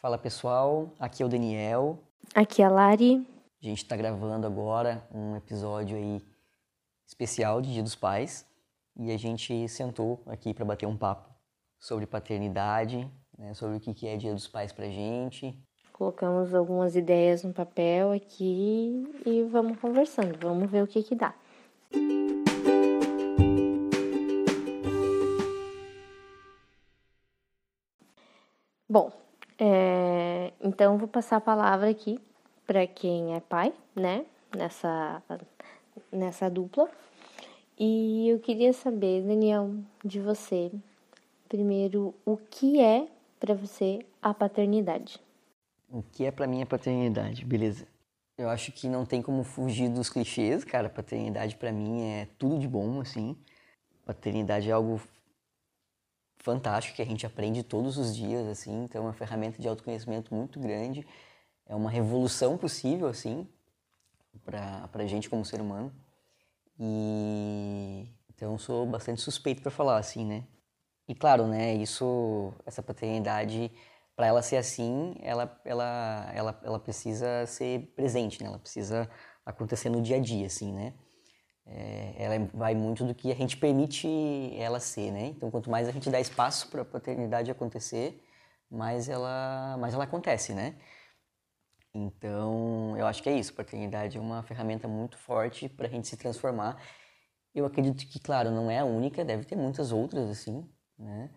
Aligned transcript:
Fala 0.00 0.16
pessoal, 0.16 0.90
aqui 0.98 1.22
é 1.22 1.26
o 1.26 1.28
Daniel. 1.28 1.98
Aqui 2.34 2.62
é 2.62 2.64
a 2.64 2.70
Lari. 2.70 3.22
A 3.62 3.66
gente 3.66 3.82
está 3.82 3.94
gravando 3.94 4.46
agora 4.46 5.06
um 5.12 5.36
episódio 5.36 5.94
aí 5.94 6.22
especial 7.06 7.60
de 7.60 7.70
Dia 7.70 7.82
dos 7.82 7.94
Pais 7.94 8.46
e 8.96 9.12
a 9.12 9.18
gente 9.18 9.68
sentou 9.68 10.22
aqui 10.24 10.54
para 10.54 10.64
bater 10.64 10.86
um 10.86 10.96
papo 10.96 11.28
sobre 11.78 12.06
paternidade, 12.06 13.06
né, 13.36 13.52
sobre 13.52 13.76
o 13.76 13.80
que 13.80 14.06
é 14.06 14.16
Dia 14.16 14.32
dos 14.32 14.48
Pais 14.48 14.72
para 14.72 14.88
gente. 14.88 15.54
Colocamos 15.92 16.54
algumas 16.54 16.96
ideias 16.96 17.44
no 17.44 17.52
papel 17.52 18.12
aqui 18.12 19.06
e 19.26 19.42
vamos 19.52 19.78
conversando, 19.78 20.38
vamos 20.40 20.70
ver 20.70 20.82
o 20.82 20.86
que 20.86 21.02
que 21.02 21.14
dá. 21.14 21.34
Bom, 28.88 29.19
é, 29.60 30.54
então 30.62 30.96
vou 30.96 31.06
passar 31.06 31.36
a 31.36 31.40
palavra 31.40 31.90
aqui 31.90 32.18
para 32.66 32.86
quem 32.86 33.34
é 33.34 33.40
pai, 33.40 33.74
né? 33.94 34.24
Nessa, 34.56 35.22
nessa 36.10 36.48
dupla. 36.48 36.90
E 37.78 38.28
eu 38.28 38.38
queria 38.38 38.72
saber, 38.72 39.22
Daniel, 39.22 39.74
de 40.02 40.18
você, 40.18 40.72
primeiro, 41.46 42.14
o 42.24 42.38
que 42.38 42.80
é 42.80 43.06
para 43.38 43.54
você 43.54 43.98
a 44.22 44.32
paternidade? 44.32 45.20
O 45.90 46.02
que 46.02 46.24
é 46.24 46.30
para 46.30 46.46
mim 46.46 46.62
a 46.62 46.66
paternidade? 46.66 47.44
Beleza. 47.44 47.86
Eu 48.38 48.48
acho 48.48 48.72
que 48.72 48.88
não 48.88 49.04
tem 49.04 49.20
como 49.20 49.44
fugir 49.44 49.90
dos 49.90 50.08
clichês, 50.08 50.64
cara. 50.64 50.88
Paternidade 50.88 51.56
para 51.56 51.70
mim 51.70 52.02
é 52.02 52.28
tudo 52.38 52.58
de 52.58 52.66
bom, 52.66 53.00
assim. 53.00 53.36
Paternidade 54.06 54.70
é 54.70 54.72
algo 54.72 54.98
fantástico 56.40 56.96
que 56.96 57.02
a 57.02 57.06
gente 57.06 57.26
aprende 57.26 57.62
todos 57.62 57.96
os 57.98 58.14
dias, 58.14 58.46
assim. 58.48 58.84
Então, 58.84 59.02
é 59.02 59.04
uma 59.06 59.12
ferramenta 59.12 59.60
de 59.60 59.68
autoconhecimento 59.68 60.34
muito 60.34 60.58
grande. 60.58 61.06
É 61.66 61.74
uma 61.74 61.90
revolução 61.90 62.58
possível, 62.58 63.06
assim, 63.06 63.46
para 64.44 64.88
a 64.92 65.06
gente 65.06 65.30
como 65.30 65.44
ser 65.44 65.60
humano. 65.60 65.92
E 66.78 68.08
então 68.30 68.58
sou 68.58 68.86
bastante 68.86 69.20
suspeito 69.20 69.62
para 69.62 69.70
falar, 69.70 69.98
assim, 69.98 70.24
né? 70.24 70.44
E 71.06 71.14
claro, 71.14 71.46
né? 71.46 71.74
Isso, 71.74 72.54
essa 72.64 72.82
paternidade, 72.82 73.70
para 74.16 74.26
ela 74.26 74.42
ser 74.42 74.56
assim, 74.56 75.14
ela, 75.20 75.60
ela, 75.64 76.30
ela, 76.34 76.60
ela 76.62 76.78
precisa 76.80 77.46
ser 77.46 77.92
presente, 77.94 78.42
né? 78.42 78.48
Ela 78.48 78.58
precisa 78.58 79.10
acontecer 79.44 79.90
no 79.90 80.00
dia 80.00 80.16
a 80.16 80.20
dia, 80.20 80.46
assim, 80.46 80.72
né? 80.72 80.94
É, 81.70 82.14
ela 82.18 82.50
vai 82.52 82.74
muito 82.74 83.04
do 83.04 83.14
que 83.14 83.30
a 83.30 83.34
gente 83.34 83.56
permite 83.56 84.08
ela 84.56 84.80
ser, 84.80 85.12
né? 85.12 85.26
Então, 85.28 85.50
quanto 85.50 85.70
mais 85.70 85.88
a 85.88 85.92
gente 85.92 86.10
dá 86.10 86.20
espaço 86.20 86.68
para 86.68 86.82
a 86.82 86.84
paternidade 86.84 87.50
acontecer, 87.50 88.20
mais 88.70 89.08
ela, 89.08 89.76
mais 89.78 89.94
ela 89.94 90.04
acontece, 90.04 90.52
né? 90.52 90.76
Então, 91.94 92.96
eu 92.96 93.06
acho 93.06 93.22
que 93.22 93.28
é 93.28 93.36
isso. 93.38 93.54
Paternidade 93.54 94.16
é 94.18 94.20
uma 94.20 94.42
ferramenta 94.42 94.88
muito 94.88 95.16
forte 95.18 95.68
para 95.68 95.86
a 95.86 95.90
gente 95.90 96.08
se 96.08 96.16
transformar. 96.16 96.80
Eu 97.54 97.64
acredito 97.66 98.06
que, 98.06 98.20
claro, 98.20 98.50
não 98.50 98.70
é 98.70 98.78
a 98.78 98.84
única, 98.84 99.24
deve 99.24 99.44
ter 99.44 99.56
muitas 99.56 99.92
outras, 99.92 100.30
assim, 100.30 100.68
né? 100.98 101.30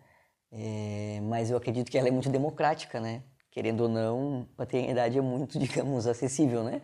É, 0.52 1.20
mas 1.22 1.50
eu 1.50 1.56
acredito 1.56 1.90
que 1.90 1.98
ela 1.98 2.08
é 2.08 2.10
muito 2.10 2.30
democrática, 2.30 3.00
né? 3.00 3.24
Querendo 3.50 3.82
ou 3.82 3.88
não, 3.88 4.48
paternidade 4.56 5.18
é 5.18 5.20
muito, 5.20 5.58
digamos, 5.60 6.06
acessível, 6.06 6.64
né? 6.64 6.82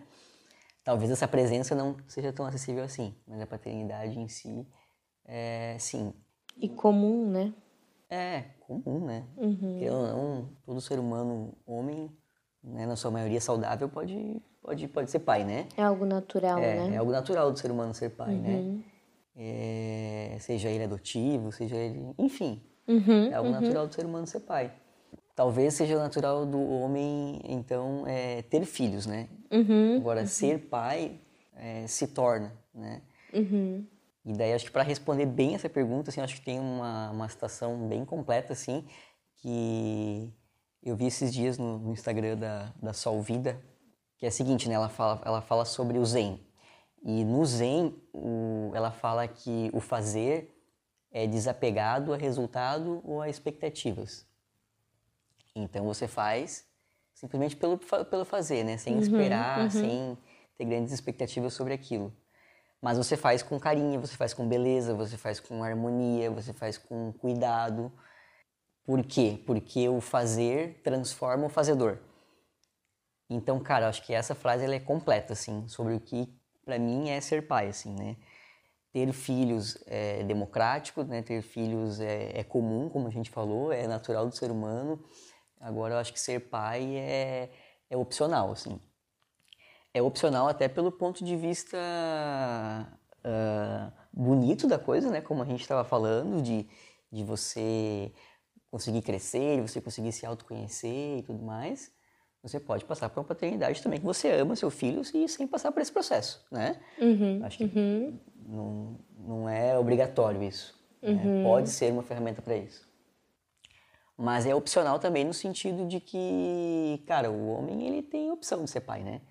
Talvez 0.84 1.10
essa 1.10 1.28
presença 1.28 1.74
não 1.74 1.96
seja 2.08 2.32
tão 2.32 2.46
acessível 2.46 2.84
assim, 2.84 3.14
mas 3.26 3.40
a 3.40 3.46
paternidade 3.46 4.18
em 4.18 4.28
si, 4.28 4.66
é, 5.24 5.76
sim. 5.78 6.12
E 6.56 6.68
comum, 6.68 7.30
né? 7.30 7.54
É, 8.08 8.44
comum, 8.60 9.04
né? 9.04 9.24
Uhum. 9.36 9.56
Porque 9.56 9.88
não, 9.88 10.48
todo 10.64 10.80
ser 10.80 10.98
humano, 10.98 11.54
homem, 11.66 12.10
né, 12.62 12.86
na 12.86 12.96
sua 12.96 13.10
maioria 13.10 13.40
saudável, 13.40 13.88
pode, 13.88 14.42
pode, 14.60 14.88
pode 14.88 15.10
ser 15.10 15.20
pai, 15.20 15.44
né? 15.44 15.68
É 15.76 15.82
algo 15.82 16.04
natural, 16.04 16.58
é, 16.58 16.88
né? 16.88 16.94
É 16.94 16.98
algo 16.98 17.12
natural 17.12 17.52
do 17.52 17.58
ser 17.58 17.70
humano 17.70 17.94
ser 17.94 18.10
pai, 18.10 18.34
né? 18.34 18.48
uhum. 18.48 18.76
né? 18.78 18.84
É, 19.36 20.36
seja 20.40 20.68
ele 20.68 20.84
adotivo, 20.84 21.52
seja 21.52 21.76
ele... 21.76 22.12
Enfim, 22.18 22.62
uhum, 22.86 23.30
é 23.30 23.34
algo 23.34 23.48
uhum. 23.48 23.60
natural 23.60 23.86
do 23.86 23.94
ser 23.94 24.04
humano 24.04 24.26
ser 24.26 24.40
pai 24.40 24.72
talvez 25.40 25.72
seja 25.72 25.96
natural 25.96 26.44
do 26.44 26.60
homem, 26.60 27.40
então, 27.44 28.06
é, 28.06 28.42
ter 28.42 28.66
filhos, 28.66 29.06
né? 29.06 29.26
Uhum, 29.50 29.96
Agora, 29.96 30.20
uhum. 30.20 30.26
ser 30.26 30.68
pai 30.68 31.18
é, 31.56 31.86
se 31.86 32.08
torna, 32.08 32.52
né? 32.74 33.00
Uhum. 33.32 33.86
E 34.22 34.34
daí, 34.34 34.52
acho 34.52 34.66
que 34.66 34.70
para 34.70 34.82
responder 34.82 35.24
bem 35.24 35.54
essa 35.54 35.66
pergunta, 35.66 36.10
assim, 36.10 36.20
acho 36.20 36.34
que 36.34 36.42
tem 36.42 36.60
uma, 36.60 37.10
uma 37.10 37.26
citação 37.26 37.88
bem 37.88 38.04
completa, 38.04 38.52
assim, 38.52 38.84
que 39.38 40.30
eu 40.82 40.94
vi 40.94 41.06
esses 41.06 41.32
dias 41.32 41.56
no, 41.56 41.78
no 41.78 41.92
Instagram 41.92 42.36
da, 42.36 42.74
da 42.76 42.92
Sol 42.92 43.22
Vida, 43.22 43.58
que 44.18 44.26
é 44.26 44.28
a 44.28 44.32
seguinte, 44.32 44.68
né? 44.68 44.74
Ela 44.74 44.90
fala, 44.90 45.22
ela 45.24 45.40
fala 45.40 45.64
sobre 45.64 45.96
o 45.96 46.04
Zen. 46.04 46.38
E 47.02 47.24
no 47.24 47.46
Zen, 47.46 47.94
o, 48.12 48.72
ela 48.74 48.90
fala 48.90 49.26
que 49.26 49.70
o 49.72 49.80
fazer 49.80 50.54
é 51.10 51.26
desapegado 51.26 52.12
a 52.12 52.18
resultado 52.18 53.00
ou 53.06 53.22
a 53.22 53.30
expectativas. 53.30 54.28
Então 55.54 55.84
você 55.84 56.06
faz 56.06 56.64
simplesmente 57.20 57.56
pelo, 57.56 57.78
pelo 57.78 58.24
fazer, 58.24 58.64
né? 58.64 58.76
Sem 58.78 58.94
uhum, 58.94 59.00
esperar, 59.00 59.60
uhum. 59.60 59.70
sem 59.70 60.18
ter 60.56 60.64
grandes 60.64 60.92
expectativas 60.92 61.52
sobre 61.52 61.74
aquilo. 61.74 62.12
Mas 62.80 62.96
você 62.96 63.16
faz 63.16 63.42
com 63.42 63.60
carinho, 63.60 64.00
você 64.00 64.16
faz 64.16 64.32
com 64.32 64.48
beleza, 64.48 64.94
você 64.94 65.18
faz 65.18 65.38
com 65.38 65.62
harmonia, 65.62 66.30
você 66.30 66.52
faz 66.52 66.78
com 66.78 67.12
cuidado. 67.12 67.92
Por 68.84 69.04
quê? 69.04 69.42
Porque 69.46 69.86
o 69.88 70.00
fazer 70.00 70.80
transforma 70.82 71.46
o 71.46 71.50
fazedor. 71.50 71.98
Então, 73.28 73.60
cara, 73.60 73.88
acho 73.88 74.02
que 74.04 74.14
essa 74.14 74.34
frase 74.34 74.64
ela 74.64 74.74
é 74.74 74.80
completa, 74.80 75.34
assim, 75.34 75.68
sobre 75.68 75.94
o 75.94 76.00
que 76.00 76.34
para 76.64 76.78
mim 76.78 77.10
é 77.10 77.20
ser 77.20 77.46
pai, 77.46 77.68
assim, 77.68 77.94
né? 77.94 78.16
Ter 78.92 79.12
filhos 79.12 79.78
é 79.86 80.24
democrático, 80.24 81.04
né? 81.04 81.22
Ter 81.22 81.42
filhos 81.42 82.00
é, 82.00 82.40
é 82.40 82.42
comum, 82.42 82.88
como 82.88 83.06
a 83.06 83.10
gente 83.10 83.30
falou, 83.30 83.70
é 83.70 83.86
natural 83.86 84.26
do 84.26 84.34
ser 84.34 84.50
humano 84.50 85.04
Agora 85.60 85.94
eu 85.94 85.98
acho 85.98 86.12
que 86.12 86.18
ser 86.18 86.40
pai 86.48 86.96
é, 86.96 87.50
é 87.90 87.96
opcional, 87.96 88.50
assim. 88.50 88.80
É 89.92 90.00
opcional 90.00 90.48
até 90.48 90.68
pelo 90.68 90.90
ponto 90.90 91.24
de 91.24 91.36
vista 91.36 91.76
uh, 93.24 93.92
bonito 94.12 94.66
da 94.66 94.78
coisa, 94.78 95.10
né? 95.10 95.20
Como 95.20 95.42
a 95.42 95.46
gente 95.46 95.60
estava 95.60 95.84
falando, 95.84 96.40
de, 96.40 96.66
de 97.12 97.22
você 97.22 98.10
conseguir 98.70 99.02
crescer, 99.02 99.56
de 99.56 99.68
você 99.68 99.80
conseguir 99.80 100.12
se 100.12 100.24
autoconhecer 100.24 101.18
e 101.18 101.22
tudo 101.22 101.42
mais. 101.42 101.92
Você 102.42 102.58
pode 102.58 102.86
passar 102.86 103.10
por 103.10 103.20
uma 103.20 103.26
paternidade 103.26 103.82
também 103.82 103.98
que 103.98 104.06
você 104.06 104.30
ama 104.30 104.56
seu 104.56 104.70
filho 104.70 105.02
e 105.14 105.28
sem 105.28 105.46
passar 105.46 105.72
por 105.72 105.82
esse 105.82 105.92
processo, 105.92 106.42
né? 106.50 106.80
Uhum, 106.98 107.44
Acho 107.44 107.58
que 107.58 107.64
uhum. 107.64 108.18
não, 108.46 108.98
não 109.18 109.48
é 109.48 109.78
obrigatório 109.78 110.42
isso. 110.42 110.74
Né? 111.02 111.10
Uhum. 111.10 111.38
Né? 111.38 111.44
Pode 111.44 111.68
ser 111.68 111.92
uma 111.92 112.02
ferramenta 112.02 112.40
para 112.40 112.56
isso. 112.56 112.88
Mas 114.20 114.44
é 114.44 114.54
opcional 114.54 114.98
também 114.98 115.24
no 115.24 115.32
sentido 115.32 115.86
de 115.88 115.98
que, 115.98 117.02
cara, 117.06 117.30
o 117.30 117.48
homem 117.48 117.88
ele 117.88 118.02
tem 118.02 118.30
opção 118.30 118.62
de 118.62 118.70
ser 118.70 118.82
pai, 118.82 119.02
né? 119.02 119.22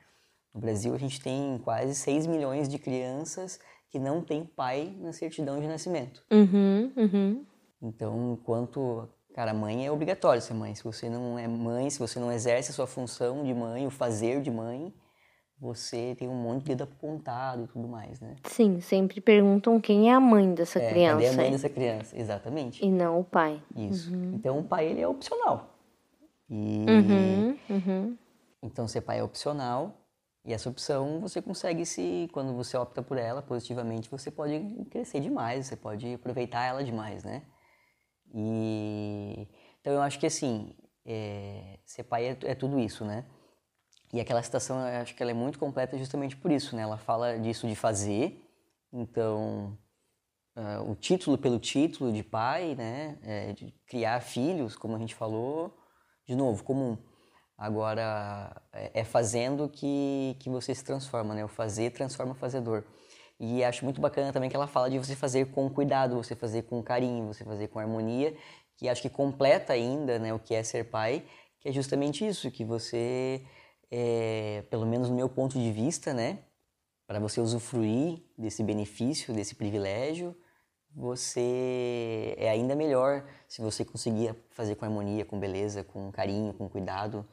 No 0.51 0.59
Brasil 0.59 0.95
a 0.95 0.97
gente 0.97 1.21
tem 1.21 1.59
quase 1.63 1.93
6 1.93 2.25
milhões 2.25 2.67
de 2.67 2.79
crianças 2.79 3.59
que 3.91 3.99
não 3.99 4.19
têm 4.19 4.43
pai 4.43 4.95
na 4.99 5.13
certidão 5.13 5.61
de 5.61 5.67
nascimento. 5.67 6.23
Uhum, 6.31 6.91
uhum. 6.97 7.45
Então, 7.79 8.33
enquanto, 8.33 9.07
cara, 9.35 9.53
mãe 9.53 9.85
é 9.85 9.91
obrigatório 9.91 10.41
ser 10.41 10.55
mãe. 10.55 10.73
Se 10.73 10.83
você 10.83 11.07
não 11.07 11.37
é 11.37 11.47
mãe, 11.47 11.87
se 11.91 11.99
você 11.99 12.19
não 12.19 12.31
exerce 12.31 12.71
a 12.71 12.73
sua 12.73 12.87
função 12.87 13.43
de 13.43 13.53
mãe, 13.53 13.85
o 13.85 13.91
fazer 13.91 14.41
de 14.41 14.49
mãe, 14.49 14.91
você 15.59 16.15
tem 16.17 16.27
um 16.27 16.35
monte 16.35 16.61
de 16.61 16.69
dedo 16.69 16.83
apontado 16.83 17.65
e 17.65 17.67
tudo 17.67 17.87
mais, 17.87 18.19
né? 18.21 18.35
Sim, 18.45 18.79
sempre 18.79 19.19
perguntam 19.19 19.79
quem 19.79 20.09
é 20.09 20.13
a 20.13 20.19
mãe 20.19 20.53
dessa 20.53 20.79
é, 20.79 20.89
criança. 20.89 21.15
Cadê 21.15 21.27
a 21.27 21.33
mãe 21.33 21.51
dessa 21.51 21.69
criança? 21.69 22.17
Exatamente. 22.17 22.85
E 22.85 22.89
não 22.89 23.19
o 23.19 23.23
pai. 23.23 23.61
Isso. 23.75 24.13
Uhum. 24.13 24.35
Então 24.35 24.59
o 24.59 24.63
pai 24.63 24.87
ele 24.87 25.01
é 25.01 25.07
opcional. 25.07 25.75
E 26.49 26.85
uhum, 26.89 27.57
uhum. 27.69 28.17
então 28.63 28.87
ser 28.87 29.01
pai 29.01 29.19
é 29.19 29.23
opcional 29.23 29.93
e 30.43 30.51
essa 30.51 30.67
opção 30.67 31.19
você 31.19 31.41
consegue 31.41 31.85
se 31.85 32.27
quando 32.31 32.55
você 32.55 32.75
opta 32.75 33.03
por 33.03 33.19
ela 33.19 33.39
positivamente 33.39 34.09
você 34.09 34.31
pode 34.31 34.59
crescer 34.89 35.19
demais, 35.19 35.67
você 35.67 35.75
pode 35.75 36.11
aproveitar 36.15 36.65
ela 36.65 36.83
demais, 36.83 37.23
né? 37.23 37.43
E 38.33 39.47
então 39.79 39.93
eu 39.93 40.01
acho 40.01 40.17
que 40.17 40.25
assim 40.25 40.73
é, 41.05 41.77
ser 41.85 42.03
pai 42.03 42.29
é, 42.29 42.37
é 42.43 42.55
tudo 42.55 42.79
isso, 42.79 43.05
né? 43.05 43.25
E 44.11 44.19
aquela 44.19 44.41
citação, 44.41 44.79
acho 44.79 45.15
que 45.15 45.21
ela 45.21 45.31
é 45.31 45.35
muito 45.35 45.59
completa 45.59 45.97
justamente 45.97 46.35
por 46.35 46.51
isso, 46.51 46.75
né? 46.75 46.81
Ela 46.81 46.97
fala 46.97 47.37
disso 47.37 47.67
de 47.67 47.75
fazer, 47.75 48.43
então 48.91 49.77
uh, 50.57 50.91
o 50.91 50.95
título 50.95 51.37
pelo 51.37 51.59
título 51.59 52.11
de 52.11 52.23
pai, 52.23 52.75
né? 52.75 53.19
É, 53.21 53.53
de 53.53 53.71
criar 53.87 54.19
filhos, 54.21 54.75
como 54.75 54.95
a 54.95 54.99
gente 54.99 55.13
falou, 55.13 55.77
de 56.27 56.35
novo, 56.35 56.63
comum. 56.63 56.97
Agora 57.57 58.55
é, 58.73 59.01
é 59.01 59.03
fazendo 59.03 59.69
que, 59.69 60.35
que 60.39 60.49
você 60.49 60.73
se 60.73 60.83
transforma, 60.83 61.35
né? 61.35 61.45
O 61.45 61.47
fazer 61.47 61.91
transforma 61.91 62.31
o 62.31 62.35
fazedor. 62.35 62.83
E 63.39 63.63
acho 63.63 63.85
muito 63.85 64.01
bacana 64.01 64.33
também 64.33 64.49
que 64.49 64.55
ela 64.55 64.67
fala 64.67 64.89
de 64.89 64.97
você 64.97 65.15
fazer 65.15 65.51
com 65.51 65.69
cuidado, 65.69 66.15
você 66.15 66.35
fazer 66.35 66.63
com 66.63 66.83
carinho, 66.83 67.27
você 67.27 67.45
fazer 67.45 67.69
com 67.69 67.79
harmonia, 67.79 68.35
que 68.75 68.89
acho 68.89 69.01
que 69.01 69.09
completa 69.09 69.73
ainda, 69.73 70.19
né, 70.19 70.33
o 70.33 70.39
que 70.39 70.53
é 70.53 70.63
ser 70.63 70.85
pai, 70.89 71.23
que 71.59 71.69
é 71.69 71.71
justamente 71.71 72.25
isso, 72.25 72.51
que 72.51 72.65
você, 72.65 73.45
é, 73.91 74.63
pelo 74.69 74.85
menos 74.85 75.09
no 75.09 75.15
meu 75.15 75.29
ponto 75.29 75.57
de 75.57 75.71
vista, 75.71 76.13
né, 76.13 76.39
para 77.07 77.19
você 77.19 77.41
usufruir 77.41 78.21
desse 78.37 78.63
benefício, 78.63 79.33
desse 79.33 79.55
privilégio, 79.55 80.35
você 80.95 82.35
é 82.37 82.49
ainda 82.49 82.75
melhor 82.75 83.23
se 83.47 83.61
você 83.61 83.85
conseguir 83.85 84.35
fazer 84.51 84.75
com 84.75 84.85
harmonia, 84.85 85.25
com 85.25 85.39
beleza, 85.39 85.83
com 85.83 86.11
carinho, 86.11 86.53
com 86.53 86.67
cuidado. 86.67 87.25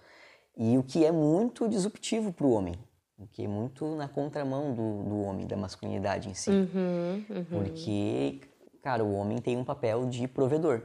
E 0.56 0.79
o 0.79 0.82
que 0.82 1.05
é 1.05 1.12
muito 1.12 1.69
disruptivo 1.69 2.32
para 2.32 2.47
o 2.47 2.53
homem, 2.53 2.75
o 3.19 3.26
que 3.26 3.44
é 3.44 3.49
muito 3.49 3.94
na 3.97 4.09
contramão 4.09 4.73
do, 4.73 5.02
do 5.02 5.20
homem, 5.23 5.47
da 5.47 5.56
masculinidade 5.56 6.29
em 6.29 6.35
si. 6.35 6.50
Uhum, 6.50 7.25
uhum. 7.29 7.44
Porque, 7.44 8.41
cara, 8.82 9.05
o 9.05 9.14
homem 9.14 9.38
tem 9.38 9.56
um 9.56 9.64
papel 9.64 10.06
de 10.06 10.26
provedor. 10.29 10.82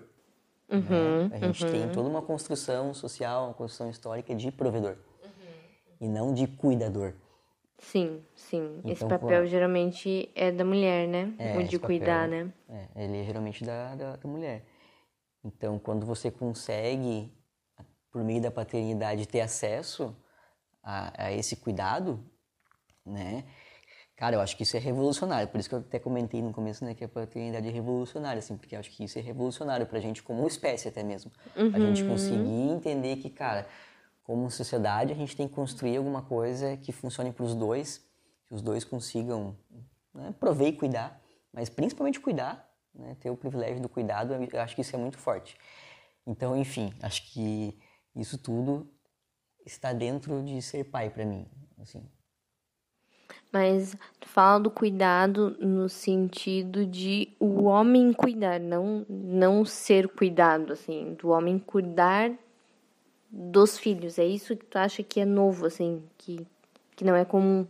Uhum, 0.69 1.27
né? 1.27 1.29
A 1.33 1.38
gente 1.38 1.65
tem 1.65 1.83
uhum. 1.83 1.91
toda 1.91 2.09
uma 2.09 2.21
construção 2.21 2.94
social, 2.94 3.45
uma 3.45 3.53
construção 3.53 3.89
histórica 3.89 4.33
de 4.33 4.51
provedor. 4.51 4.97
E 6.01 6.07
não 6.07 6.33
de 6.33 6.48
cuidador. 6.48 7.13
Sim, 7.77 8.24
sim. 8.36 8.80
Então, 8.80 8.92
esse 8.92 9.06
papel 9.07 9.45
geralmente 9.45 10.30
é 10.36 10.51
da 10.51 10.65
mulher, 10.65 11.07
né? 11.07 11.33
É, 11.38 11.57
o 11.57 11.63
de 11.63 11.80
cuidar, 11.80 12.27
papel, 12.27 12.45
né? 12.45 12.53
É, 12.69 13.03
ele 13.03 13.21
é 13.21 13.24
geralmente 13.24 13.63
da, 13.63 13.95
da, 13.95 14.15
da, 14.15 14.30
mulher. 14.30 14.63
Então, 15.44 15.80
quando 15.80 16.06
você 16.06 16.30
consegue, 16.30 17.31
por 18.12 18.24
meio 18.24 18.42
da 18.42 18.51
paternidade, 18.51 19.27
ter 19.27 19.42
acesso 19.42 20.15
a, 20.83 21.25
a 21.25 21.31
esse 21.31 21.56
cuidado, 21.56 22.24
né? 23.06 23.44
Cara, 24.15 24.36
eu 24.36 24.42
acho 24.42 24.56
que 24.56 24.62
isso 24.62 24.77
é 24.77 24.80
revolucionário. 24.80 25.48
Por 25.48 25.59
isso 25.59 25.68
que 25.68 25.74
eu 25.74 25.80
até 25.80 25.98
comentei 25.98 26.44
no 26.44 26.53
começo, 26.53 26.86
né, 26.86 26.94
que 26.94 27.03
a 27.03 27.09
paternidade 27.09 27.68
é 27.68 27.71
revolucionária, 27.71 28.38
assim, 28.38 28.56
porque 28.56 28.75
eu 28.75 28.80
acho 28.80 28.92
que 28.92 29.03
isso 29.03 29.18
é 29.18 29.21
revolucionário 29.21 29.88
pra 29.88 30.00
gente 30.00 30.21
como 30.21 30.48
espécie 30.48 30.88
até 30.88 31.01
mesmo. 31.01 31.31
Uhum. 31.56 31.71
A 31.74 31.80
gente 31.80 32.03
conseguir 32.03 32.69
entender 32.69 33.15
que, 33.15 33.31
cara, 33.31 33.68
como 34.31 34.50
sociedade, 34.50 35.12
a 35.12 35.16
gente 35.16 35.36
tem 35.36 35.45
que 35.45 35.54
construir 35.54 35.98
alguma 35.98 36.22
coisa 36.22 36.78
que 36.78 36.94
funcione 36.94 37.33
para 37.33 37.44
os 37.44 37.54
dois, 37.54 37.98
que 38.48 38.56
os 38.56 38.62
dois 38.62 38.86
consigam 38.86 39.57
né, 40.13 40.33
prover 40.39 40.69
e 40.69 40.72
cuidar, 40.72 41.22
mas 41.51 41.68
principalmente 41.68 42.18
cuidar, 42.18 42.66
né, 42.95 43.18
ter 43.19 43.30
o 43.30 43.36
privilégio 43.36 43.81
do 43.81 43.89
cuidado, 43.89 44.33
eu 44.33 44.62
acho 44.62 44.74
que 44.74 44.80
isso 44.80 44.95
é 44.95 45.00
muito 45.00 45.18
forte. 45.18 45.57
Então, 46.25 46.56
enfim, 46.56 46.94
acho 47.01 47.30
que 47.30 47.78
isso 48.16 48.38
tudo 48.38 48.89
está 49.66 49.92
dentro 49.92 50.42
de 50.42 50.62
ser 50.62 50.86
pai 50.86 51.10
para 51.10 51.25
mim, 51.25 51.45
assim. 51.81 52.01
Mas 53.51 53.98
tu 54.18 54.30
fala 54.30 54.62
do 54.62 54.72
cuidado 54.72 55.57
no 55.60 55.89
sentido 55.89 56.86
de 56.86 57.36
o 57.38 57.63
homem 57.63 58.13
cuidar, 58.13 58.62
não 58.62 59.06
não 59.10 59.66
ser 59.66 60.07
cuidado, 60.07 60.72
assim, 60.72 61.16
do 61.16 61.31
homem 61.31 61.60
cuidar 61.60 62.31
dos 63.31 63.78
filhos. 63.78 64.19
É 64.19 64.25
isso 64.25 64.56
que 64.56 64.66
tu 64.66 64.78
acha 64.78 65.01
que 65.01 65.22
é 65.22 65.25
novo, 65.25 65.66
assim, 65.66 66.04
que, 66.18 66.45
que 66.95 67.06
não 67.06 67.16
é 67.16 67.24
comum? 67.24 67.66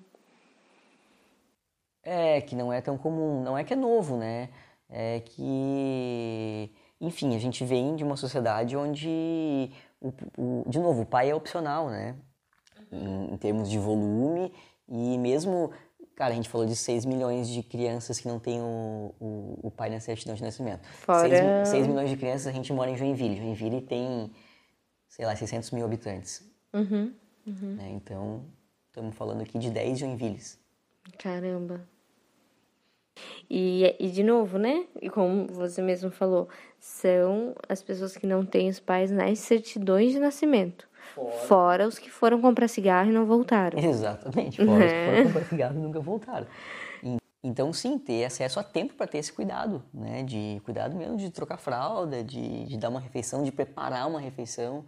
É, 2.03 2.41
que 2.41 2.55
não 2.55 2.73
é 2.73 2.81
tão 2.81 2.97
comum. 2.97 3.43
Não 3.43 3.57
é 3.57 3.63
que 3.63 3.73
é 3.73 3.75
novo, 3.75 4.17
né? 4.17 4.49
É 4.89 5.19
que, 5.19 6.71
enfim, 6.99 7.35
a 7.35 7.39
gente 7.39 7.63
vem 7.63 7.95
de 7.95 8.03
uma 8.03 8.17
sociedade 8.17 8.75
onde, 8.75 9.71
o, 10.01 10.09
o 10.37 10.63
de 10.67 10.79
novo, 10.79 11.03
o 11.03 11.05
pai 11.05 11.29
é 11.29 11.35
opcional, 11.35 11.89
né? 11.89 12.15
Em, 12.91 13.33
em 13.33 13.37
termos 13.37 13.69
de 13.69 13.77
volume 13.77 14.51
e 14.89 15.17
mesmo 15.17 15.71
Cara, 16.21 16.33
a 16.33 16.35
gente 16.35 16.49
falou 16.49 16.67
de 16.67 16.75
6 16.75 17.05
milhões 17.05 17.49
de 17.49 17.63
crianças 17.63 18.19
que 18.19 18.27
não 18.27 18.37
têm 18.37 18.61
o, 18.61 19.15
o, 19.19 19.59
o 19.63 19.71
pai 19.71 19.89
na 19.89 19.99
certidão 19.99 20.35
de 20.35 20.43
nascimento. 20.43 20.87
Fora... 20.87 21.27
6, 21.63 21.69
6 21.69 21.87
milhões 21.87 22.11
de 22.11 22.15
crianças, 22.15 22.45
a 22.45 22.51
gente 22.51 22.71
mora 22.71 22.91
em 22.91 22.95
Joinville. 22.95 23.37
Joinville 23.37 23.81
tem 23.81 24.29
sei 25.21 25.27
lá, 25.27 25.35
600 25.35 25.69
mil 25.69 25.85
habitantes. 25.85 26.43
Uhum, 26.73 27.13
uhum. 27.45 27.77
É, 27.79 27.89
então, 27.89 28.43
estamos 28.87 29.15
falando 29.15 29.43
aqui 29.43 29.59
de 29.59 29.69
10 29.69 29.99
Joinvilles. 29.99 30.59
Caramba. 31.19 31.87
E, 33.47 33.95
e 33.99 34.09
de 34.09 34.23
novo, 34.23 34.57
né? 34.57 34.87
E 34.99 35.11
como 35.11 35.45
você 35.45 35.79
mesmo 35.79 36.09
falou, 36.09 36.49
são 36.79 37.53
as 37.69 37.83
pessoas 37.83 38.17
que 38.17 38.25
não 38.25 38.43
têm 38.43 38.67
os 38.67 38.79
pais 38.79 39.11
nas 39.11 39.37
certidões 39.37 40.11
de 40.11 40.17
nascimento. 40.17 40.89
Fora, 41.13 41.31
fora 41.31 41.87
os 41.87 41.99
que 41.99 42.09
foram 42.09 42.41
comprar 42.41 42.67
cigarro 42.67 43.11
e 43.11 43.13
não 43.13 43.27
voltaram. 43.27 43.77
Exatamente, 43.77 44.57
fora 44.57 44.85
os 44.85 44.91
que 44.91 45.05
foram 45.05 45.23
comprar 45.25 45.45
cigarro 45.49 45.75
e 45.75 45.81
nunca 45.83 45.99
voltaram. 45.99 46.47
Então, 47.43 47.71
sim, 47.71 47.99
ter 47.99 48.25
acesso 48.25 48.59
a 48.59 48.63
tempo 48.63 48.95
para 48.95 49.05
ter 49.05 49.19
esse 49.19 49.31
cuidado, 49.31 49.83
né? 49.93 50.23
De 50.23 50.59
cuidado 50.63 50.95
mesmo 50.95 51.15
de 51.15 51.29
trocar 51.29 51.57
fralda, 51.57 52.23
de, 52.23 52.65
de 52.65 52.77
dar 52.77 52.89
uma 52.89 52.99
refeição, 52.99 53.43
de 53.43 53.51
preparar 53.51 54.07
uma 54.07 54.19
refeição 54.19 54.83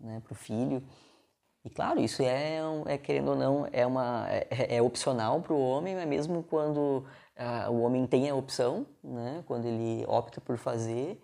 né, 0.00 0.20
para 0.24 0.32
o 0.32 0.36
filho. 0.36 0.82
E 1.64 1.68
claro, 1.68 2.00
isso 2.00 2.22
é, 2.22 2.58
é, 2.86 2.96
querendo 2.98 3.28
ou 3.32 3.36
não, 3.36 3.68
é, 3.70 3.86
uma, 3.86 4.26
é, 4.28 4.76
é 4.76 4.82
opcional 4.82 5.40
para 5.42 5.52
o 5.52 5.60
homem, 5.60 5.94
mas 5.94 6.06
mesmo 6.06 6.42
quando 6.42 7.04
uh, 7.36 7.70
o 7.70 7.82
homem 7.82 8.06
tem 8.06 8.30
a 8.30 8.34
opção, 8.34 8.86
né, 9.04 9.44
quando 9.46 9.66
ele 9.66 10.04
opta 10.08 10.40
por 10.40 10.56
fazer, 10.56 11.20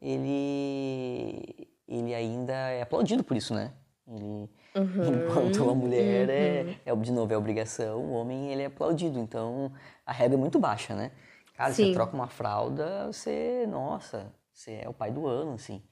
ele, 0.00 1.68
ele 1.86 2.14
ainda 2.14 2.52
é 2.52 2.82
aplaudido 2.82 3.22
por 3.22 3.36
isso, 3.36 3.54
né? 3.54 3.72
Ele, 4.08 4.48
uhum, 4.74 5.24
enquanto 5.24 5.68
a 5.68 5.74
mulher 5.74 6.28
é, 6.28 6.62
uhum. 6.62 6.70
é, 6.84 6.92
é, 6.92 6.96
de 6.96 7.12
novo, 7.12 7.32
é 7.32 7.36
obrigação, 7.36 7.98
o 7.98 8.12
homem 8.12 8.52
ele 8.52 8.62
é 8.62 8.66
aplaudido. 8.66 9.18
Então, 9.18 9.72
a 10.04 10.12
regra 10.12 10.36
é 10.36 10.40
muito 10.40 10.58
baixa, 10.58 10.94
né? 10.94 11.10
Cara, 11.54 11.72
Sim. 11.72 11.86
você 11.86 11.92
troca 11.94 12.14
uma 12.14 12.28
fralda, 12.28 13.06
você, 13.06 13.66
nossa, 13.66 14.32
você 14.52 14.80
é 14.82 14.88
o 14.88 14.92
pai 14.92 15.10
do 15.10 15.26
ano, 15.26 15.54
assim. 15.54 15.82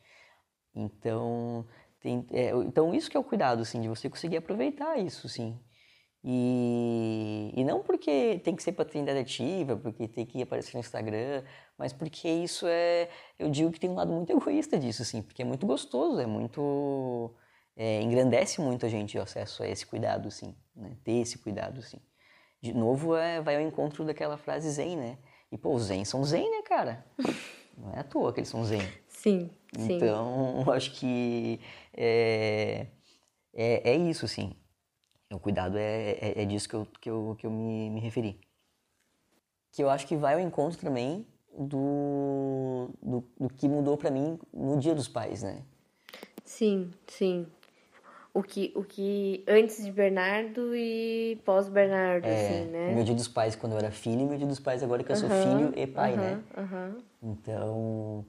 Então, 0.74 1.66
tem, 2.04 2.26
é, 2.32 2.50
então, 2.66 2.94
isso 2.94 3.10
que 3.10 3.16
é 3.16 3.20
o 3.20 3.24
cuidado, 3.24 3.62
assim, 3.62 3.80
de 3.80 3.88
você 3.88 4.10
conseguir 4.10 4.36
aproveitar 4.36 4.98
isso, 4.98 5.26
sim. 5.26 5.58
E, 6.22 7.50
e 7.56 7.64
não 7.64 7.82
porque 7.82 8.42
tem 8.44 8.54
que 8.54 8.62
ser 8.62 8.72
paternidade 8.72 9.20
ativa, 9.20 9.74
porque 9.74 10.06
tem 10.06 10.26
que 10.26 10.42
aparecer 10.42 10.74
no 10.74 10.80
Instagram, 10.80 11.42
mas 11.78 11.94
porque 11.94 12.28
isso 12.28 12.66
é, 12.66 13.08
eu 13.38 13.48
digo 13.48 13.70
que 13.72 13.80
tem 13.80 13.88
um 13.88 13.94
lado 13.94 14.12
muito 14.12 14.30
egoísta 14.30 14.78
disso, 14.78 15.00
assim, 15.00 15.22
porque 15.22 15.40
é 15.40 15.46
muito 15.46 15.66
gostoso, 15.66 16.20
é 16.20 16.26
muito, 16.26 17.34
é, 17.74 18.02
engrandece 18.02 18.60
muito 18.60 18.84
a 18.84 18.88
gente 18.90 19.16
o 19.16 19.22
acesso 19.22 19.62
a 19.62 19.68
esse 19.68 19.86
cuidado, 19.86 20.28
assim, 20.28 20.54
né? 20.76 20.98
ter 21.02 21.22
esse 21.22 21.38
cuidado, 21.38 21.80
assim. 21.80 21.98
De 22.60 22.74
novo, 22.74 23.16
é, 23.16 23.40
vai 23.40 23.56
ao 23.56 23.62
encontro 23.62 24.04
daquela 24.04 24.36
frase 24.36 24.70
zen, 24.70 24.94
né? 24.98 25.18
E, 25.50 25.56
pô, 25.56 25.72
os 25.74 25.84
zen 25.84 26.04
são 26.04 26.22
zen, 26.22 26.50
né, 26.50 26.60
cara? 26.62 27.02
Não 27.78 27.94
é 27.94 28.00
à 28.00 28.04
toa 28.04 28.30
que 28.30 28.40
eles 28.40 28.48
são 28.50 28.62
zen. 28.62 28.82
Sim, 29.24 29.48
sim. 29.78 29.96
Então, 29.96 30.64
acho 30.70 30.92
que 30.92 31.58
é, 31.96 32.88
é, 33.54 33.92
é 33.92 33.96
isso, 33.96 34.28
sim. 34.28 34.52
O 35.32 35.38
cuidado 35.38 35.78
é, 35.78 36.10
é, 36.20 36.42
é, 36.42 36.44
disso 36.44 36.68
que 36.68 36.76
eu, 36.76 36.86
que 37.00 37.08
eu, 37.08 37.34
que 37.38 37.46
eu 37.46 37.50
me, 37.50 37.88
me 37.88 38.00
referi. 38.00 38.38
Que 39.72 39.82
eu 39.82 39.88
acho 39.88 40.06
que 40.06 40.14
vai 40.14 40.34
ao 40.34 40.40
encontro 40.40 40.78
também 40.78 41.26
do, 41.58 42.90
do, 43.02 43.24
do 43.40 43.48
que 43.48 43.66
mudou 43.66 43.96
para 43.96 44.10
mim 44.10 44.38
no 44.52 44.78
Dia 44.78 44.94
dos 44.94 45.08
Pais, 45.08 45.42
né? 45.42 45.62
Sim, 46.44 46.90
sim. 47.06 47.46
O 48.34 48.42
que, 48.42 48.72
o 48.76 48.84
que 48.84 49.42
antes 49.48 49.82
de 49.82 49.90
Bernardo 49.90 50.76
e 50.76 51.40
pós-Bernardo, 51.46 52.26
é, 52.26 52.34
assim, 52.34 52.70
né? 52.70 52.94
Meu 52.94 53.04
dia 53.04 53.14
dos 53.14 53.28
pais 53.28 53.56
quando 53.56 53.72
eu 53.72 53.78
era 53.78 53.90
filho 53.90 54.20
e 54.20 54.26
meu 54.26 54.36
dia 54.36 54.46
dos 54.46 54.60
pais 54.60 54.82
agora 54.82 55.02
que 55.02 55.10
eu 55.10 55.16
sou 55.16 55.30
filho 55.30 55.72
e 55.74 55.86
pai, 55.86 56.14
né? 56.14 56.42
Então, 57.22 58.26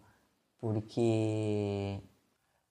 porque 0.60 2.02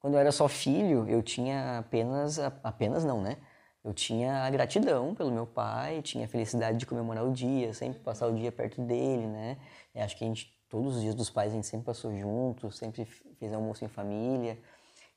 quando 0.01 0.15
eu 0.15 0.21
era 0.21 0.33
só 0.33 0.49
filho, 0.49 1.09
eu 1.09 1.23
tinha 1.23 1.79
apenas, 1.79 2.39
apenas 2.39 3.05
não, 3.05 3.23
né? 3.23 3.39
Eu 3.83 3.93
tinha 3.93 4.45
a 4.45 4.51
gratidão 4.51 5.15
pelo 5.15 5.31
meu 5.31 5.47
pai, 5.47 6.03
tinha 6.03 6.25
a 6.25 6.29
felicidade 6.29 6.79
de 6.79 6.87
comemorar 6.87 7.25
o 7.25 7.33
dia, 7.33 7.73
sempre 7.75 8.01
passar 8.01 8.27
o 8.29 8.35
dia 8.35 8.51
perto 8.51 8.81
dele, 8.83 9.27
né? 9.27 9.59
Acho 9.95 10.17
que 10.17 10.25
a 10.25 10.27
gente, 10.27 10.59
todos 10.69 10.97
os 10.97 11.03
dias 11.03 11.15
dos 11.15 11.31
pais 11.31 11.53
a 11.53 11.55
gente 11.55 11.67
sempre 11.67 11.87
passou 11.87 12.15
junto, 12.17 12.71
sempre 12.71 13.05
fez 13.05 13.53
almoço 13.53 13.85
em 13.85 13.89
família. 13.89 14.59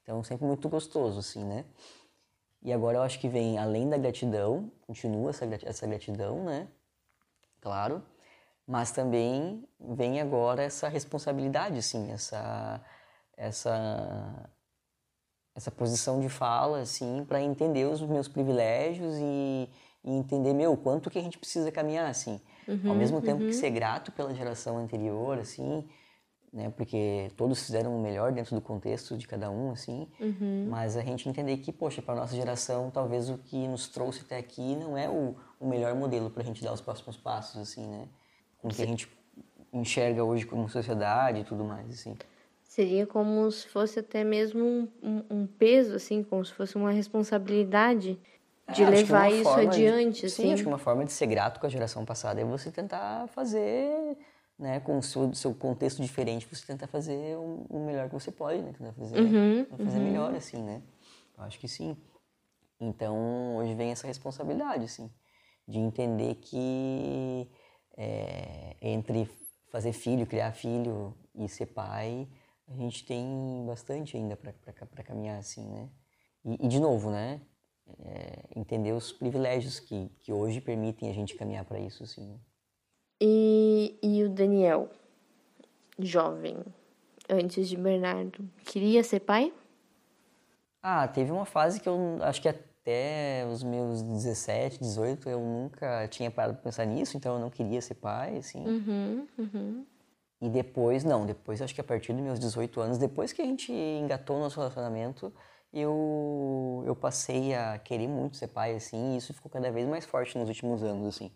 Então, 0.03 0.23
sempre 0.23 0.45
muito 0.45 0.69
gostoso, 0.69 1.19
assim, 1.19 1.43
né? 1.43 1.65
E 2.61 2.73
agora 2.73 2.97
eu 2.97 3.01
acho 3.01 3.19
que 3.19 3.27
vem, 3.27 3.57
além 3.57 3.89
da 3.89 3.97
gratidão, 3.97 4.71
continua 4.81 5.29
essa, 5.29 5.45
essa 5.63 5.87
gratidão, 5.87 6.43
né? 6.43 6.67
Claro. 7.61 8.01
Mas 8.67 8.91
também 8.91 9.63
vem 9.79 10.19
agora 10.19 10.61
essa 10.61 10.89
responsabilidade, 10.89 11.79
assim, 11.79 12.11
essa, 12.11 12.81
essa 13.37 14.49
essa 15.57 15.71
posição 15.71 16.19
de 16.19 16.29
fala, 16.29 16.81
assim, 16.81 17.25
para 17.27 17.41
entender 17.41 17.85
os 17.85 17.99
meus 18.01 18.27
privilégios 18.27 19.15
e, 19.17 19.67
e, 20.03 20.11
entender, 20.11 20.53
meu, 20.53 20.77
quanto 20.77 21.09
que 21.09 21.17
a 21.17 21.21
gente 21.21 21.39
precisa 21.39 21.71
caminhar, 21.71 22.07
assim. 22.07 22.39
Uhum, 22.67 22.91
Ao 22.91 22.95
mesmo 22.95 23.19
tempo 23.21 23.41
uhum. 23.41 23.47
que 23.47 23.53
ser 23.55 23.71
grato 23.71 24.11
pela 24.11 24.31
geração 24.35 24.77
anterior, 24.77 25.39
assim, 25.39 25.83
né, 26.53 26.69
porque 26.69 27.31
todos 27.35 27.65
fizeram 27.65 27.97
o 27.97 27.99
melhor 27.99 28.31
dentro 28.31 28.55
do 28.55 28.61
contexto 28.61 29.17
de 29.17 29.27
cada 29.27 29.49
um, 29.49 29.71
assim, 29.71 30.07
uhum. 30.19 30.67
mas 30.69 30.95
a 30.95 31.01
gente 31.01 31.27
entender 31.27 31.57
que, 31.57 31.71
poxa, 31.71 32.03
para 32.03 32.13
nossa 32.13 32.35
geração, 32.35 32.91
talvez 32.91 33.27
o 33.27 33.39
que 33.39 33.67
nos 33.67 33.87
trouxe 33.87 34.21
até 34.21 34.37
aqui 34.37 34.75
não 34.75 34.95
é 34.95 35.09
o, 35.09 35.35
o 35.59 35.67
melhor 35.67 35.95
modelo 35.95 36.29
para 36.29 36.43
a 36.43 36.45
gente 36.45 36.63
dar 36.63 36.71
os 36.71 36.81
próximos 36.81 37.17
passos, 37.17 37.59
assim, 37.59 37.87
né, 37.87 38.07
o 38.71 38.75
que 38.75 38.81
a 38.81 38.85
gente 38.85 39.09
enxerga 39.73 40.23
hoje 40.23 40.45
como 40.45 40.69
sociedade 40.69 41.39
e 41.39 41.43
tudo 41.43 41.63
mais, 41.63 41.89
assim. 41.89 42.15
Seria 42.63 43.07
como 43.07 43.49
se 43.51 43.67
fosse 43.67 43.99
até 43.99 44.23
mesmo 44.23 44.63
um, 44.63 44.87
um, 45.01 45.23
um 45.29 45.47
peso, 45.47 45.95
assim, 45.95 46.23
como 46.23 46.43
se 46.45 46.53
fosse 46.53 46.75
uma 46.75 46.91
responsabilidade 46.91 48.19
de 48.73 48.83
é, 48.83 48.89
levar 48.89 49.31
isso 49.31 49.49
adiante, 49.49 50.21
de, 50.21 50.25
assim. 50.27 50.43
Sim, 50.43 50.53
acho 50.53 50.63
que 50.63 50.67
uma 50.67 50.77
forma 50.77 51.05
de 51.05 51.11
ser 51.11 51.27
grato 51.27 51.59
com 51.59 51.65
a 51.65 51.69
geração 51.69 52.05
passada 52.05 52.41
é 52.41 52.45
você 52.45 52.69
tentar 52.69 53.27
fazer, 53.29 54.17
né, 54.59 54.79
com 54.81 54.97
o 54.97 55.03
seu, 55.03 55.33
seu 55.33 55.53
contexto 55.53 56.01
diferente, 56.01 56.47
você 56.51 56.65
tentar 56.65 56.87
fazer 56.87 57.37
o, 57.37 57.65
o 57.69 57.85
melhor 57.85 58.09
que 58.09 58.13
você 58.13 58.31
pode, 58.31 58.61
né, 58.61 58.73
tentar 58.77 58.93
fazer, 58.93 59.21
uhum, 59.21 59.65
fazer 59.77 59.97
uhum. 59.97 60.03
melhor, 60.03 60.35
assim, 60.35 60.61
né. 60.61 60.81
Eu 61.37 61.43
acho 61.45 61.59
que 61.59 61.67
sim. 61.67 61.95
Então, 62.79 63.55
hoje 63.57 63.73
vem 63.73 63.91
essa 63.91 64.05
responsabilidade, 64.05 64.85
assim, 64.85 65.09
de 65.67 65.79
entender 65.79 66.35
que 66.35 67.49
é, 67.97 68.75
entre 68.81 69.27
fazer 69.71 69.91
filho, 69.91 70.27
criar 70.27 70.51
filho 70.51 71.13
e 71.35 71.49
ser 71.49 71.65
pai, 71.65 72.27
a 72.67 72.73
gente 72.73 73.05
tem 73.05 73.65
bastante 73.65 74.15
ainda 74.15 74.37
para 74.37 75.03
caminhar 75.03 75.39
assim, 75.39 75.67
né? 75.69 75.89
E, 76.45 76.65
e, 76.65 76.67
de 76.67 76.79
novo, 76.79 77.09
né? 77.09 77.41
É, 77.99 78.59
entender 78.59 78.91
os 78.91 79.11
privilégios 79.11 79.79
que, 79.79 80.09
que 80.19 80.31
hoje 80.31 80.61
permitem 80.61 81.09
a 81.09 81.13
gente 81.13 81.35
caminhar 81.35 81.65
para 81.65 81.79
isso, 81.79 82.03
assim. 82.03 82.27
Né? 82.27 82.37
E, 83.21 83.97
e 84.03 84.23
o 84.23 84.29
Daniel, 84.29 84.89
jovem, 85.97 86.57
antes 87.29 87.67
de 87.67 87.77
Bernardo, 87.77 88.47
queria 88.65 89.03
ser 89.03 89.21
pai? 89.21 89.53
Ah, 90.81 91.07
teve 91.07 91.31
uma 91.31 91.45
fase 91.45 91.79
que 91.79 91.89
eu 91.89 92.19
acho 92.21 92.41
que 92.41 92.49
até 92.87 93.45
os 93.51 93.63
meus 93.63 94.01
17, 94.01 94.79
18 94.79 95.27
eu 95.27 95.41
nunca 95.41 96.07
tinha 96.07 96.31
parado 96.31 96.53
para 96.53 96.63
pensar 96.63 96.85
nisso, 96.85 97.17
então 97.17 97.33
eu 97.35 97.39
não 97.39 97.49
queria 97.49 97.81
ser 97.81 97.95
pai, 97.95 98.37
assim. 98.37 98.65
Uhum, 98.65 99.27
uhum. 99.37 99.85
E 100.39 100.49
depois, 100.49 101.03
não, 101.03 101.25
depois 101.25 101.61
acho 101.61 101.75
que 101.75 101.81
a 101.81 101.83
partir 101.83 102.13
dos 102.13 102.21
meus 102.21 102.39
18 102.39 102.79
anos, 102.79 102.97
depois 102.97 103.33
que 103.33 103.41
a 103.41 103.45
gente 103.45 103.73
engatou 103.73 104.37
o 104.37 104.39
nosso 104.39 104.57
relacionamento, 104.57 105.33
eu, 105.73 106.83
eu 106.85 106.95
passei 106.95 107.53
a 107.53 107.77
querer 107.77 108.07
muito 108.07 108.37
ser 108.37 108.47
pai, 108.47 108.75
assim, 108.75 109.15
e 109.15 109.17
isso 109.17 109.33
ficou 109.33 109.51
cada 109.51 109.69
vez 109.69 109.85
mais 109.85 110.05
forte 110.05 110.37
nos 110.37 110.47
últimos 110.47 110.81
anos, 110.81 111.07
assim. 111.07 111.29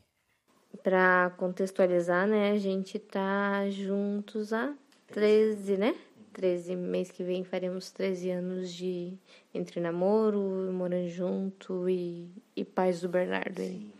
Pra 0.81 1.33
contextualizar, 1.37 2.27
né, 2.27 2.51
a 2.51 2.57
gente 2.57 2.97
tá 2.97 3.69
juntos 3.69 4.53
há 4.53 4.73
13, 5.07 5.77
né? 5.77 5.95
13, 6.33 6.75
mês 6.75 7.11
que 7.11 7.23
vem 7.23 7.43
faremos 7.43 7.91
13 7.91 8.29
anos 8.31 8.71
de 8.71 9.17
entre 9.53 9.79
namoro, 9.79 10.39
morando 10.73 11.07
junto 11.09 11.89
e, 11.89 12.29
e 12.55 12.63
pais 12.63 13.01
do 13.01 13.09
Bernardo. 13.09 13.61
Sim. 13.61 13.91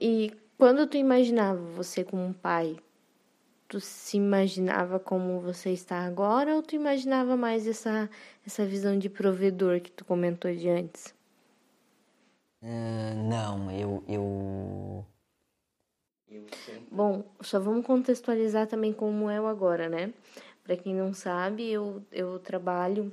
E 0.00 0.32
quando 0.58 0.86
tu 0.86 0.96
imaginava 0.96 1.60
você 1.60 2.04
como 2.04 2.24
um 2.24 2.32
pai, 2.32 2.76
tu 3.68 3.80
se 3.80 4.16
imaginava 4.16 4.98
como 4.98 5.40
você 5.40 5.70
está 5.70 6.04
agora 6.04 6.54
ou 6.54 6.62
tu 6.62 6.74
imaginava 6.74 7.36
mais 7.36 7.66
essa, 7.66 8.08
essa 8.46 8.64
visão 8.64 8.98
de 8.98 9.08
provedor 9.08 9.80
que 9.80 9.90
tu 9.90 10.04
comentou 10.04 10.54
de 10.54 10.68
antes? 10.68 11.14
Uh, 12.62 13.14
não, 13.28 13.70
eu, 13.70 14.04
eu... 14.08 15.04
eu. 16.28 16.46
Bom, 16.90 17.24
só 17.40 17.60
vamos 17.60 17.84
contextualizar 17.84 18.66
também 18.66 18.92
como 18.92 19.28
é 19.28 19.40
o 19.40 19.46
agora, 19.46 19.88
né? 19.88 20.12
Para 20.64 20.76
quem 20.76 20.94
não 20.94 21.12
sabe, 21.12 21.70
eu, 21.70 22.02
eu 22.10 22.38
trabalho 22.38 23.12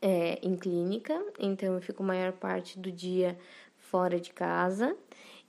é, 0.00 0.38
em 0.42 0.54
clínica, 0.56 1.18
então 1.38 1.74
eu 1.74 1.80
fico 1.80 2.02
a 2.02 2.06
maior 2.06 2.32
parte 2.32 2.78
do 2.78 2.92
dia 2.92 3.36
fora 3.76 4.20
de 4.20 4.30
casa. 4.30 4.94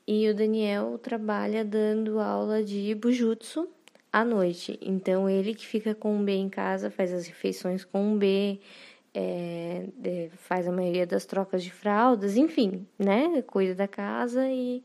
E 0.08 0.28
o 0.30 0.34
Daniel 0.34 0.98
trabalha 0.98 1.64
dando 1.64 2.20
aula 2.20 2.64
de 2.64 2.96
bujutsu, 2.96 3.70
à 4.12 4.26
noite. 4.26 4.78
Então, 4.82 5.30
ele 5.30 5.54
que 5.56 5.66
fica 5.66 5.96
com 5.96 6.20
o 6.20 6.24
B 6.24 6.34
em 6.34 6.50
casa, 6.50 6.90
faz 6.90 7.14
as 7.14 7.28
refeições 7.28 7.86
com 7.86 8.14
o 8.14 8.18
B, 8.18 8.60
é, 9.14 9.86
faz 10.38 10.68
a 10.68 10.72
maioria 10.72 11.06
das 11.06 11.26
trocas 11.26 11.64
de 11.64 11.72
fraldas, 11.72 12.36
enfim, 12.36 12.86
né? 12.98 13.42
Cuida 13.44 13.76
da 13.76 13.88
casa 13.88 14.48
e, 14.50 14.84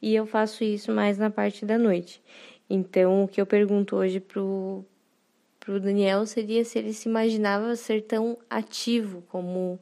e 0.00 0.14
eu 0.14 0.26
faço 0.26 0.64
isso 0.64 0.92
mais 0.92 1.18
na 1.18 1.30
parte 1.30 1.64
da 1.64 1.78
noite. 1.78 2.22
Então, 2.70 3.24
o 3.24 3.28
que 3.28 3.40
eu 3.40 3.46
pergunto 3.46 3.96
hoje 3.96 4.20
pro, 4.20 4.84
pro 5.68 5.78
Daniel 5.78 6.24
seria 6.24 6.64
se 6.64 6.78
ele 6.78 6.94
se 6.94 7.10
imaginava 7.10 7.76
ser 7.76 8.00
tão 8.00 8.38
ativo 8.48 9.20
como, 9.28 9.78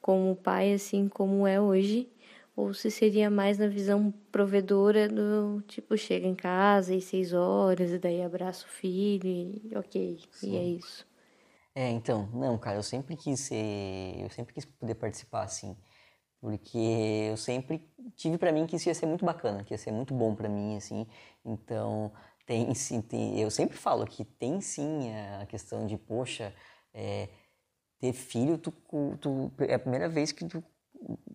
como 0.00 0.34
pai, 0.34 0.72
assim 0.72 1.08
como 1.08 1.46
é 1.46 1.60
hoje 1.60 2.08
ou 2.56 2.74
se 2.74 2.90
seria 2.90 3.30
mais 3.30 3.56
na 3.56 3.68
visão 3.68 4.12
provedora 4.32 5.08
do 5.08 5.62
tipo 5.68 5.96
chega 5.96 6.26
em 6.26 6.34
casa 6.34 6.92
e 6.92 7.00
seis 7.00 7.32
horas 7.32 7.92
e 7.92 7.98
daí 8.00 8.20
abraça 8.20 8.66
o 8.66 8.68
filho 8.68 9.28
e 9.28 9.70
ok 9.76 10.18
Sim. 10.32 10.52
e 10.52 10.56
é 10.56 10.64
isso 10.64 11.06
é 11.76 11.88
então 11.90 12.28
não 12.32 12.58
cara 12.58 12.78
eu 12.78 12.82
sempre 12.82 13.16
quis 13.16 13.38
ser 13.38 14.20
eu 14.20 14.30
sempre 14.30 14.52
quis 14.52 14.64
poder 14.64 14.96
participar 14.96 15.44
assim 15.44 15.76
porque 16.40 17.28
eu 17.30 17.36
sempre 17.36 17.88
tive 18.16 18.36
para 18.36 18.50
mim 18.50 18.66
que 18.66 18.74
isso 18.74 18.88
ia 18.88 18.94
ser 18.96 19.06
muito 19.06 19.24
bacana 19.24 19.62
que 19.62 19.72
ia 19.72 19.78
ser 19.78 19.92
muito 19.92 20.12
bom 20.12 20.34
para 20.34 20.48
mim 20.48 20.76
assim 20.76 21.06
então 21.44 22.12
tem 22.50 22.74
sim 22.74 23.00
tem, 23.00 23.38
eu 23.38 23.48
sempre 23.48 23.76
falo 23.76 24.04
que 24.04 24.24
tem 24.24 24.60
sim 24.60 25.14
a 25.40 25.46
questão 25.46 25.86
de 25.86 25.96
poxa 25.96 26.52
é, 26.92 27.28
ter 28.00 28.12
filho 28.12 28.58
tu, 28.58 28.74
tu 29.20 29.52
é 29.60 29.74
a 29.74 29.78
primeira 29.78 30.08
vez 30.08 30.32
que 30.32 30.44
tu 30.44 30.60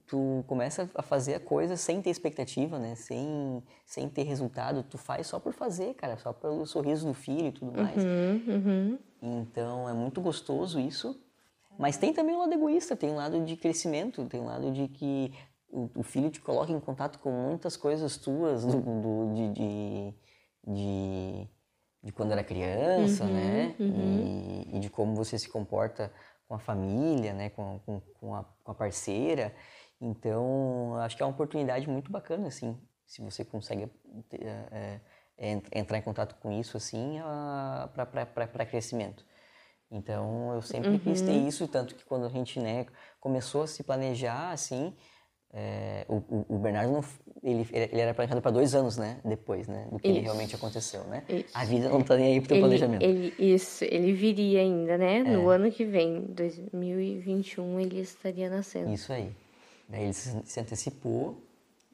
tu 0.05 0.43
começa 0.45 0.91
a 0.93 1.01
fazer 1.01 1.35
a 1.35 1.39
coisa 1.39 1.75
sem 1.75 1.99
ter 1.99 2.11
expectativa, 2.11 2.77
né? 2.77 2.93
Sem, 2.93 3.63
sem 3.83 4.07
ter 4.07 4.21
resultado, 4.21 4.83
tu 4.83 4.95
faz 4.95 5.25
só 5.25 5.39
por 5.39 5.53
fazer, 5.53 5.95
cara, 5.95 6.17
só 6.17 6.31
pelo 6.31 6.67
sorriso 6.67 7.07
do 7.07 7.15
filho 7.15 7.47
e 7.47 7.51
tudo 7.51 7.71
mais. 7.81 8.03
Uhum, 8.03 8.43
uhum. 8.47 8.99
Então 9.19 9.89
é 9.89 9.93
muito 9.93 10.21
gostoso 10.21 10.79
isso. 10.79 11.19
Mas 11.79 11.97
tem 11.97 12.13
também 12.13 12.35
um 12.35 12.39
lado 12.39 12.53
egoísta, 12.53 12.95
tem 12.95 13.09
um 13.09 13.15
lado 13.15 13.43
de 13.43 13.57
crescimento, 13.57 14.23
tem 14.25 14.39
um 14.39 14.45
lado 14.45 14.71
de 14.71 14.87
que 14.87 15.33
o, 15.67 15.89
o 15.95 16.03
filho 16.03 16.29
te 16.29 16.39
coloca 16.39 16.71
em 16.71 16.79
contato 16.79 17.17
com 17.17 17.31
muitas 17.31 17.75
coisas 17.75 18.17
tuas 18.17 18.63
do, 18.63 18.79
do 18.79 19.33
de, 19.33 19.49
de, 19.53 20.13
de, 20.65 21.47
de, 22.03 22.11
quando 22.11 22.31
era 22.31 22.43
criança, 22.43 23.23
uhum, 23.23 23.33
né? 23.33 23.75
Uhum. 23.79 24.65
E, 24.71 24.77
e 24.77 24.79
de 24.79 24.89
como 24.89 25.15
você 25.15 25.37
se 25.37 25.49
comporta 25.49 26.11
com 26.47 26.55
a 26.55 26.59
família, 26.59 27.33
né, 27.33 27.49
com, 27.49 27.79
com, 27.79 27.99
com, 27.99 28.35
a, 28.35 28.43
com 28.63 28.71
a 28.71 28.75
parceira. 28.75 29.53
Então, 29.99 30.95
acho 30.97 31.15
que 31.15 31.23
é 31.23 31.25
uma 31.25 31.31
oportunidade 31.31 31.89
muito 31.89 32.11
bacana, 32.11 32.47
assim, 32.47 32.79
se 33.05 33.21
você 33.21 33.43
consegue 33.43 33.89
é, 34.33 34.99
é, 35.37 35.61
entrar 35.73 35.97
em 35.97 36.01
contato 36.01 36.35
com 36.35 36.51
isso, 36.51 36.77
assim, 36.77 37.19
para 37.93 38.65
crescimento. 38.65 39.25
Então, 39.89 40.53
eu 40.53 40.61
sempre 40.61 40.89
uhum. 40.89 40.99
quis 40.99 41.21
ter 41.21 41.31
uhum. 41.31 41.47
isso, 41.47 41.67
tanto 41.67 41.95
que 41.95 42.03
quando 42.03 42.25
a 42.25 42.29
gente 42.29 42.59
né, 42.59 42.85
começou 43.19 43.63
a 43.63 43.67
se 43.67 43.83
planejar, 43.83 44.51
assim, 44.51 44.95
é, 45.57 46.05
o, 46.09 46.21
o, 46.49 46.57
Bernardo, 46.57 46.91
não, 46.91 47.03
ele, 47.41 47.65
ele 47.71 48.01
era 48.01 48.13
planejado 48.13 48.41
para 48.41 48.51
dois 48.51 48.75
anos, 48.75 48.97
né? 48.97 49.19
Depois, 49.23 49.69
né? 49.69 49.87
Do 49.89 49.97
que 49.97 50.07
ele 50.09 50.19
realmente 50.19 50.53
aconteceu, 50.53 51.05
né? 51.05 51.23
Isso. 51.29 51.45
A 51.53 51.63
vida 51.63 51.87
não 51.87 52.01
está 52.01 52.17
nem 52.17 52.33
aí 52.33 52.41
para 52.41 52.57
o 52.57 52.59
planejamento. 52.59 53.01
Ele, 53.01 53.33
isso, 53.39 53.85
ele 53.85 54.11
viria 54.11 54.59
ainda, 54.59 54.97
né? 54.97 55.19
É. 55.19 55.23
No 55.23 55.47
ano 55.47 55.71
que 55.71 55.85
vem, 55.85 56.23
2021, 56.23 57.79
ele 57.79 58.01
estaria 58.01 58.49
nascendo. 58.49 58.91
Isso 58.91 59.13
aí. 59.13 59.31
Daí 59.87 60.03
ele 60.03 60.13
se, 60.13 60.41
se 60.43 60.59
antecipou 60.59 61.41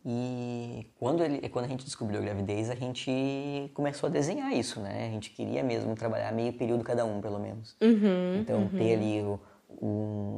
e 0.04 0.88
quando, 0.98 1.24
ele, 1.24 1.48
quando 1.50 1.66
a 1.66 1.68
gente 1.68 1.86
descobriu 1.86 2.20
a 2.20 2.24
gravidez, 2.24 2.68
a 2.72 2.76
gente 2.76 3.70
começou 3.76 4.08
a 4.08 4.12
desenhar 4.12 4.52
isso, 4.52 4.80
né? 4.80 5.06
A 5.06 5.12
gente 5.12 5.30
queria 5.30 5.62
mesmo 5.64 5.96
trabalhar 5.96 6.32
meio 6.32 6.52
período 6.54 6.84
cada 6.84 7.06
um, 7.06 7.22
pelo 7.22 7.40
menos. 7.40 7.76
Uhum, 7.80 8.40
então, 8.40 8.62
uhum. 8.62 8.70
ter 8.70 8.96
ali 8.96 9.22
o, 9.22 9.40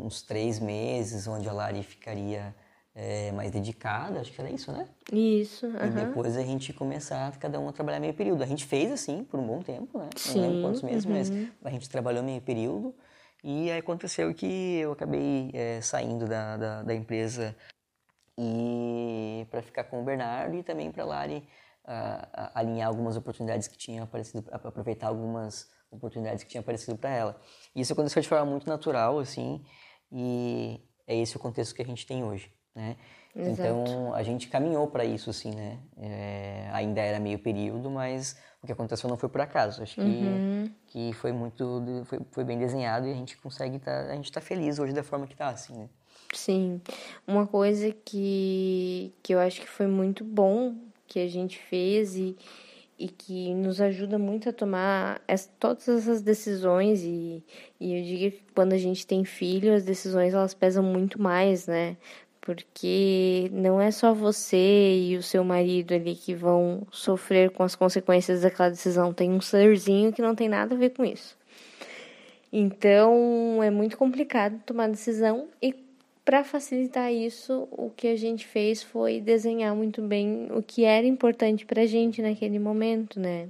uns 0.06 0.22
três 0.22 0.60
meses 0.60 1.26
onde 1.26 1.48
a 1.48 1.54
Lari 1.54 1.84
ficaria 1.84 2.54
é, 2.96 3.32
mais 3.32 3.50
dedicada, 3.52 4.20
acho 4.20 4.32
que 4.32 4.40
era 4.40 4.52
isso, 4.52 4.72
né? 4.72 4.88
Isso. 5.12 5.66
E 5.66 5.90
depois 5.90 6.38
a 6.38 6.44
gente 6.44 6.72
começar 6.74 7.36
cada 7.38 7.60
um 7.60 7.68
a 7.68 7.74
trabalhar 7.74 8.00
meio 8.00 8.14
período. 8.14 8.44
A 8.44 8.46
gente 8.46 8.66
fez 8.66 8.92
assim 8.92 9.24
por 9.24 9.40
um 9.40 9.48
bom 9.48 9.62
tempo, 9.62 9.98
né? 9.98 10.10
Sim. 10.16 10.42
Não 10.42 10.48
lembro 10.48 10.62
quantos 10.62 10.82
meses, 10.84 11.06
uhum. 11.06 11.50
mas 11.62 11.74
a 11.74 11.76
gente 11.76 11.90
trabalhou 11.90 12.24
meio 12.24 12.42
período. 12.42 12.96
E 13.44 13.72
aí 13.72 13.80
aconteceu 13.80 14.34
que 14.34 14.78
eu 14.78 14.92
acabei 14.92 15.50
é, 15.54 15.82
saindo 15.82 16.26
da, 16.26 16.56
da, 16.56 16.84
da, 16.84 16.96
empresa 16.96 17.56
e 18.38 19.46
para 19.50 19.62
ficar 19.62 19.84
com 19.86 20.02
o 20.02 20.04
Bernardo 20.04 20.56
e 20.56 20.64
também 20.64 20.92
para 20.92 21.04
Lari 21.04 21.46
alinhar 22.54 22.88
algumas 22.88 23.18
oportunidades 23.18 23.68
que 23.68 23.78
tinham 23.78 24.06
aparecido, 24.06 24.50
aproveitar 24.50 25.08
algumas 25.08 25.70
oportunidades 25.92 26.42
que 26.44 26.50
tinham 26.50 26.62
aparecido 26.62 26.98
para 26.98 27.10
ela. 27.10 27.42
E 27.76 27.82
isso 27.82 27.92
aconteceu 27.92 28.22
de 28.22 28.30
forma 28.30 28.46
muito 28.46 28.70
natural, 28.70 29.20
assim, 29.20 29.62
e 30.10 30.80
é 31.06 31.18
esse 31.18 31.36
o 31.36 31.40
contexto 31.40 31.76
que 31.76 31.82
a 31.82 31.86
gente 31.86 32.08
tem 32.08 32.24
hoje 32.24 32.50
né? 32.76 32.96
Então 33.36 34.14
a 34.14 34.22
gente 34.22 34.48
caminhou 34.48 34.88
para 34.88 35.04
isso, 35.04 35.30
assim, 35.30 35.52
né? 35.52 35.80
É, 35.98 36.70
ainda 36.72 37.02
era 37.02 37.20
meio 37.20 37.40
período, 37.40 37.90
mas 37.90 38.38
o 38.62 38.68
que 38.68 38.72
aconteceu 38.72 39.10
não 39.10 39.18
foi 39.18 39.28
por 39.28 39.42
acaso. 39.42 39.82
Acho 39.82 39.96
que, 39.96 40.02
uhum. 40.02 40.70
que 40.88 41.14
foi 41.14 41.32
muito, 41.32 42.04
foi, 42.06 42.20
foi 42.32 42.44
bem 42.44 42.60
desenhado 42.60 43.08
e 43.08 43.12
a 43.12 43.16
gente 43.16 43.36
consegue 43.38 43.80
tá, 43.80 44.12
a 44.12 44.16
gente 44.16 44.26
está 44.26 44.40
feliz 44.40 44.78
hoje 44.78 44.94
da 44.94 45.04
forma 45.04 45.26
que 45.26 45.34
está, 45.34 45.50
assim, 45.50 45.76
né? 45.76 45.90
Sim, 46.32 46.82
uma 47.28 47.46
coisa 47.46 47.92
que, 48.06 49.14
que 49.22 49.34
eu 49.34 49.40
acho 49.40 49.62
que 49.62 49.68
foi 49.68 49.88
muito 49.88 50.24
bom 50.24 50.76
que 51.08 51.20
a 51.20 51.28
gente 51.28 51.60
fez 51.60 52.16
e, 52.16 52.36
e 52.98 53.08
que 53.08 53.54
nos 53.54 53.80
ajuda 53.82 54.18
muito 54.18 54.50
a 54.50 54.54
tomar 54.54 55.22
as, 55.28 55.46
todas 55.60 55.88
essas 55.88 56.22
decisões 56.22 57.04
e, 57.04 57.44
e 57.80 57.98
eu 57.98 58.04
digo 58.04 58.36
que 58.38 58.44
quando 58.54 58.74
a 58.74 58.78
gente 58.78 59.06
tem 59.06 59.24
filho, 59.26 59.76
as 59.76 59.84
decisões 59.84 60.34
elas 60.34 60.54
pesam 60.54 60.84
muito 60.84 61.22
mais, 61.22 61.68
né? 61.68 61.98
Porque 62.46 63.50
não 63.54 63.80
é 63.80 63.90
só 63.90 64.14
você 64.14 64.98
e 64.98 65.16
o 65.16 65.24
seu 65.24 65.46
marido 65.46 65.94
ali 65.94 66.14
que 66.14 66.36
vão 66.36 66.86
sofrer 66.92 67.52
com 67.52 67.64
as 67.64 67.74
consequências 67.74 68.42
daquela 68.42 68.70
decisão, 68.70 69.14
tem 69.14 69.32
um 69.32 69.40
serzinho 69.40 70.12
que 70.12 70.22
não 70.22 70.36
tem 70.36 70.50
nada 70.50 70.76
a 70.76 70.78
ver 70.78 70.90
com 70.90 71.06
isso. 71.06 71.38
Então, 72.52 73.64
é 73.64 73.72
muito 73.72 73.98
complicado 73.98 74.62
tomar 74.66 74.90
decisão 74.90 75.48
e 75.62 75.74
para 76.26 76.44
facilitar 76.44 77.12
isso, 77.12 77.68
o 77.72 77.90
que 77.90 78.08
a 78.08 78.16
gente 78.16 78.46
fez 78.46 78.82
foi 78.84 79.20
desenhar 79.20 79.76
muito 79.76 80.02
bem 80.02 80.48
o 80.52 80.62
que 80.62 80.86
era 80.86 81.06
importante 81.06 81.66
para 81.66 81.82
a 81.82 81.86
gente 81.86 82.22
naquele 82.22 82.60
momento, 82.60 83.20
né? 83.20 83.50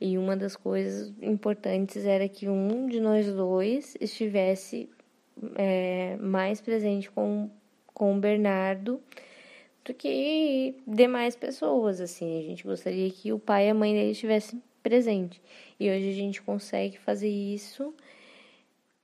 E 0.00 0.16
uma 0.16 0.36
das 0.36 0.56
coisas 0.56 1.12
importantes 1.22 2.04
era 2.04 2.28
que 2.28 2.48
um 2.48 2.86
de 2.86 3.00
nós 3.00 3.32
dois 3.32 3.96
estivesse 4.00 4.88
é, 5.54 6.16
mais 6.20 6.60
presente 6.60 7.10
com, 7.10 7.48
com 7.98 8.16
o 8.16 8.20
Bernardo 8.20 9.02
do 9.84 9.92
que 9.92 10.76
demais 10.86 11.34
pessoas, 11.34 12.00
assim. 12.00 12.38
A 12.38 12.42
gente 12.42 12.62
gostaria 12.62 13.10
que 13.10 13.32
o 13.32 13.38
pai 13.38 13.66
e 13.66 13.70
a 13.70 13.74
mãe 13.74 13.92
dele 13.92 14.12
estivessem 14.12 14.62
presentes. 14.82 15.40
E 15.78 15.90
hoje 15.90 16.10
a 16.10 16.14
gente 16.14 16.40
consegue 16.40 16.96
fazer 16.98 17.28
isso, 17.28 17.92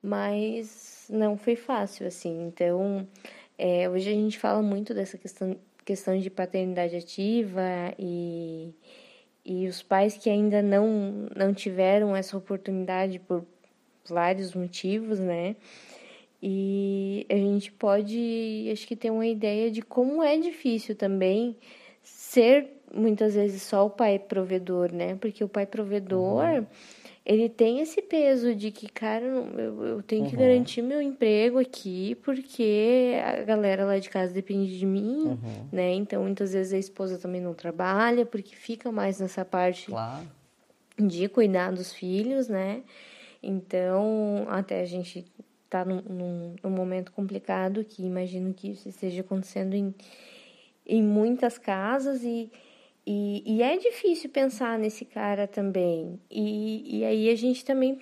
mas 0.01 1.09
não 1.11 1.37
foi 1.37 1.57
fácil, 1.57 2.07
assim. 2.07 2.47
Então, 2.47 3.07
é, 3.59 3.89
hoje 3.91 4.09
a 4.09 4.13
gente 4.13 4.39
fala 4.39 4.63
muito 4.63 4.95
dessa 4.95 5.19
questão, 5.19 5.57
questão 5.85 6.17
de 6.19 6.31
paternidade 6.31 6.95
ativa 6.95 7.63
e, 7.99 8.73
e 9.45 9.67
os 9.67 9.83
pais 9.83 10.17
que 10.17 10.31
ainda 10.31 10.63
não, 10.63 11.29
não 11.35 11.53
tiveram 11.53 12.15
essa 12.15 12.37
oportunidade 12.37 13.19
por 13.19 13.45
vários 14.09 14.55
motivos, 14.55 15.19
né? 15.19 15.57
E 16.47 17.27
a 17.31 17.37
gente 17.37 17.73
pode, 17.73 18.69
acho 18.71 18.87
que 18.87 18.95
ter 18.95 19.11
uma 19.11 19.27
ideia 19.27 19.71
de 19.71 19.81
como 19.81 20.23
é 20.23 20.37
difícil 20.37 20.95
também 20.95 21.57
ser 22.03 22.83
muitas 22.95 23.35
vezes 23.35 23.63
só 23.63 23.87
o 23.87 23.91
pai 23.91 24.19
provedor, 24.19 24.93
né? 24.93 25.15
Porque 25.15 25.43
o 25.43 25.49
pai 25.49 25.65
provedor. 25.65 26.45
Uhum 26.45 26.67
ele 27.25 27.49
tem 27.49 27.81
esse 27.81 28.03
peso 28.03 28.55
de 28.55 28.71
que, 28.71 28.87
cara, 28.87 29.25
eu, 29.25 29.85
eu 29.85 30.03
tenho 30.03 30.27
que 30.27 30.35
uhum. 30.35 30.43
garantir 30.43 30.83
meu 30.83 31.01
emprego 31.01 31.59
aqui 31.59 32.15
porque 32.17 33.15
a 33.25 33.43
galera 33.43 33.87
lá 33.87 33.99
de 33.99 34.11
casa 34.11 34.33
depende 34.33 34.79
de 34.79 34.85
mim, 34.85 35.29
uhum. 35.29 35.69
né? 35.73 35.95
Então, 35.95 36.23
muitas 36.23 36.53
vezes 36.53 36.75
a 36.75 36.79
esposa 36.79 37.17
também 37.17 37.41
não 37.41 37.55
trabalha 37.55 38.27
porque 38.27 38.55
fica 38.55 38.93
mais 38.93 39.21
nessa 39.21 39.43
parte 39.43 39.87
claro. 39.87 40.29
de 40.99 41.27
cuidar 41.29 41.73
dos 41.73 41.95
filhos, 41.95 42.47
né? 42.47 42.83
Então, 43.43 44.45
até 44.49 44.83
a 44.83 44.85
gente 44.85 45.25
tá 45.79 45.85
num, 45.85 46.03
num, 46.03 46.57
num 46.63 46.71
momento 46.71 47.13
complicado 47.13 47.85
que 47.85 48.05
imagino 48.05 48.53
que 48.53 48.71
isso 48.71 48.89
esteja 48.89 49.21
acontecendo 49.21 49.75
em, 49.75 49.95
em 50.87 51.03
muitas 51.03 51.59
casas 51.59 52.23
e 52.23 52.51
e, 53.07 53.43
e 53.45 53.63
é 53.63 53.77
difícil 53.77 54.31
pensar 54.31 54.79
nesse 54.79 55.05
cara 55.05 55.47
também. 55.47 56.19
E, 56.31 57.01
e 57.01 57.05
aí 57.05 57.29
a 57.29 57.37
gente 57.37 57.65
também 57.65 57.99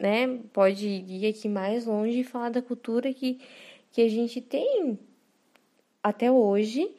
né, 0.00 0.40
pode 0.52 0.86
ir 0.86 1.26
aqui 1.26 1.48
mais 1.48 1.86
longe 1.86 2.20
e 2.20 2.24
falar 2.24 2.50
da 2.50 2.62
cultura 2.62 3.12
que, 3.12 3.38
que 3.92 4.02
a 4.02 4.08
gente 4.08 4.40
tem 4.40 4.98
até 6.02 6.30
hoje, 6.32 6.90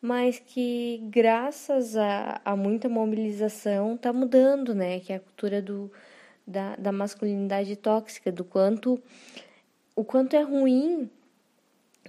mas 0.00 0.38
que 0.38 1.00
graças 1.10 1.96
a, 1.96 2.40
a 2.44 2.54
muita 2.54 2.88
mobilização 2.88 3.94
está 3.94 4.12
mudando, 4.12 4.74
né? 4.74 5.00
Que 5.00 5.12
é 5.12 5.16
a 5.16 5.20
cultura 5.20 5.60
do, 5.60 5.90
da, 6.46 6.76
da 6.76 6.92
masculinidade 6.92 7.74
tóxica, 7.76 8.30
do 8.30 8.44
quanto 8.44 9.02
o 9.94 10.04
quanto 10.04 10.34
é 10.34 10.42
ruim 10.42 11.10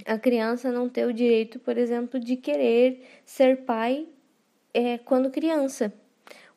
a 0.06 0.18
criança 0.18 0.72
não 0.72 0.90
ter 0.90 1.06
o 1.06 1.14
direito, 1.14 1.60
por 1.60 1.78
exemplo, 1.78 2.20
de 2.20 2.36
querer 2.36 3.04
ser 3.26 3.58
pai 3.58 4.08
é 4.74 4.98
quando 4.98 5.29
criança. 5.29 5.94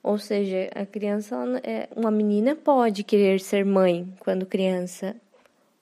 Ou 0.03 0.19
seja, 0.19 0.69
a 0.75 0.85
criança, 0.85 1.37
é, 1.63 1.89
uma 1.97 2.11
menina 2.11 2.55
pode 2.55 3.03
querer 3.03 3.41
ser 3.41 3.65
mãe 3.65 4.07
quando 4.21 4.45
criança. 4.47 5.17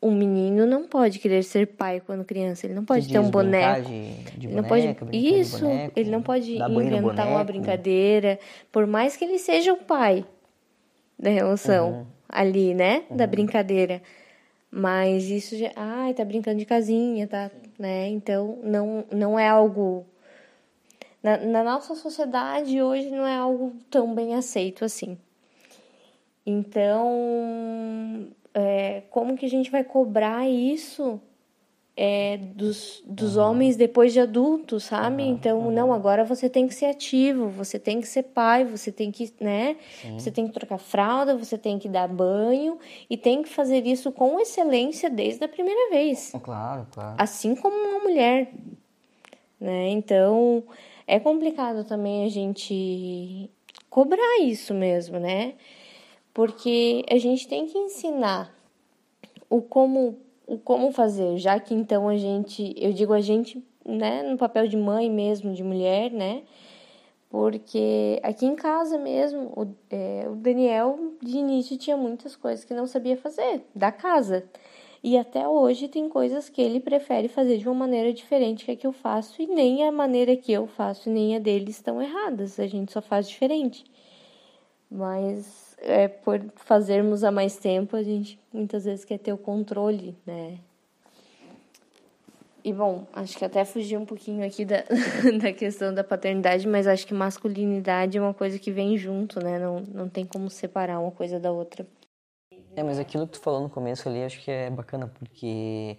Um 0.00 0.12
menino 0.12 0.66
não 0.66 0.86
pode 0.86 1.18
querer 1.18 1.42
ser 1.44 1.66
pai 1.66 2.00
quando 2.04 2.24
criança. 2.24 2.66
Ele 2.66 2.74
não 2.74 2.84
pode 2.84 3.08
ter 3.08 3.18
um 3.18 3.30
boneco. 3.30 3.88
De, 3.88 4.38
de 4.38 4.46
ele 4.46 4.54
não 4.54 4.64
pode 4.64 4.96
isso. 5.12 5.60
Boneco, 5.60 5.92
ele 5.96 6.10
não 6.10 6.22
pode 6.22 6.56
inventar 6.56 7.28
uma 7.28 7.44
brincadeira, 7.44 8.38
por 8.70 8.86
mais 8.86 9.16
que 9.16 9.24
ele 9.24 9.38
seja 9.38 9.72
o 9.72 9.76
pai 9.76 10.24
da 11.18 11.30
relação 11.30 11.90
uhum. 11.90 12.06
ali, 12.28 12.74
né, 12.74 13.04
uhum. 13.10 13.16
da 13.16 13.26
brincadeira. 13.26 14.02
Mas 14.74 15.24
isso 15.24 15.54
já, 15.56 15.70
ai, 15.76 16.14
tá 16.14 16.24
brincando 16.24 16.58
de 16.58 16.64
casinha, 16.64 17.28
tá, 17.28 17.50
né? 17.78 18.08
Então 18.08 18.58
não 18.62 19.04
não 19.12 19.38
é 19.38 19.46
algo 19.46 20.06
na, 21.22 21.36
na 21.36 21.62
nossa 21.62 21.94
sociedade 21.94 22.80
hoje 22.82 23.10
não 23.10 23.26
é 23.26 23.36
algo 23.36 23.74
tão 23.90 24.14
bem 24.14 24.34
aceito 24.34 24.84
assim. 24.84 25.18
Então, 26.44 28.28
é, 28.54 29.02
como 29.10 29.36
que 29.36 29.46
a 29.46 29.48
gente 29.48 29.70
vai 29.70 29.84
cobrar 29.84 30.48
isso 30.48 31.20
é, 31.96 32.38
dos, 32.38 33.02
dos 33.04 33.36
homens 33.36 33.76
depois 33.76 34.12
de 34.12 34.20
adultos, 34.20 34.84
sabe? 34.84 35.22
Então, 35.24 35.70
não, 35.70 35.92
agora 35.92 36.24
você 36.24 36.48
tem 36.48 36.66
que 36.66 36.74
ser 36.74 36.86
ativo, 36.86 37.48
você 37.48 37.78
tem 37.78 38.00
que 38.00 38.08
ser 38.08 38.22
pai, 38.22 38.64
você 38.64 38.90
tem 38.90 39.10
que, 39.10 39.30
né? 39.40 39.76
Sim. 40.00 40.18
Você 40.18 40.30
tem 40.30 40.46
que 40.46 40.54
trocar 40.54 40.78
fralda, 40.78 41.36
você 41.36 41.58
tem 41.58 41.78
que 41.78 41.88
dar 41.88 42.08
banho 42.08 42.78
e 43.10 43.16
tem 43.16 43.42
que 43.42 43.48
fazer 43.48 43.86
isso 43.86 44.10
com 44.10 44.40
excelência 44.40 45.10
desde 45.10 45.44
a 45.44 45.48
primeira 45.48 45.90
vez. 45.90 46.32
Claro, 46.42 46.86
claro. 46.90 47.14
Assim 47.18 47.54
como 47.54 47.76
uma 47.76 47.98
mulher, 47.98 48.50
né? 49.60 49.90
Então, 49.90 50.64
é 51.06 51.20
complicado 51.20 51.84
também 51.84 52.24
a 52.24 52.28
gente 52.30 53.50
cobrar 53.90 54.40
isso 54.40 54.72
mesmo, 54.72 55.18
né? 55.18 55.54
Porque 56.32 57.04
a 57.10 57.18
gente 57.18 57.46
tem 57.46 57.66
que 57.66 57.76
ensinar 57.76 58.54
o 59.50 59.60
como 59.60 60.18
como 60.58 60.92
fazer, 60.92 61.38
já 61.38 61.58
que 61.58 61.74
então 61.74 62.08
a 62.08 62.16
gente, 62.16 62.74
eu 62.76 62.92
digo 62.92 63.12
a 63.12 63.20
gente, 63.20 63.62
né, 63.84 64.22
no 64.22 64.36
papel 64.36 64.66
de 64.66 64.76
mãe 64.76 65.10
mesmo, 65.10 65.54
de 65.54 65.62
mulher, 65.62 66.10
né? 66.10 66.42
Porque 67.30 68.20
aqui 68.22 68.44
em 68.44 68.54
casa 68.54 68.98
mesmo, 68.98 69.52
o, 69.56 69.74
é, 69.90 70.28
o 70.28 70.34
Daniel 70.36 71.14
de 71.22 71.38
início 71.38 71.78
tinha 71.78 71.96
muitas 71.96 72.36
coisas 72.36 72.64
que 72.64 72.74
não 72.74 72.86
sabia 72.86 73.16
fazer 73.16 73.64
da 73.74 73.90
casa. 73.90 74.44
E 75.02 75.16
até 75.16 75.48
hoje 75.48 75.88
tem 75.88 76.08
coisas 76.08 76.48
que 76.48 76.62
ele 76.62 76.78
prefere 76.78 77.28
fazer 77.28 77.58
de 77.58 77.66
uma 77.66 77.74
maneira 77.74 78.12
diferente 78.12 78.64
que 78.64 78.70
a 78.70 78.76
que 78.76 78.86
eu 78.86 78.92
faço, 78.92 79.42
e 79.42 79.46
nem 79.46 79.84
a 79.84 79.90
maneira 79.90 80.36
que 80.36 80.52
eu 80.52 80.66
faço 80.66 81.10
nem 81.10 81.34
a 81.34 81.38
dele 81.40 81.70
estão 81.70 82.00
erradas, 82.00 82.60
a 82.60 82.66
gente 82.66 82.92
só 82.92 83.02
faz 83.02 83.28
diferente. 83.28 83.84
Mas 84.90 85.71
é, 85.82 86.08
por 86.08 86.40
fazermos 86.56 87.24
há 87.24 87.30
mais 87.30 87.56
tempo, 87.56 87.96
a 87.96 88.02
gente 88.02 88.38
muitas 88.52 88.84
vezes 88.84 89.04
quer 89.04 89.18
ter 89.18 89.32
o 89.32 89.38
controle, 89.38 90.16
né? 90.24 90.58
E 92.64 92.72
bom, 92.72 93.06
acho 93.12 93.36
que 93.36 93.44
até 93.44 93.64
fugi 93.64 93.96
um 93.96 94.06
pouquinho 94.06 94.46
aqui 94.46 94.64
da, 94.64 94.84
da 95.42 95.52
questão 95.52 95.92
da 95.92 96.04
paternidade, 96.04 96.66
mas 96.68 96.86
acho 96.86 97.06
que 97.06 97.12
masculinidade 97.12 98.16
é 98.16 98.20
uma 98.20 98.32
coisa 98.32 98.58
que 98.58 98.70
vem 98.70 98.96
junto, 98.96 99.42
né? 99.42 99.58
Não, 99.58 99.80
não 99.80 100.08
tem 100.08 100.24
como 100.24 100.48
separar 100.48 101.00
uma 101.00 101.10
coisa 101.10 101.40
da 101.40 101.50
outra. 101.50 101.84
É, 102.76 102.82
mas 102.82 102.98
aquilo 102.98 103.26
que 103.26 103.32
tu 103.32 103.40
falou 103.40 103.60
no 103.60 103.68
começo 103.68 104.08
ali, 104.08 104.22
acho 104.22 104.40
que 104.42 104.50
é 104.50 104.70
bacana, 104.70 105.08
porque 105.08 105.98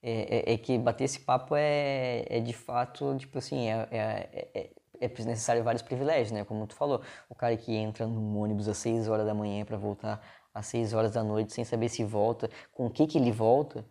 é, 0.00 0.52
é, 0.52 0.54
é 0.54 0.56
que 0.56 0.78
bater 0.78 1.04
esse 1.04 1.18
papo 1.18 1.56
é, 1.56 2.24
é 2.28 2.40
de 2.40 2.52
fato, 2.52 3.16
tipo 3.18 3.36
assim, 3.38 3.68
é, 3.68 3.88
é, 3.90 4.70
é, 5.04 5.24
necessário 5.24 5.62
vários 5.62 5.82
privilégios, 5.82 6.32
né? 6.32 6.44
Como 6.44 6.66
tu 6.66 6.74
falou, 6.74 7.00
o 7.28 7.34
cara 7.34 7.56
que 7.56 7.74
entra 7.74 8.06
num 8.06 8.38
ônibus 8.38 8.68
às 8.68 8.78
6 8.78 9.08
horas 9.08 9.26
da 9.26 9.34
manhã 9.34 9.64
para 9.64 9.76
voltar 9.76 10.20
às 10.52 10.66
6 10.66 10.92
horas 10.92 11.12
da 11.12 11.22
noite 11.22 11.52
sem 11.52 11.64
saber 11.64 11.88
se 11.88 12.04
volta, 12.04 12.48
com 12.72 12.86
o 12.86 12.90
que 12.90 13.06
que 13.06 13.18
ele 13.18 13.32
volta 13.32 13.84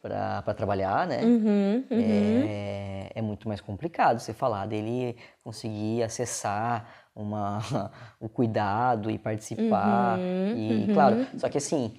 para 0.00 0.54
trabalhar, 0.54 1.06
né? 1.06 1.22
Uhum, 1.24 1.84
uhum. 1.90 2.44
É, 2.46 3.10
é 3.14 3.22
muito 3.22 3.48
mais 3.48 3.60
complicado 3.60 4.18
você 4.18 4.34
falar 4.34 4.66
dele 4.66 5.16
conseguir 5.42 6.02
acessar 6.02 6.86
uma, 7.14 7.58
o 8.20 8.28
cuidado 8.28 9.10
e 9.10 9.18
participar. 9.18 10.18
Uhum, 10.18 10.56
e, 10.56 10.86
uhum. 10.88 10.94
claro, 10.94 11.26
só 11.38 11.48
que 11.48 11.56
assim, 11.56 11.98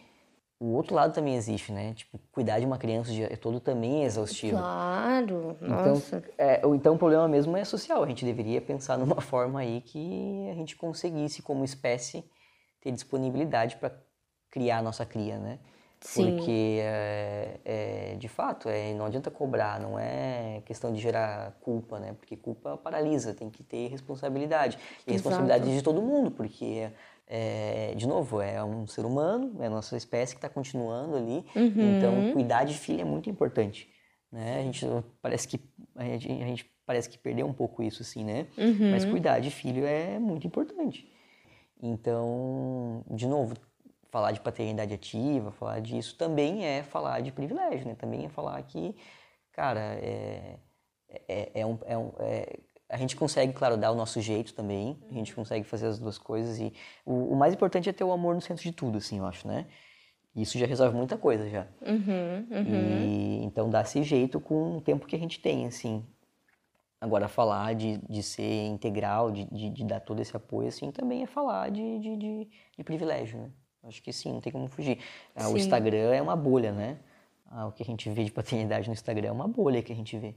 o 0.60 0.74
outro 0.74 0.96
lado 0.96 1.14
também 1.14 1.36
existe, 1.36 1.72
né? 1.72 1.94
Tipo, 1.94 2.20
cuidar 2.32 2.60
de 2.60 2.66
uma 2.66 2.78
criança 2.78 3.12
o 3.12 3.14
dia 3.14 3.36
todo 3.38 3.60
também 3.60 4.04
é 4.04 4.06
exaustivo. 4.06 4.58
Claro, 4.58 5.58
então, 5.62 5.86
nossa. 5.86 6.24
É, 6.38 6.62
então 6.66 6.96
o 6.96 6.98
problema 6.98 7.28
mesmo 7.28 7.58
é 7.58 7.66
social. 7.66 8.04
A 8.04 8.08
gente 8.08 8.24
deveria 8.24 8.62
pensar 8.62 8.98
numa 9.00 9.20
forma 9.20 9.60
aí 9.60 9.82
que 9.82 10.50
a 10.50 10.54
gente 10.54 10.76
conseguisse, 10.76 11.42
como 11.42 11.66
espécie, 11.66 12.24
ter 12.80 12.92
disponibilidade 12.92 13.76
para 13.76 13.92
criar 14.50 14.78
a 14.78 14.82
nossa 14.82 15.06
cria, 15.06 15.38
né? 15.38 15.60
Sim. 16.00 16.38
Porque, 16.38 16.78
é, 16.82 17.60
é, 17.66 18.16
de 18.16 18.28
fato, 18.28 18.70
é, 18.70 18.94
não 18.94 19.06
adianta 19.06 19.32
cobrar, 19.32 19.80
não 19.80 19.98
é 19.98 20.62
questão 20.66 20.94
de 20.94 21.02
gerar 21.02 21.58
culpa, 21.62 22.00
né? 22.00 22.14
Porque 22.14 22.38
culpa 22.38 22.78
paralisa, 22.78 23.34
tem 23.34 23.50
que 23.50 23.64
ter 23.64 23.88
responsabilidade. 23.88 24.78
E 25.08 25.12
responsabilidade 25.12 25.76
de 25.76 25.82
todo 25.82 26.02
mundo, 26.02 26.30
porque, 26.30 26.92
é, 27.28 27.94
de 27.96 28.08
novo, 28.08 28.40
é 28.40 28.64
um 28.64 28.86
ser 28.86 29.06
humano, 29.06 29.56
é 29.60 29.68
a 29.68 29.70
nossa 29.70 29.98
espécie 29.98 30.34
que 30.36 30.38
está 30.38 30.50
continuando 30.50 31.16
ali. 31.16 31.46
Uhum. 31.56 31.98
Então, 31.98 32.34
cuidar 32.34 32.64
de 32.64 32.74
filho 32.74 33.02
é 33.02 33.06
muito 33.06 33.30
importante. 33.30 33.90
Né? 34.32 34.60
A 34.60 34.62
gente 34.62 34.86
parece 35.22 35.48
que 35.48 35.60
a 35.96 36.04
gente, 36.04 36.32
a 36.32 36.46
gente 36.46 36.72
parece 36.86 37.10
que 37.10 37.18
perdeu 37.18 37.48
um 37.48 37.54
pouco 37.54 37.82
isso, 37.82 38.02
assim, 38.02 38.24
né? 38.24 38.48
Uhum. 38.58 38.92
Mas 38.92 39.06
cuidar 39.06 39.40
de 39.40 39.50
filho 39.50 39.86
é 39.86 40.20
muito 40.20 40.46
importante. 40.46 41.10
Então, 41.82 43.04
de 43.10 43.28
novo, 43.28 43.56
falar 44.12 44.32
de 44.32 44.40
paternidade 44.40 44.94
ativa, 44.94 45.52
falar 45.52 45.80
disso 45.80 46.16
também 46.18 46.66
é 46.66 46.84
falar 46.84 47.22
de 47.22 47.32
privilégio, 47.32 47.88
né? 47.88 47.96
Também 47.96 48.26
é 48.26 48.30
falar 48.30 48.62
que, 48.64 48.96
cara, 49.52 49.82
é, 49.96 50.58
é, 51.28 51.52
é, 51.62 51.66
um, 51.66 51.78
é, 51.86 51.98
um, 51.98 52.12
é 52.20 52.60
a 52.90 52.98
gente 52.98 53.16
consegue, 53.16 53.54
claro, 53.54 53.78
dar 53.78 53.92
o 53.92 53.96
nosso 53.96 54.22
jeito 54.22 54.54
também, 54.54 54.98
a 55.10 55.14
gente 55.14 55.34
consegue 55.34 55.66
fazer 55.66 55.88
as 55.88 56.00
duas 56.00 56.18
coisas 56.18 56.60
e 56.60 56.74
o, 57.06 57.34
o, 57.34 57.36
mais 57.36 57.54
importante 57.54 57.90
é 57.90 57.94
ter 57.94 58.04
o 58.04 58.12
amor 58.12 58.36
no 58.36 58.42
centro 58.42 58.64
de 58.64 58.72
tudo, 58.72 58.98
assim, 58.98 59.18
eu 59.18 59.26
acho, 59.26 59.48
né? 59.48 59.66
Isso 60.36 60.58
já 60.58 60.66
resolve 60.66 60.96
muita 60.96 61.18
coisa 61.18 61.50
já. 61.50 61.66
Uhum, 61.82 62.48
uhum. 62.52 63.02
E, 63.02 63.46
então 63.46 63.70
dá 63.70 63.82
esse 63.82 64.04
jeito 64.04 64.40
com 64.40 64.78
o 64.78 64.82
tempo 64.82 65.08
que 65.08 65.16
a 65.16 65.20
gente 65.20 65.40
tem, 65.40 65.66
assim. 65.66 66.06
Agora, 67.00 67.28
falar 67.28 67.74
de, 67.74 67.98
de 68.10 68.22
ser 68.22 68.66
integral, 68.66 69.32
de, 69.32 69.46
de, 69.46 69.70
de 69.70 69.84
dar 69.86 70.00
todo 70.00 70.22
esse 70.22 70.36
apoio, 70.36 70.68
assim, 70.68 70.92
também 70.92 71.24
é 71.24 71.26
falar 71.26 71.70
de, 71.72 72.00
de, 72.00 72.18
de, 72.18 72.50
de 72.78 72.84
privilégio, 72.84 73.40
né? 73.40 73.52
Acho 73.84 74.02
que 74.02 74.12
sim, 74.12 74.34
não 74.34 74.42
tem 74.42 74.52
como 74.52 74.68
fugir. 74.68 75.00
Ah, 75.36 75.48
o 75.50 75.58
Instagram 75.58 76.14
é 76.14 76.22
uma 76.22 76.36
bolha, 76.36 76.72
né? 76.72 76.98
Ah, 77.46 77.68
o 77.68 77.72
que 77.72 77.84
a 77.84 77.86
gente 77.86 78.10
vê 78.10 78.24
de 78.24 78.32
paternidade 78.32 78.88
no 78.88 78.94
Instagram 78.94 79.28
é 79.28 79.32
uma 79.32 79.48
bolha 79.48 79.82
que 79.82 79.92
a 79.92 79.96
gente 79.96 80.18
vê. 80.18 80.36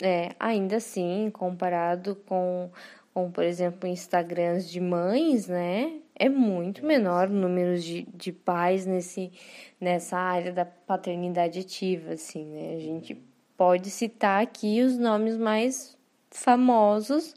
É, 0.00 0.34
ainda 0.38 0.76
assim, 0.76 1.30
comparado 1.32 2.16
com, 2.26 2.70
com 3.14 3.30
por 3.30 3.44
exemplo, 3.44 3.88
Instagrams 3.88 4.68
de 4.68 4.80
mães, 4.80 5.48
né? 5.48 6.00
É 6.14 6.28
muito 6.28 6.84
menor 6.84 7.28
o 7.28 7.32
número 7.32 7.78
de, 7.78 8.06
de 8.14 8.32
pais 8.32 8.84
nesse, 8.86 9.32
nessa 9.80 10.18
área 10.18 10.52
da 10.52 10.64
paternidade 10.64 11.60
ativa, 11.60 12.12
assim, 12.12 12.44
né? 12.44 12.74
A 12.76 12.80
gente 12.80 13.14
pode 13.56 13.90
citar 13.90 14.42
aqui 14.42 14.82
os 14.82 14.98
nomes 14.98 15.36
mais 15.36 15.96
famosos, 16.30 17.34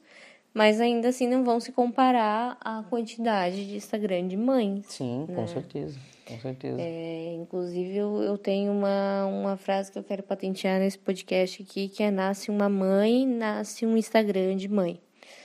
mas 0.53 0.81
ainda 0.81 1.09
assim 1.09 1.27
não 1.27 1.43
vão 1.43 1.59
se 1.59 1.71
comparar 1.71 2.57
à 2.59 2.83
quantidade 2.89 3.65
de 3.67 3.77
Instagram 3.77 4.27
de 4.27 4.35
mães. 4.35 4.85
Sim, 4.87 5.25
né? 5.27 5.35
com 5.35 5.47
certeza. 5.47 5.97
Com 6.29 6.39
certeza. 6.39 6.79
É, 6.79 7.33
inclusive, 7.33 7.97
eu, 7.97 8.21
eu 8.21 8.37
tenho 8.37 8.71
uma, 8.71 9.25
uma 9.25 9.57
frase 9.57 9.91
que 9.91 9.97
eu 9.97 10.03
quero 10.03 10.21
patentear 10.21 10.79
nesse 10.79 10.97
podcast 10.97 11.63
aqui, 11.63 11.89
que 11.89 12.03
é 12.03 12.11
nasce 12.11 12.51
uma 12.51 12.69
mãe, 12.69 13.25
nasce 13.25 13.85
um 13.85 13.97
Instagram 13.97 14.55
de 14.55 14.69
mãe. 14.69 15.01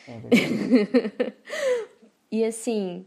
É 0.06 1.32
e 2.30 2.44
assim, 2.44 3.06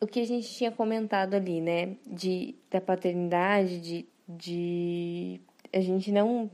o 0.00 0.06
que 0.06 0.20
a 0.20 0.26
gente 0.26 0.48
tinha 0.48 0.70
comentado 0.70 1.34
ali, 1.34 1.60
né? 1.60 1.96
De, 2.06 2.54
da 2.70 2.80
paternidade, 2.80 3.80
de, 3.80 4.06
de 4.28 5.40
a 5.72 5.80
gente 5.80 6.12
não 6.12 6.50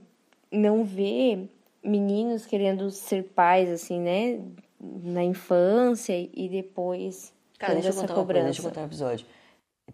não 0.51 0.85
vê 0.85 1.49
meninos 1.85 2.47
querendo 2.47 2.91
ser 2.91 3.25
pais, 3.25 3.69
assim, 3.69 4.01
né? 4.01 4.41
Na 4.81 5.23
infância 5.23 6.15
e 6.17 6.49
depois 6.49 7.35
Cara, 7.59 7.75
deixa 7.75 7.89
essa 7.89 7.99
eu, 7.99 8.03
contar 8.03 8.15
cobrança. 8.15 8.41
Uma 8.41 8.51
deixa 8.51 8.61
eu 8.63 8.65
contar 8.65 8.81
um 8.83 8.87
episódio. 8.87 9.27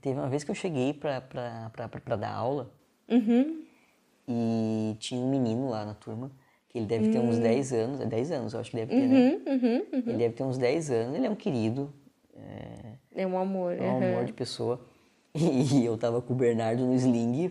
Teve 0.02 0.18
uma 0.18 0.28
vez 0.28 0.44
que 0.44 0.50
eu 0.50 0.54
cheguei 0.54 0.92
pra, 0.92 1.20
pra, 1.20 1.70
pra, 1.72 1.88
pra, 1.88 2.00
pra 2.00 2.16
dar 2.16 2.34
aula 2.34 2.70
uhum. 3.08 3.62
e 4.28 4.96
tinha 4.98 5.20
um 5.20 5.30
menino 5.30 5.70
lá 5.70 5.84
na 5.84 5.94
turma 5.94 6.30
que 6.68 6.78
ele 6.78 6.86
deve 6.86 7.10
ter 7.10 7.18
uns 7.20 7.38
10 7.38 7.70
hum. 7.70 7.76
anos, 7.76 8.00
é 8.00 8.06
10 8.06 8.32
anos 8.32 8.52
eu 8.54 8.60
acho 8.60 8.70
que 8.70 8.76
deve 8.78 8.94
ter, 8.94 9.06
né? 9.06 9.40
uhum, 9.46 9.58
né? 9.58 10.02
Ele 10.06 10.18
deve 10.18 10.34
ter 10.34 10.42
uns 10.42 10.58
10 10.58 10.90
anos, 10.90 11.16
ele 11.16 11.26
é 11.26 11.30
um 11.30 11.36
querido. 11.36 11.92
É, 12.34 13.22
é 13.22 13.26
um 13.26 13.38
amor. 13.38 13.74
É 13.74 13.82
um 13.82 13.96
amor 13.98 14.24
de 14.24 14.32
pessoa. 14.32 14.80
E 15.34 15.82
eu 15.82 15.96
tava 15.96 16.20
com 16.20 16.34
o 16.34 16.36
Bernardo 16.36 16.84
no 16.84 16.94
sling 16.94 17.50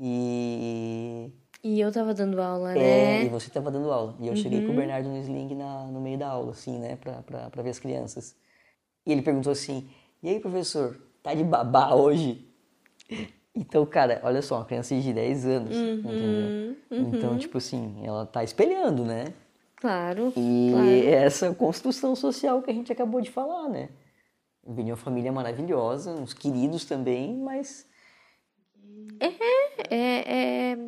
e 0.00 1.30
e 1.62 1.80
eu 1.80 1.90
tava 1.90 2.12
dando 2.12 2.42
aula, 2.42 2.72
é, 2.72 2.74
né? 2.74 3.22
É, 3.22 3.24
e 3.24 3.28
você 3.28 3.48
tava 3.48 3.70
dando 3.70 3.90
aula. 3.90 4.14
E 4.20 4.26
eu 4.26 4.36
cheguei 4.36 4.60
com 4.60 4.66
o 4.66 4.70
uhum. 4.70 4.76
Bernardo 4.76 5.08
no 5.08 5.16
sling 5.16 5.54
na, 5.54 5.86
no 5.86 5.98
meio 5.98 6.18
da 6.18 6.28
aula, 6.28 6.50
assim, 6.50 6.78
né? 6.78 6.96
Pra, 6.96 7.22
pra, 7.22 7.48
pra 7.48 7.62
ver 7.62 7.70
as 7.70 7.78
crianças. 7.78 8.36
E 9.06 9.10
ele 9.10 9.22
perguntou 9.22 9.50
assim, 9.50 9.88
e 10.22 10.28
aí, 10.28 10.40
professor, 10.40 11.00
tá 11.24 11.34
de 11.34 11.42
babá 11.42 11.94
hoje? 11.94 12.46
Então, 13.56 13.86
cara, 13.86 14.20
olha 14.22 14.42
só, 14.42 14.56
uma 14.58 14.64
criança 14.64 14.94
de 14.94 15.12
10 15.12 15.46
anos, 15.46 15.76
uhum, 15.76 15.94
entendeu? 15.94 16.76
Uhum. 16.90 17.14
Então, 17.14 17.38
tipo 17.38 17.58
assim, 17.58 18.04
ela 18.04 18.26
tá 18.26 18.44
espelhando, 18.44 19.04
né? 19.04 19.32
Claro. 19.76 20.32
E 20.36 20.70
claro. 20.70 20.88
essa 21.08 21.54
construção 21.54 22.14
social 22.14 22.60
que 22.62 22.70
a 22.70 22.74
gente 22.74 22.92
acabou 22.92 23.20
de 23.20 23.30
falar, 23.30 23.68
né? 23.68 23.88
Vim 24.66 24.84
de 24.84 24.90
uma 24.90 24.96
família 24.96 25.32
maravilhosa, 25.32 26.10
uns 26.12 26.34
queridos 26.34 26.84
também, 26.84 27.36
mas. 27.36 27.86
É, 29.20 29.26
é, 29.90 30.72
é 30.72 30.78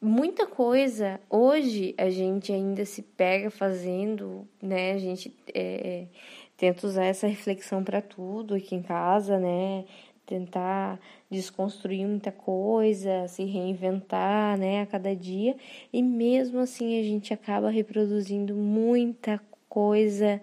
muita 0.00 0.46
coisa. 0.46 1.20
Hoje 1.28 1.94
a 1.98 2.08
gente 2.08 2.52
ainda 2.52 2.84
se 2.84 3.02
pega 3.02 3.50
fazendo, 3.50 4.46
né? 4.62 4.92
A 4.92 4.98
gente 4.98 5.36
é, 5.52 5.88
é 5.88 6.08
tenta 6.56 6.86
usar 6.86 7.04
essa 7.04 7.26
reflexão 7.26 7.84
para 7.84 8.00
tudo 8.00 8.54
aqui 8.54 8.74
em 8.74 8.82
casa, 8.82 9.38
né? 9.38 9.84
Tentar 10.24 10.98
desconstruir 11.30 12.06
muita 12.06 12.32
coisa, 12.32 13.28
se 13.28 13.44
reinventar, 13.44 14.58
né, 14.58 14.82
a 14.82 14.86
cada 14.86 15.14
dia. 15.14 15.54
E 15.92 16.02
mesmo 16.02 16.58
assim 16.58 16.98
a 16.98 17.02
gente 17.02 17.32
acaba 17.32 17.70
reproduzindo 17.70 18.54
muita 18.54 19.40
coisa 19.68 20.40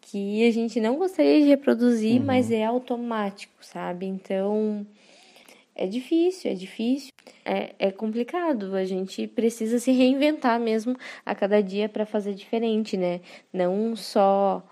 que 0.00 0.46
a 0.46 0.52
gente 0.52 0.80
não 0.80 0.96
gostaria 0.96 1.40
de 1.40 1.48
reproduzir, 1.48 2.20
uhum. 2.20 2.26
mas 2.26 2.50
é 2.50 2.64
automático, 2.64 3.54
sabe? 3.60 4.06
Então, 4.06 4.86
é 5.74 5.86
difícil, 5.86 6.50
é 6.50 6.54
difícil, 6.54 7.12
é, 7.44 7.74
é 7.78 7.90
complicado. 7.90 8.76
A 8.76 8.84
gente 8.84 9.26
precisa 9.26 9.78
se 9.78 9.90
reinventar 9.90 10.60
mesmo 10.60 10.96
a 11.24 11.34
cada 11.34 11.62
dia 11.62 11.88
para 11.88 12.06
fazer 12.06 12.34
diferente, 12.34 12.96
né? 12.96 13.20
Não 13.52 13.96
só 13.96 14.62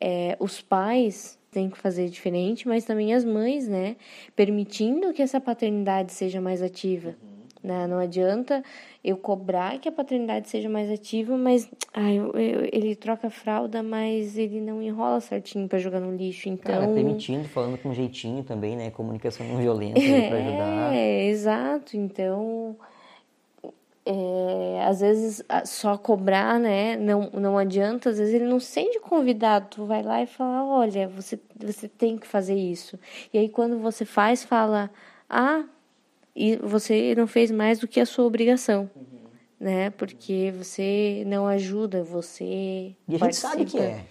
é, 0.00 0.36
os 0.38 0.60
pais 0.60 1.38
têm 1.50 1.70
que 1.70 1.78
fazer 1.78 2.08
diferente, 2.08 2.68
mas 2.68 2.84
também 2.84 3.14
as 3.14 3.24
mães, 3.24 3.66
né? 3.66 3.96
Permitindo 4.34 5.12
que 5.12 5.22
essa 5.22 5.40
paternidade 5.40 6.12
seja 6.12 6.40
mais 6.40 6.62
ativa. 6.62 7.10
Uhum. 7.10 7.36
Né? 7.62 7.86
Não 7.86 7.98
adianta 7.98 8.62
eu 9.02 9.16
cobrar 9.16 9.78
que 9.78 9.88
a 9.88 9.92
paternidade 9.92 10.48
seja 10.48 10.68
mais 10.68 10.90
ativa, 10.90 11.36
mas 11.36 11.68
ai, 11.94 12.18
eu, 12.18 12.30
eu, 12.32 12.68
ele 12.72 12.94
troca 12.94 13.28
a 13.28 13.30
fralda, 13.30 13.82
mas 13.82 14.36
ele 14.36 14.60
não 14.60 14.82
enrola 14.82 15.20
certinho 15.20 15.66
para 15.66 15.78
jogar 15.78 16.00
no 16.00 16.14
lixo. 16.14 16.48
Então. 16.48 16.74
Cara, 16.74 16.86
permitindo, 16.88 17.48
falando 17.48 17.78
com 17.78 17.94
jeitinho 17.94 18.44
também, 18.44 18.76
né? 18.76 18.90
Comunicação 18.90 19.46
não 19.46 19.56
violenta 19.56 19.98
é, 20.02 20.28
para 20.28 20.38
ajudar. 20.38 20.94
É, 20.94 21.26
exato. 21.26 21.96
Então. 21.96 22.76
É, 24.08 24.84
às 24.86 25.00
vezes 25.00 25.42
só 25.64 25.98
cobrar, 25.98 26.60
né? 26.60 26.96
Não, 26.96 27.28
não 27.32 27.58
adianta, 27.58 28.10
às 28.10 28.18
vezes 28.18 28.34
ele 28.34 28.44
não 28.46 28.60
sente 28.60 29.00
convidado, 29.00 29.66
tu 29.68 29.84
vai 29.84 30.00
lá 30.00 30.22
e 30.22 30.26
fala, 30.26 30.64
olha, 30.64 31.08
você, 31.08 31.40
você 31.56 31.88
tem 31.88 32.16
que 32.16 32.26
fazer 32.26 32.54
isso. 32.54 32.96
E 33.34 33.38
aí 33.38 33.48
quando 33.48 33.80
você 33.80 34.04
faz, 34.04 34.44
fala, 34.44 34.90
ah, 35.28 35.64
e 36.36 36.54
você 36.56 37.14
não 37.16 37.26
fez 37.26 37.50
mais 37.50 37.80
do 37.80 37.88
que 37.88 37.98
a 37.98 38.06
sua 38.06 38.26
obrigação, 38.26 38.88
uhum. 38.94 39.28
né? 39.58 39.90
Porque 39.90 40.52
você 40.56 41.24
não 41.26 41.48
ajuda, 41.48 42.04
você 42.04 42.94
E 43.08 43.14
a 43.16 43.18
gente 43.18 43.36
sabe 43.36 43.64
que 43.64 43.78
é. 43.78 44.04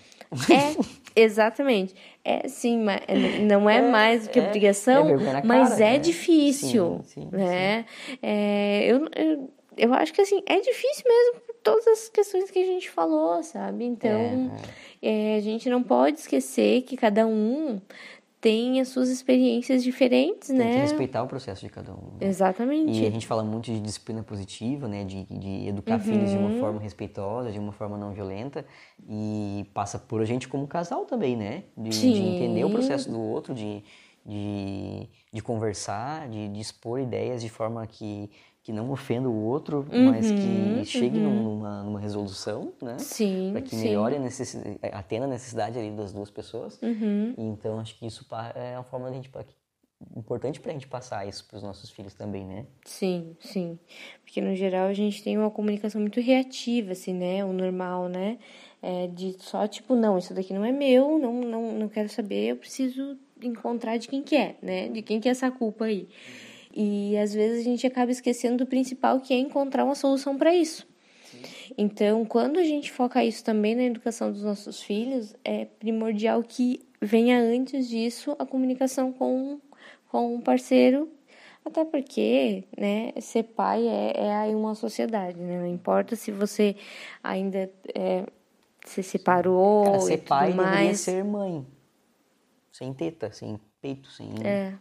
É, 0.49 0.75
exatamente. 1.23 1.93
É 2.23 2.47
sim, 2.47 2.79
mas 2.79 3.01
não 3.47 3.69
é, 3.69 3.77
é 3.77 3.81
mais 3.89 4.27
do 4.27 4.31
que 4.31 4.39
é, 4.39 4.47
obrigação, 4.47 5.08
é 5.08 5.43
mas 5.43 5.69
cara, 5.69 5.86
é 5.86 5.91
né? 5.91 5.99
difícil, 5.99 7.01
sim, 7.05 7.21
sim, 7.21 7.29
né? 7.31 7.86
Sim. 8.08 8.17
É, 8.21 8.86
eu, 8.88 9.08
eu, 9.15 9.49
eu 9.78 9.94
acho 9.94 10.14
que 10.14 10.22
assim, 10.22 10.42
é 10.46 10.60
difícil 10.60 11.04
mesmo 11.08 11.42
por 11.42 11.56
todas 11.64 11.88
as 11.88 12.10
questões 12.10 12.52
que 12.52 12.60
a 12.60 12.66
gente 12.66 12.90
falou, 12.90 13.42
sabe? 13.44 13.86
Então, 13.86 14.52
é, 15.02 15.34
é. 15.34 15.36
a 15.38 15.42
gente 15.42 15.70
não 15.70 15.82
pode 15.82 16.20
esquecer 16.20 16.82
que 16.84 16.96
cada 16.96 17.26
um 17.26 17.82
tem 18.46 18.80
as 18.80 18.90
suas 18.90 19.10
experiências 19.10 19.84
diferentes, 19.84 20.50
tem 20.50 20.58
né? 20.60 20.66
Tem 20.66 20.74
que 20.76 20.82
respeitar 20.82 21.24
o 21.24 21.28
processo 21.28 21.62
de 21.62 21.72
cada 21.72 21.92
um. 21.94 22.12
Né? 22.20 22.28
Exatamente. 22.28 23.02
E 23.02 23.08
a 23.08 23.10
gente 23.10 23.26
fala 23.26 23.44
muito 23.44 23.66
de 23.66 23.80
disciplina 23.80 24.22
positiva, 24.22 24.88
né? 24.88 25.04
De, 25.04 25.24
de 25.24 25.68
educar 25.68 25.96
uhum. 25.96 26.02
filhos 26.02 26.30
de 26.30 26.38
uma 26.38 26.60
forma 26.60 26.80
respeitosa, 26.80 27.52
de 27.52 27.58
uma 27.58 27.72
forma 27.72 27.98
não 27.98 28.14
violenta. 28.14 28.64
E 29.10 29.66
passa 29.74 29.98
por 29.98 30.22
a 30.22 30.26
gente 30.26 30.48
como 30.48 30.68
casal 30.68 31.06
também, 31.06 31.36
né? 31.36 31.64
De, 31.76 31.90
de 31.90 32.08
entender 32.08 32.64
o 32.64 32.70
processo 32.70 33.10
do 33.10 33.20
outro, 33.20 33.52
de, 33.56 33.84
de, 34.24 35.10
de 35.34 35.42
conversar, 35.42 36.30
de, 36.30 36.48
de 36.48 36.60
expor 36.60 37.00
ideias 37.00 37.42
de 37.42 37.50
forma 37.50 37.88
que 37.88 38.30
que 38.65 38.73
não 38.73 38.89
ofenda 38.89 39.30
o 39.30 39.43
outro, 39.43 39.86
uhum, 39.93 40.06
mas 40.10 40.25
que 40.25 40.86
chegue 40.86 41.19
uhum. 41.19 41.43
numa, 41.43 41.84
numa, 41.84 41.99
resolução, 41.99 42.73
né? 42.82 42.97
Sim. 42.97 43.51
Para 43.51 43.62
que 43.62 43.75
melhore 43.75 44.15
a 44.15 44.19
necessidade, 44.19 44.80
atenda 44.91 45.25
a 45.25 45.28
necessidade 45.28 45.78
ali 45.78 45.91
das 45.91 46.12
duas 46.12 46.32
pessoas. 46.32 46.82
Uhum. 46.82 47.36
Então 47.38 47.80
acho 47.80 47.95
que 47.95 48.08
isso 48.08 48.25
é 48.56 48.75
uma 48.75 48.84
forma 48.84 49.06
de 49.06 49.12
a 49.12 49.15
gente 49.17 49.30
importante 50.17 50.60
pra 50.60 50.71
gente 50.71 50.88
passar 50.88 51.28
isso 51.28 51.45
pros 51.45 51.62
nossos 51.62 51.91
filhos 51.91 52.15
também, 52.15 52.43
né? 52.43 52.65
Sim, 52.84 53.38
sim. 53.39 53.78
Porque 54.23 54.41
no 54.41 54.56
geral 54.56 54.88
a 54.88 54.93
gente 54.93 55.23
tem 55.23 55.38
uma 55.38 55.51
comunicação 55.51 56.01
muito 56.01 56.19
reativa, 56.19 56.93
assim, 56.93 57.13
né? 57.13 57.45
O 57.45 57.54
normal, 57.54 58.10
né? 58.10 58.39
É 58.82 59.06
de 59.06 59.36
só 59.43 59.67
tipo, 59.67 59.95
não, 59.95 60.17
isso 60.17 60.34
daqui 60.34 60.56
não 60.56 60.65
é 60.65 60.71
meu, 60.71 61.19
não, 61.19 61.39
não, 61.41 61.71
não 61.71 61.88
quero 61.88 62.10
saber, 62.10 62.47
eu 62.47 62.56
preciso 62.56 63.15
encontrar 63.39 63.97
de 63.97 64.08
quem 64.08 64.23
que 64.23 64.36
é, 64.36 64.56
né? 64.60 64.89
De 64.89 65.04
quem 65.04 65.19
que 65.19 65.28
é 65.28 65.32
essa 65.32 65.51
culpa 65.51 65.86
aí. 65.86 66.10
E 66.76 67.18
às 67.18 67.34
vezes 67.34 67.62
a 67.62 67.64
gente 67.64 67.88
acaba 67.88 68.12
esquecendo 68.12 68.58
do 68.58 68.66
principal, 68.66 69.22
que 69.22 69.34
é 69.34 69.38
encontrar 69.38 69.86
uma 69.86 69.96
solução 69.96 70.38
para 70.38 70.54
isso. 70.54 70.86
Então, 71.78 72.26
quando 72.26 72.60
a 72.60 72.64
gente 72.64 72.92
foca 72.92 73.24
isso 73.24 73.44
também 73.44 73.76
na 73.76 73.84
educação 73.84 74.32
dos 74.32 74.44
nossos 74.44 74.82
filhos, 74.82 75.36
é 75.44 75.66
primordial 75.66 76.44
que 76.44 76.86
venha 77.02 77.40
antes 77.40 77.88
disso 77.88 78.36
a 78.38 78.46
comunicação 78.46 79.12
com, 79.12 79.60
com 80.10 80.36
um 80.36 80.42
parceiro, 80.42 81.10
até 81.64 81.84
porque, 81.84 82.64
né, 82.78 83.12
ser 83.20 83.44
pai 83.44 83.88
é, 83.88 84.50
é 84.50 84.56
uma 84.56 84.76
sociedade, 84.76 85.40
né? 85.40 85.60
Não 85.60 85.68
importa 85.68 86.16
se 86.16 86.32
você 86.32 86.76
ainda 87.24 87.72
é, 87.94 88.26
se 88.86 89.02
separou 89.02 89.84
Cara, 89.86 90.00
ser 90.00 90.18
pai 90.20 90.54
mais. 90.54 90.70
deveria 90.72 90.96
ser 90.96 91.24
mãe. 91.24 91.66
Sem 92.72 92.94
teta, 92.94 93.32
sem 93.32 93.60
peito, 93.82 94.12
sem... 94.12 94.30
É. 94.44 94.74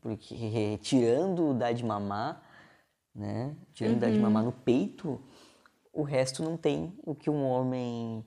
Porque 0.00 0.78
tirando 0.82 1.50
o 1.50 1.54
dar 1.54 1.72
de 1.72 1.84
mamar, 1.84 2.42
né? 3.14 3.54
Tirando 3.74 3.94
uhum. 3.94 3.98
dar 4.00 4.10
de 4.10 4.16
uhum. 4.16 4.22
mamar 4.22 4.44
no 4.44 4.52
peito, 4.52 5.20
o 5.92 6.02
resto 6.02 6.42
não 6.42 6.56
tem 6.56 6.92
o 7.04 7.14
que 7.14 7.28
um 7.28 7.44
homem, 7.44 8.24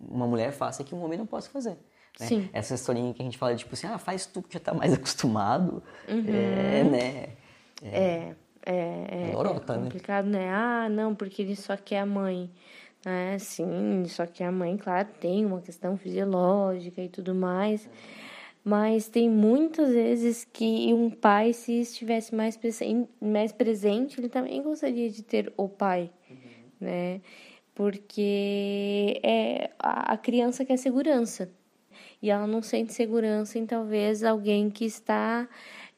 uma 0.00 0.26
mulher 0.26 0.52
faça 0.52 0.84
que 0.84 0.94
um 0.94 1.02
homem 1.02 1.18
não 1.18 1.26
possa 1.26 1.48
fazer. 1.50 1.78
Né? 2.20 2.26
Sim. 2.26 2.50
Essa 2.52 2.74
historinha 2.74 3.14
que 3.14 3.22
a 3.22 3.24
gente 3.24 3.38
fala, 3.38 3.54
tipo 3.54 3.74
assim, 3.74 3.86
ah, 3.86 3.98
faz 3.98 4.26
tu 4.26 4.42
que 4.42 4.54
já 4.54 4.60
tá 4.60 4.74
mais 4.74 4.92
acostumado, 4.94 5.82
uhum. 6.08 6.24
é, 6.28 6.84
né? 6.84 7.36
É, 7.82 7.98
é, 8.00 8.34
é, 8.66 9.30
é, 9.30 9.32
lorota, 9.32 9.74
é 9.74 9.76
complicado, 9.76 10.26
né? 10.26 10.40
né? 10.40 10.50
Ah, 10.50 10.88
não, 10.88 11.14
porque 11.14 11.42
ele 11.42 11.56
só 11.56 11.76
quer 11.76 12.00
a 12.00 12.06
mãe. 12.06 12.50
É, 13.06 13.38
sim, 13.38 14.04
só 14.08 14.26
que 14.26 14.42
a 14.42 14.50
mãe, 14.50 14.76
claro, 14.76 15.08
tem 15.20 15.46
uma 15.46 15.60
questão 15.60 15.96
fisiológica 15.96 17.00
e 17.00 17.08
tudo 17.08 17.34
mais. 17.34 17.88
Mas 18.68 19.08
tem 19.08 19.30
muitas 19.30 19.88
vezes 19.88 20.44
que 20.44 20.92
um 20.92 21.08
pai, 21.08 21.52
se 21.54 21.80
estivesse 21.80 22.34
mais, 22.34 22.58
mais 23.20 23.52
presente, 23.52 24.20
ele 24.20 24.28
também 24.28 24.62
gostaria 24.62 25.08
de 25.08 25.22
ter 25.22 25.52
o 25.56 25.68
pai 25.68 26.10
né? 26.80 27.20
Porque 27.74 29.20
é 29.22 29.70
a 29.78 30.16
criança 30.16 30.64
quer 30.64 30.76
segurança 30.76 31.50
e 32.20 32.30
ela 32.30 32.46
não 32.46 32.60
sente 32.60 32.92
segurança 32.92 33.58
em 33.58 33.66
talvez 33.66 34.24
alguém 34.24 34.68
que 34.68 34.84
está 34.84 35.48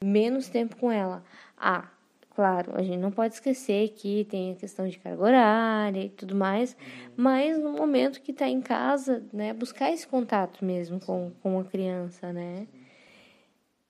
menos 0.03 0.47
tempo 0.47 0.75
com 0.75 0.91
ela. 0.91 1.23
Ah, 1.57 1.90
claro, 2.35 2.73
a 2.75 2.81
gente 2.81 2.97
não 2.97 3.11
pode 3.11 3.35
esquecer 3.35 3.89
que 3.89 4.25
tem 4.25 4.53
a 4.53 4.55
questão 4.55 4.87
de 4.87 4.97
carga 4.97 5.21
horária 5.21 6.05
e 6.05 6.09
tudo 6.09 6.35
mais, 6.35 6.75
mas 7.15 7.57
no 7.57 7.71
momento 7.73 8.21
que 8.21 8.31
está 8.31 8.47
em 8.47 8.61
casa, 8.61 9.23
né, 9.31 9.53
buscar 9.53 9.91
esse 9.91 10.07
contato 10.07 10.63
mesmo 10.63 10.99
com, 10.99 11.31
com 11.41 11.59
a 11.59 11.63
criança, 11.63 12.31
né? 12.31 12.67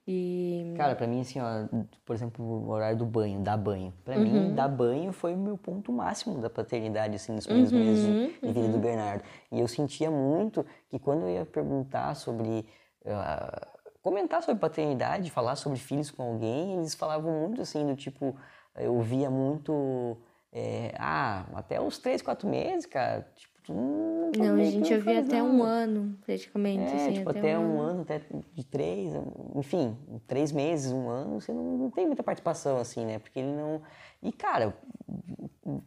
E... 0.07 0.73
Cara, 0.75 0.95
pra 0.95 1.05
mim, 1.05 1.21
assim, 1.21 1.39
ó, 1.39 1.67
por 2.03 2.15
exemplo, 2.15 2.43
o 2.43 2.69
horário 2.69 2.97
do 2.97 3.05
banho, 3.05 3.39
dar 3.39 3.55
banho. 3.55 3.93
Pra 4.03 4.17
uhum. 4.17 4.23
mim, 4.23 4.55
dar 4.55 4.67
banho 4.67 5.13
foi 5.13 5.33
o 5.33 5.37
meu 5.37 5.57
ponto 5.57 5.91
máximo 5.93 6.39
da 6.39 6.49
paternidade, 6.49 7.15
assim, 7.15 7.31
nos 7.31 7.45
primeiros 7.45 7.71
uhum. 7.71 7.79
meses 7.79 8.05
de, 8.05 8.47
de 8.47 8.53
vida 8.53 8.67
do 8.67 8.75
uhum. 8.75 8.81
Bernardo. 8.81 9.23
E 9.51 9.59
eu 9.59 9.67
sentia 9.67 10.09
muito 10.09 10.65
que 10.89 10.97
quando 10.97 11.21
eu 11.21 11.29
ia 11.29 11.45
perguntar 11.45 12.15
sobre. 12.15 12.65
Uh, 13.05 13.70
comentar 14.01 14.41
sobre 14.41 14.59
paternidade, 14.59 15.31
falar 15.31 15.55
sobre 15.55 15.77
filhos 15.79 16.11
com 16.11 16.23
alguém, 16.23 16.73
eles 16.77 16.95
falavam 16.95 17.31
muito 17.41 17.61
assim, 17.61 17.85
do 17.85 17.95
tipo. 17.95 18.35
Eu 18.75 18.99
via 19.01 19.29
muito. 19.29 20.17
É, 20.53 20.93
ah, 20.97 21.45
até 21.53 21.79
uns 21.79 21.97
três, 21.97 22.21
quatro 22.21 22.47
meses, 22.47 22.85
cara. 22.85 23.27
Tipo, 23.35 23.51
Hum, 23.69 24.31
não, 24.35 24.55
a 24.55 24.63
gente 24.63 24.93
ouvia 24.93 25.19
até 25.19 25.41
nada. 25.41 25.43
um 25.43 25.63
ano, 25.63 26.17
praticamente. 26.25 26.91
É, 26.91 26.95
assim, 26.95 27.13
tipo, 27.13 27.29
até, 27.29 27.39
até 27.39 27.59
um, 27.59 27.79
ano. 27.79 27.81
ano, 27.81 28.01
até 28.01 28.21
de 28.53 28.63
três, 28.63 29.13
enfim, 29.55 29.95
três 30.27 30.51
meses, 30.51 30.91
um 30.91 31.07
ano, 31.07 31.39
você 31.39 31.53
não, 31.53 31.63
não 31.77 31.91
tem 31.91 32.07
muita 32.07 32.23
participação, 32.23 32.77
assim, 32.77 33.05
né? 33.05 33.19
Porque 33.19 33.39
ele 33.39 33.51
não. 33.51 33.81
E, 34.21 34.31
cara, 34.31 34.75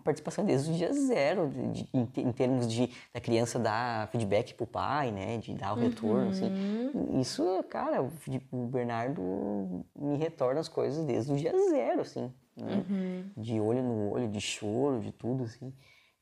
participação 0.05 0.45
desde 0.45 0.71
o 0.71 0.75
dia 0.75 0.93
zero, 0.93 1.49
de, 1.49 1.83
de, 1.85 1.89
em, 2.21 2.33
termos 2.33 2.67
de 2.71 2.91
da 3.13 3.21
criança 3.21 3.59
dar 3.59 4.09
feedback 4.09 4.55
pro 4.55 4.67
pai, 4.67 5.11
né? 5.11 5.39
De 5.39 5.55
dar 5.55 5.73
o 5.73 5.77
retorno, 5.77 6.31
assim. 6.31 6.47
uhum. 6.47 6.89
assim. 6.89 7.21
Isso, 7.21 7.65
cara, 7.69 8.03
o 8.03 8.67
Bernardo 8.67 9.85
me 9.95 10.17
retorna 10.17 10.61
as 10.61 10.69
coisas 10.69 11.05
desde 11.05 11.33
o 11.33 11.37
dia 11.37 11.53
zero, 11.71 12.01
assim. 12.01 12.33
Né? 12.57 12.85
Uhum. 12.89 13.25
De 13.37 13.61
olho 13.61 13.83
no 13.83 14.11
olho, 14.13 14.29
de 14.29 14.41
choro, 14.41 15.01
de 15.01 15.13
tudo, 15.13 15.45
assim 15.45 15.73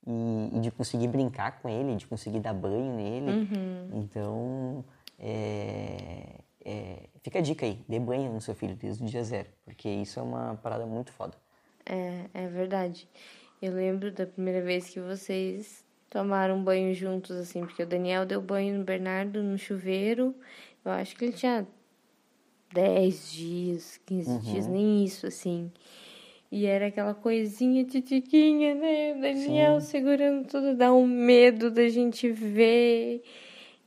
e, 0.06 0.56
e, 0.56 0.60
de 0.60 0.70
conseguir 0.70 1.08
brincar 1.08 1.60
com 1.60 1.68
ele, 1.68 1.96
de 1.96 2.06
conseguir 2.06 2.40
dar 2.40 2.52
banho 2.52 2.94
nele. 2.96 3.30
Uhum. 3.30 3.90
Então, 3.94 4.84
é, 5.18 6.40
é, 6.64 7.08
fica 7.22 7.38
a 7.38 7.42
dica 7.42 7.64
aí, 7.64 7.78
dê 7.88 7.98
banho 7.98 8.32
no 8.32 8.40
seu 8.40 8.54
filho 8.54 8.74
desde 8.74 9.02
o 9.02 9.06
dia 9.06 9.22
zero, 9.22 9.48
porque 9.64 9.88
isso 9.88 10.18
é 10.18 10.22
uma 10.22 10.56
parada 10.56 10.86
muito 10.86 11.12
foda. 11.12 11.36
É, 11.86 12.24
é 12.34 12.48
verdade. 12.48 13.08
Eu 13.62 13.72
lembro 13.74 14.10
da 14.10 14.26
primeira 14.26 14.60
vez 14.60 14.90
que 14.90 14.98
vocês 14.98 15.84
tomaram 16.10 16.64
banho 16.64 16.92
juntos, 16.92 17.36
assim, 17.36 17.60
porque 17.60 17.84
o 17.84 17.86
Daniel 17.86 18.26
deu 18.26 18.42
banho 18.42 18.76
no 18.76 18.84
Bernardo 18.84 19.40
no 19.40 19.56
chuveiro. 19.56 20.34
Eu 20.84 20.90
acho 20.90 21.14
que 21.14 21.26
ele 21.26 21.32
tinha 21.32 21.64
10 22.72 23.32
dias, 23.32 24.00
15 24.04 24.30
uhum. 24.30 24.38
dias, 24.40 24.66
nem 24.66 25.04
isso, 25.04 25.28
assim. 25.28 25.70
E 26.50 26.66
era 26.66 26.88
aquela 26.88 27.14
coisinha 27.14 27.84
titiquinha, 27.84 28.74
né? 28.74 29.12
O 29.12 29.20
Daniel 29.20 29.80
Sim. 29.80 29.86
segurando 29.86 30.48
tudo, 30.48 30.76
dá 30.76 30.92
um 30.92 31.06
medo 31.06 31.70
da 31.70 31.88
gente 31.88 32.28
ver. 32.32 33.22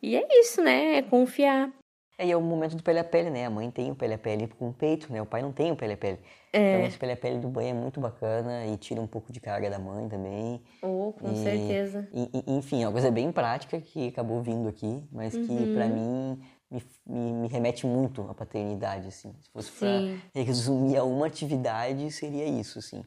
E 0.02 0.16
é 0.16 0.26
isso, 0.40 0.64
né? 0.64 0.96
É 1.00 1.02
confiar. 1.02 1.70
É, 2.17 2.25
e 2.28 2.32
é 2.32 2.38
o 2.38 2.41
momento 2.41 2.75
do 2.75 2.84
pele 2.84 2.99
a 2.99 3.04
pele, 3.04 3.30
né? 3.30 3.45
A 3.45 3.49
mãe 3.49 3.69
tem 3.69 3.91
o 3.91 3.95
pele 3.95 4.13
a 4.13 4.17
pele 4.17 4.47
com 4.47 4.69
o 4.69 4.73
peito, 4.73 5.12
né? 5.12 5.21
O 5.21 5.25
pai 5.25 5.41
não 5.41 5.51
tem 5.51 5.71
o 5.71 5.75
pele 5.75 5.93
a 5.93 5.97
pele. 5.97 6.19
É. 6.54 6.75
Então 6.75 6.88
esse 6.88 6.97
pele 6.97 7.12
a 7.12 7.17
pele 7.17 7.39
do 7.39 7.49
banho 7.49 7.69
é 7.69 7.73
muito 7.73 7.99
bacana 7.99 8.65
e 8.65 8.78
tira 8.78 9.01
um 9.01 9.08
pouco 9.08 9.34
de 9.34 9.41
carga 9.41 9.69
da 9.69 9.78
mãe 9.78 10.08
também. 10.08 10.62
Oh, 10.82 11.12
com 11.12 11.34
e, 11.34 11.43
certeza. 11.43 12.08
E, 12.13 12.58
enfim, 12.58 12.84
é 12.84 12.88
uma 12.88 12.93
coisa 12.93 13.12
bem 13.12 13.32
prática 13.32 13.80
que 13.82 14.08
acabou 14.08 14.41
vindo 14.41 14.69
aqui, 14.69 15.04
mas 15.12 15.34
que 15.34 15.39
uhum. 15.39 15.75
para 15.75 15.88
mim 15.88 16.41
me, 16.71 16.84
me, 17.06 17.34
me, 17.34 17.47
remete 17.49 17.86
muito 17.86 18.21
à 18.30 18.34
paternidade, 18.34 19.10
assim. 19.10 19.34
Se 19.41 19.49
fosse 19.49 19.71
para 19.71 20.41
resumir 20.41 20.95
a 20.95 21.04
uma 21.04 21.28
atividade, 21.28 22.10
seria 22.12 22.45
isso, 22.45 22.80
assim. 22.80 23.04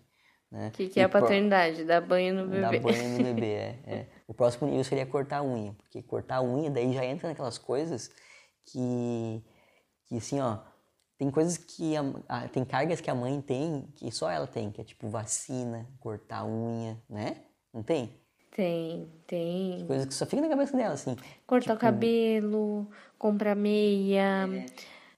Né? 0.50 0.68
O 0.68 0.70
que, 0.72 0.88
que 0.88 1.00
é 1.00 1.04
a 1.04 1.08
paternidade? 1.08 1.76
Pro... 1.76 1.86
Dar 1.86 2.00
banho 2.02 2.34
no 2.34 2.46
bebê. 2.46 2.60
Dar 2.60 2.80
banho 2.80 3.18
no 3.18 3.24
bebê, 3.24 3.46
é, 3.46 3.78
é. 3.86 4.06
O 4.26 4.34
próximo 4.34 4.68
nível 4.68 4.84
seria 4.84 5.06
cortar 5.06 5.38
a 5.38 5.42
unha, 5.42 5.72
porque 5.72 6.02
cortar 6.02 6.36
a 6.36 6.42
unha 6.42 6.70
daí 6.70 6.92
já 6.92 7.04
entra 7.04 7.28
naquelas 7.28 7.56
coisas 7.56 8.10
que, 8.70 9.42
que 10.07 10.16
assim, 10.16 10.40
ó, 10.40 10.59
tem 11.18 11.31
coisas 11.31 11.57
que 11.57 11.96
a, 11.96 12.04
a, 12.28 12.48
tem 12.48 12.64
cargas 12.64 13.00
que 13.00 13.11
a 13.11 13.14
mãe 13.14 13.40
tem 13.40 13.88
que 13.96 14.11
só 14.11 14.31
ela 14.31 14.46
tem, 14.46 14.70
que 14.70 14.81
é 14.81 14.85
tipo 14.85 15.09
vacina, 15.09 15.87
cortar 16.00 16.38
a 16.40 16.46
unha, 16.46 16.96
né? 17.09 17.42
Não 17.72 17.83
tem? 17.83 18.18
Tem, 18.50 19.09
tem. 19.26 19.85
Coisas 19.87 20.07
que 20.07 20.14
só 20.14 20.26
fica 20.26 20.42
na 20.42 20.48
cabeça 20.48 20.76
dela, 20.76 20.94
assim. 20.94 21.16
Cortar 21.46 21.74
tipo, 21.74 21.74
o 21.74 21.78
cabelo, 21.78 22.90
comprar 23.18 23.54
meia. 23.54 24.48
É. 24.52 24.66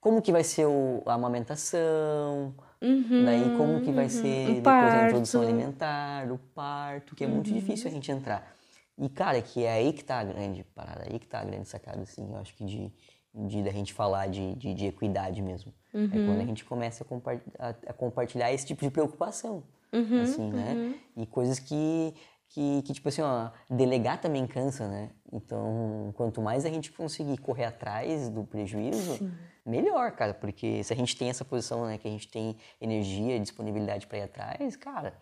Como 0.01 0.21
que 0.23 0.33
vai 0.33 0.45
ser 0.45 0.67
o, 0.67 1.03
a 1.07 1.15
amamentação, 1.15 2.55
uhum, 2.81 3.25
daí 3.25 3.57
como 3.57 3.81
que 3.83 3.93
vai 3.93 4.05
uhum. 4.05 4.11
ser 4.11 4.47
depois 4.47 4.63
parto. 4.63 4.95
a 4.95 5.07
introdução 5.07 5.43
alimentar, 5.43 6.33
o 6.33 6.39
parto, 6.39 7.15
que 7.15 7.25
é 7.25 7.27
muito 7.27 7.49
uhum. 7.49 7.57
difícil 7.57 7.89
a 7.89 7.91
gente 7.91 8.11
entrar. 8.11 8.55
E, 8.99 9.09
cara, 9.09 9.41
que 9.41 9.65
é 9.65 9.73
aí 9.73 9.93
que 9.93 10.05
tá 10.05 10.19
a 10.19 10.25
grande 10.25 10.63
parada, 10.63 11.05
aí 11.07 11.19
que 11.19 11.27
tá 11.27 11.41
a 11.41 11.45
grande 11.45 11.69
sacada, 11.69 12.03
assim, 12.03 12.31
eu 12.31 12.37
acho 12.37 12.55
que 12.55 12.65
de, 12.65 12.93
de 13.35 13.62
da 13.62 13.71
gente 13.71 13.93
falar 13.93 14.29
de, 14.29 14.55
de, 14.55 14.75
de 14.75 14.87
equidade 14.87 15.40
mesmo. 15.40 15.73
É 15.93 16.09
quando 16.09 16.31
a 16.31 16.33
uhum. 16.35 16.47
gente 16.47 16.64
começa 16.64 17.03
a, 17.03 17.07
compa 17.07 17.40
a, 17.59 17.69
a, 17.69 17.93
compartilhar 17.93 18.53
esse 18.53 18.66
tipo 18.66 18.83
de 18.83 18.90
preocupação, 18.90 19.64
uhum, 19.93 20.23
assim, 20.23 20.51
né? 20.51 20.95
E 21.16 21.27
coisas 21.27 21.59
que 21.59 22.14
que, 22.51 22.83
que, 22.83 22.93
tipo 22.93 23.09
assim, 23.09 23.23
ó, 23.23 23.51
delegar 23.71 24.21
também 24.21 24.45
cansa, 24.47 24.88
né? 24.88 25.11
Então, 25.33 26.12
quanto 26.16 26.43
mais 26.43 26.66
a 26.66 26.69
gente 26.69 26.90
conseguir 26.90 27.38
correr 27.38 27.64
atrás 27.64 28.29
do 28.29 28.43
prejuízo, 28.43 29.19
Sim. 29.19 29.33
melhor, 29.64 30.11
cara, 30.12 30.35
porque 30.35 30.83
se 30.83 30.93
a 30.93 30.97
gente 30.97 31.16
tem 31.16 31.31
essa 31.31 31.45
posição, 31.45 31.87
né, 31.87 31.97
que 31.97 32.09
a 32.09 32.11
gente 32.11 32.27
tem 32.27 32.57
energia, 32.81 33.38
disponibilidade 33.38 34.07
para 34.09 34.19
ir 34.19 34.23
atrás, 34.23 34.75
cara, 34.75 35.14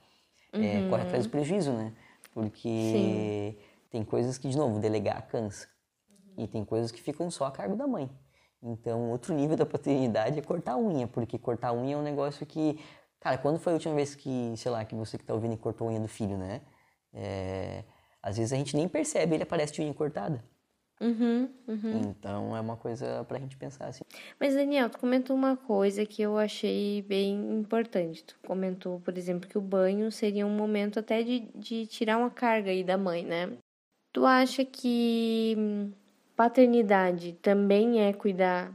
é, 0.54 0.58
uhum. 0.58 0.86
é, 0.86 0.88
corre 0.88 1.02
atrás 1.02 1.26
do 1.26 1.30
prejuízo, 1.30 1.70
né? 1.70 1.92
Porque 2.32 2.62
Sim. 2.68 3.56
tem 3.90 4.04
coisas 4.04 4.38
que, 4.38 4.48
de 4.48 4.56
novo, 4.56 4.78
delegar 4.78 5.28
cansa. 5.28 5.68
E 6.38 6.46
tem 6.46 6.64
coisas 6.64 6.90
que 6.90 7.02
ficam 7.02 7.30
só 7.30 7.46
a 7.46 7.50
cargo 7.50 7.76
da 7.76 7.86
mãe. 7.86 8.08
Então, 8.62 9.10
outro 9.10 9.34
nível 9.34 9.56
da 9.56 9.66
paternidade 9.66 10.38
é 10.38 10.42
cortar 10.42 10.72
a 10.72 10.78
unha, 10.78 11.06
porque 11.06 11.38
cortar 11.38 11.68
a 11.68 11.72
unha 11.72 11.94
é 11.94 11.98
um 11.98 12.02
negócio 12.02 12.46
que, 12.46 12.78
cara, 13.20 13.36
quando 13.36 13.58
foi 13.58 13.72
a 13.72 13.74
última 13.74 13.94
vez 13.94 14.14
que, 14.14 14.54
sei 14.56 14.70
lá, 14.70 14.84
que 14.84 14.94
você 14.94 15.18
que 15.18 15.24
tá 15.24 15.34
ouvindo 15.34 15.56
cortou 15.56 15.88
a 15.88 15.90
unha 15.90 16.00
do 16.00 16.08
filho, 16.08 16.38
né? 16.38 16.62
É, 17.12 17.84
às 18.22 18.36
vezes 18.36 18.52
a 18.52 18.56
gente 18.56 18.76
nem 18.76 18.88
percebe, 18.88 19.34
ele 19.34 19.42
aparece 19.42 19.72
de 19.72 19.82
unha 19.82 19.92
cortada. 19.92 20.42
Uhum, 21.00 21.48
uhum. 21.68 22.00
Então 22.00 22.56
é 22.56 22.60
uma 22.60 22.76
coisa 22.76 23.24
pra 23.28 23.38
gente 23.38 23.56
pensar 23.56 23.86
assim. 23.86 24.02
Mas 24.38 24.54
Daniel, 24.54 24.90
tu 24.90 24.98
comentou 24.98 25.36
uma 25.36 25.56
coisa 25.56 26.04
que 26.04 26.20
eu 26.22 26.36
achei 26.36 27.02
bem 27.02 27.34
importante. 27.52 28.24
Tu 28.24 28.36
comentou, 28.44 29.00
por 29.00 29.16
exemplo, 29.16 29.48
que 29.48 29.56
o 29.56 29.60
banho 29.60 30.10
seria 30.10 30.44
um 30.44 30.56
momento 30.56 30.98
até 30.98 31.22
de, 31.22 31.48
de 31.54 31.86
tirar 31.86 32.18
uma 32.18 32.30
carga 32.30 32.70
aí 32.70 32.82
da 32.82 32.98
mãe, 32.98 33.24
né? 33.24 33.52
Tu 34.12 34.26
acha 34.26 34.64
que 34.64 35.56
paternidade 36.38 37.32
também 37.42 38.00
é 38.00 38.12
cuidar 38.12 38.72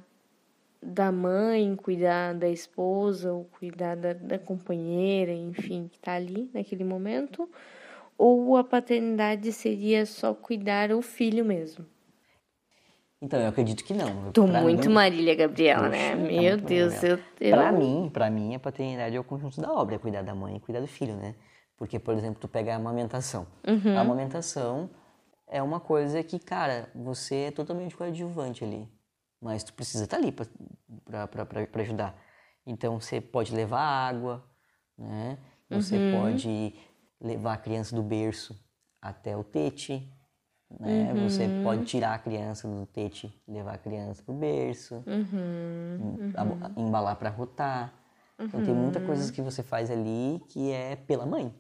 da 0.82 1.14
mãe, 1.14 1.74
cuidar 1.78 2.34
da 2.34 2.50
esposa, 2.50 3.32
ou 3.32 3.46
cuidar 3.46 3.96
da, 3.96 4.12
da 4.12 4.38
companheira, 4.38 5.32
enfim, 5.32 5.88
que 5.90 5.98
tá 5.98 6.16
ali 6.16 6.52
naquele 6.54 6.84
momento? 6.84 7.50
Ou 8.18 8.58
a 8.58 8.66
paternidade 8.66 9.54
seria 9.54 10.06
só 10.06 10.34
cuidar 10.34 10.92
o 10.92 11.02
filho 11.02 11.46
mesmo? 11.46 11.86
Então, 13.22 13.40
eu 13.40 13.48
acredito 13.48 13.82
que 13.86 13.94
não. 13.94 14.34
Tô 14.34 14.46
pra 14.46 14.60
muito 14.60 14.90
mim, 14.90 14.96
Marília 14.96 15.34
Gabriela, 15.34 15.88
né? 15.88 16.10
Tá 16.10 16.18
Meu 16.18 16.58
Deus, 16.58 17.02
eu, 17.02 17.18
eu... 17.40 17.56
Pra 17.56 17.72
mim, 17.72 18.10
pra 18.12 18.30
mim, 18.30 18.54
a 18.56 18.60
paternidade 18.60 19.16
é 19.16 19.20
o 19.22 19.24
conjunto 19.24 19.62
da 19.62 19.72
obra, 19.72 19.96
é 19.96 19.98
cuidar 19.98 20.22
da 20.22 20.36
mãe 20.36 20.58
e 20.58 20.60
cuidar 20.60 20.82
do 20.82 20.88
filho, 20.88 21.16
né? 21.16 21.34
Porque, 21.78 21.98
por 21.98 22.14
exemplo, 22.14 22.42
tu 22.42 22.48
pega 22.50 22.74
a 22.74 22.76
amamentação. 22.76 23.48
Uhum. 23.66 23.98
A 23.98 24.02
amamentação 24.02 24.90
é 25.54 25.62
uma 25.62 25.80
coisa 25.80 26.24
que, 26.24 26.40
cara, 26.40 26.90
você 26.96 27.36
é 27.36 27.52
totalmente 27.52 27.96
coadjuvante 27.96 28.64
ali. 28.64 28.90
Mas 29.40 29.64
tu 29.64 29.72
precisa 29.74 30.06
estar 30.06 30.18
tá 30.18 30.24
ali 30.24 30.32
para 30.32 31.82
ajudar. 31.84 32.20
Então, 32.66 33.00
você 33.00 33.22
pode 33.22 33.54
levar 33.54 33.82
água, 33.82 34.44
né? 34.98 35.38
Você 35.70 35.96
uhum. 35.96 36.20
pode 36.20 36.74
levar 37.22 37.54
a 37.54 37.58
criança 37.58 37.96
do 37.96 38.02
berço 38.02 38.60
até 39.00 39.38
o 39.38 39.44
tete, 39.44 40.12
né? 40.80 41.14
Uhum. 41.14 41.30
Você 41.30 41.48
pode 41.64 41.86
tirar 41.86 42.16
a 42.16 42.20
criança 42.20 42.68
do 42.68 42.88
tete, 42.88 43.32
levar 43.48 43.76
a 43.76 43.78
criança 43.78 44.24
pro 44.24 44.34
berço, 44.34 45.04
uhum. 45.06 46.24
uhum. 46.26 46.88
embalar 46.88 47.16
para 47.18 47.30
rotar. 47.30 47.94
Então 48.40 48.64
tem 48.66 48.74
muitas 48.74 49.06
coisas 49.06 49.30
que 49.30 49.42
você 49.42 49.62
faz 49.62 49.92
ali 49.92 50.42
que 50.50 50.72
é 50.72 50.96
pela 50.96 51.28
mãe. 51.28 51.54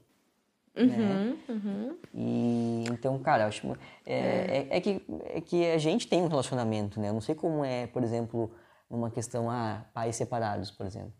Né? 0.75 1.35
Uhum, 1.47 1.55
uhum. 1.55 1.97
E 2.13 2.85
então, 2.89 3.17
cara, 3.19 3.43
eu 3.43 3.47
acho 3.47 3.67
é, 4.05 4.13
é. 4.13 4.67
É, 4.71 4.77
é, 4.77 4.81
que 4.81 5.01
é 5.25 5.41
que 5.41 5.71
a 5.71 5.77
gente 5.77 6.07
tem 6.07 6.21
um 6.21 6.27
relacionamento, 6.27 6.99
né? 6.99 7.09
Eu 7.09 7.13
não 7.13 7.21
sei 7.21 7.35
como 7.35 7.63
é, 7.63 7.85
por 7.85 8.03
exemplo, 8.03 8.51
numa 8.89 9.11
questão 9.11 9.51
ah, 9.51 9.85
pais 9.93 10.15
separados, 10.15 10.71
por 10.71 10.85
exemplo. 10.85 11.13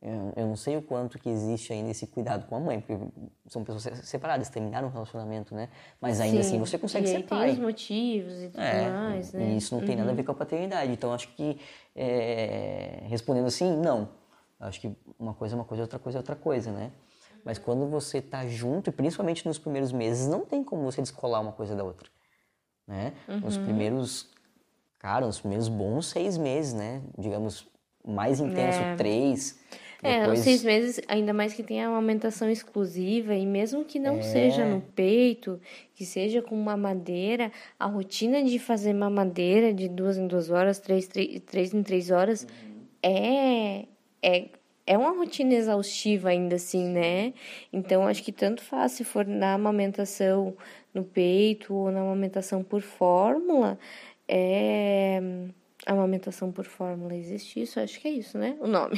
Eu, 0.00 0.32
eu, 0.34 0.46
não 0.48 0.56
sei 0.56 0.76
o 0.76 0.82
quanto 0.82 1.16
que 1.16 1.28
existe 1.28 1.72
ainda 1.72 1.92
esse 1.92 2.08
cuidado 2.08 2.48
com 2.48 2.56
a 2.56 2.60
mãe, 2.60 2.80
porque 2.80 3.00
são 3.46 3.62
pessoas 3.62 4.00
separadas, 4.00 4.48
terminaram 4.48 4.88
um 4.88 4.90
relacionamento, 4.90 5.54
né? 5.54 5.68
Mas 6.00 6.18
ainda 6.18 6.42
Sim. 6.42 6.48
assim 6.48 6.58
você 6.58 6.76
consegue 6.76 7.06
e 7.06 7.08
ser 7.08 7.22
pai. 7.22 7.44
tem 7.44 7.52
os 7.52 7.58
motivos 7.60 8.42
e 8.42 8.48
tudo 8.48 8.60
é, 8.60 8.90
mais, 8.90 9.32
né? 9.32 9.50
E 9.50 9.56
isso 9.58 9.72
não 9.72 9.80
uhum. 9.80 9.86
tem 9.86 9.94
nada 9.94 10.10
a 10.10 10.12
ver 10.12 10.22
uhum. 10.22 10.26
com 10.26 10.32
a 10.32 10.34
paternidade. 10.34 10.90
Então 10.90 11.12
acho 11.12 11.28
que 11.28 11.56
é, 11.94 13.04
respondendo 13.04 13.46
assim, 13.46 13.76
não. 13.76 14.08
Acho 14.58 14.80
que 14.80 14.92
uma 15.16 15.34
coisa 15.34 15.54
é 15.54 15.56
uma 15.56 15.64
coisa, 15.64 15.84
outra 15.84 16.00
coisa 16.00 16.18
é 16.18 16.20
outra 16.20 16.34
coisa, 16.34 16.72
né? 16.72 16.90
Mas 17.44 17.58
quando 17.58 17.86
você 17.86 18.20
tá 18.20 18.46
junto, 18.46 18.90
e 18.90 18.92
principalmente 18.92 19.46
nos 19.46 19.58
primeiros 19.58 19.92
meses, 19.92 20.28
não 20.28 20.44
tem 20.44 20.62
como 20.62 20.82
você 20.82 21.02
descolar 21.02 21.40
uma 21.40 21.52
coisa 21.52 21.74
da 21.74 21.84
outra, 21.84 22.08
né? 22.86 23.12
Uhum. 23.28 23.40
Nos 23.40 23.56
primeiros, 23.58 24.30
cara, 24.98 25.26
nos 25.26 25.40
primeiros 25.40 25.68
bons 25.68 26.06
seis 26.06 26.38
meses, 26.38 26.72
né? 26.72 27.02
Digamos, 27.18 27.68
mais 28.04 28.40
intenso, 28.40 28.80
é. 28.80 28.96
três 28.96 29.60
é, 30.02 30.28
os 30.28 30.40
seis 30.40 30.64
meses, 30.64 31.00
ainda 31.06 31.32
mais 31.32 31.54
que 31.54 31.62
tenha 31.62 31.88
uma 31.88 31.98
amamentação 31.98 32.50
exclusiva, 32.50 33.36
e 33.36 33.46
mesmo 33.46 33.84
que 33.84 34.00
não 34.00 34.16
é... 34.16 34.22
seja 34.22 34.66
no 34.66 34.80
peito, 34.80 35.60
que 35.94 36.04
seja 36.04 36.42
com 36.42 36.56
mamadeira, 36.56 37.52
a 37.78 37.86
rotina 37.86 38.42
de 38.42 38.58
fazer 38.58 38.92
mamadeira 38.92 39.72
de 39.72 39.88
duas 39.88 40.18
em 40.18 40.26
duas 40.26 40.50
horas, 40.50 40.80
três, 40.80 41.06
três, 41.06 41.40
três 41.46 41.72
em 41.72 41.84
três 41.84 42.10
horas, 42.10 42.42
uhum. 42.42 42.80
é, 43.00 43.86
é, 44.20 44.48
é 44.86 44.96
uma 44.98 45.10
rotina 45.10 45.54
exaustiva 45.54 46.30
ainda 46.30 46.56
assim, 46.56 46.88
né? 46.88 47.34
Então, 47.72 48.06
acho 48.06 48.22
que 48.22 48.32
tanto 48.32 48.62
faz 48.62 48.92
se 48.92 49.04
for 49.04 49.26
na 49.26 49.54
amamentação 49.54 50.56
no 50.92 51.04
peito 51.04 51.74
ou 51.74 51.90
na 51.90 52.00
amamentação 52.00 52.62
por 52.62 52.82
fórmula, 52.82 53.78
é 54.28 55.20
Amamentação 55.84 56.52
por 56.52 56.64
fórmula, 56.64 57.14
existe 57.14 57.60
isso? 57.60 57.80
Acho 57.80 58.00
que 58.00 58.06
é 58.06 58.12
isso, 58.12 58.38
né? 58.38 58.56
O 58.60 58.68
nome. 58.68 58.94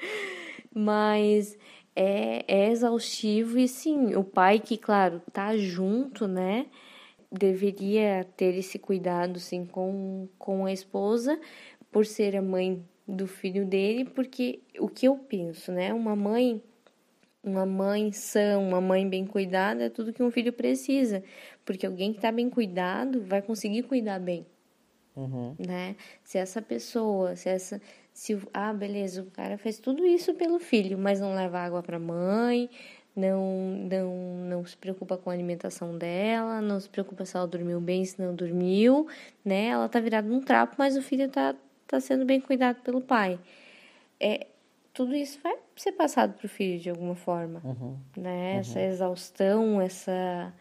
Mas 0.72 1.56
é, 1.96 2.44
é 2.46 2.70
exaustivo 2.70 3.58
e 3.58 3.66
sim, 3.66 4.14
o 4.14 4.22
pai 4.22 4.60
que, 4.60 4.76
claro, 4.76 5.22
tá 5.32 5.56
junto, 5.56 6.28
né? 6.28 6.66
Deveria 7.32 8.26
ter 8.36 8.54
esse 8.54 8.78
cuidado, 8.78 9.40
sim, 9.40 9.64
com, 9.64 10.28
com 10.38 10.66
a 10.66 10.72
esposa, 10.72 11.40
por 11.90 12.04
ser 12.04 12.36
a 12.36 12.42
mãe 12.42 12.84
do 13.10 13.26
filho 13.26 13.66
dele, 13.66 14.04
porque 14.04 14.60
o 14.78 14.88
que 14.88 15.06
eu 15.06 15.16
penso, 15.16 15.72
né? 15.72 15.92
Uma 15.92 16.16
mãe 16.16 16.62
uma 17.42 17.64
mãe 17.64 18.12
sã, 18.12 18.58
uma 18.58 18.80
mãe 18.80 19.08
bem 19.08 19.24
cuidada 19.24 19.84
é 19.84 19.88
tudo 19.88 20.12
que 20.12 20.22
um 20.22 20.30
filho 20.30 20.52
precisa, 20.52 21.22
porque 21.64 21.86
alguém 21.86 22.12
que 22.12 22.18
está 22.18 22.30
bem 22.30 22.50
cuidado 22.50 23.22
vai 23.22 23.40
conseguir 23.40 23.84
cuidar 23.84 24.18
bem. 24.18 24.46
Uhum. 25.16 25.54
Né? 25.58 25.96
Se 26.22 26.38
essa 26.38 26.62
pessoa, 26.62 27.34
se 27.36 27.48
essa. 27.48 27.80
Se, 28.12 28.38
ah, 28.52 28.72
beleza, 28.72 29.22
o 29.22 29.30
cara 29.30 29.56
fez 29.56 29.78
tudo 29.78 30.04
isso 30.04 30.34
pelo 30.34 30.58
filho, 30.58 30.98
mas 30.98 31.20
não 31.20 31.34
leva 31.34 31.60
água 31.60 31.82
para 31.82 31.96
a 31.96 32.00
mãe, 32.00 32.68
não, 33.14 33.86
não, 33.88 34.14
não 34.48 34.66
se 34.66 34.76
preocupa 34.76 35.16
com 35.16 35.30
a 35.30 35.32
alimentação 35.32 35.96
dela, 35.96 36.60
não 36.60 36.78
se 36.78 36.88
preocupa 36.88 37.24
se 37.24 37.36
ela 37.36 37.46
dormiu 37.46 37.80
bem, 37.80 38.04
se 38.04 38.20
não 38.20 38.34
dormiu, 38.34 39.06
né? 39.44 39.66
Ela 39.66 39.88
tá 39.88 40.00
virada 40.00 40.28
num 40.28 40.40
trapo, 40.40 40.74
mas 40.76 40.96
o 40.96 41.02
filho 41.02 41.28
tá, 41.30 41.54
tá 41.90 42.00
sendo 42.00 42.24
bem 42.24 42.40
cuidado 42.40 42.80
pelo 42.82 43.00
pai. 43.00 43.38
É, 44.18 44.46
tudo 44.94 45.14
isso 45.14 45.38
vai 45.42 45.56
ser 45.74 45.92
passado 45.92 46.34
pro 46.34 46.48
filho 46.48 46.78
de 46.78 46.90
alguma 46.90 47.14
forma, 47.14 47.60
uhum. 47.64 47.96
né? 48.16 48.54
Uhum. 48.54 48.60
Essa 48.60 48.80
exaustão, 48.80 49.80
essa. 49.80 50.54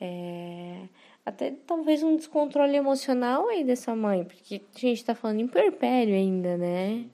É, 0.00 0.82
até 1.24 1.52
talvez 1.66 2.02
um 2.02 2.16
descontrole 2.16 2.76
emocional 2.76 3.48
aí 3.48 3.64
dessa 3.64 3.94
mãe, 3.94 4.24
porque 4.24 4.60
a 4.74 4.78
gente 4.78 5.04
tá 5.04 5.14
falando 5.14 5.40
em 5.40 5.46
puerpério 5.48 6.14
ainda, 6.14 6.56
né? 6.56 7.04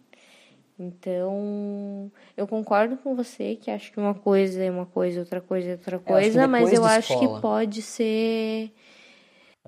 Então, 0.78 2.10
eu 2.34 2.46
concordo 2.46 2.96
com 2.96 3.14
você 3.14 3.54
que 3.54 3.70
acho 3.70 3.92
que 3.92 4.00
uma 4.00 4.14
coisa 4.14 4.64
é 4.64 4.70
uma 4.70 4.86
coisa, 4.86 5.20
outra 5.20 5.40
coisa 5.40 5.68
é 5.68 5.72
outra 5.72 5.98
coisa, 5.98 6.42
eu 6.44 6.48
mas 6.48 6.72
eu 6.72 6.84
acho 6.84 7.18
que 7.20 7.28
pode 7.40 7.82
ser 7.82 8.72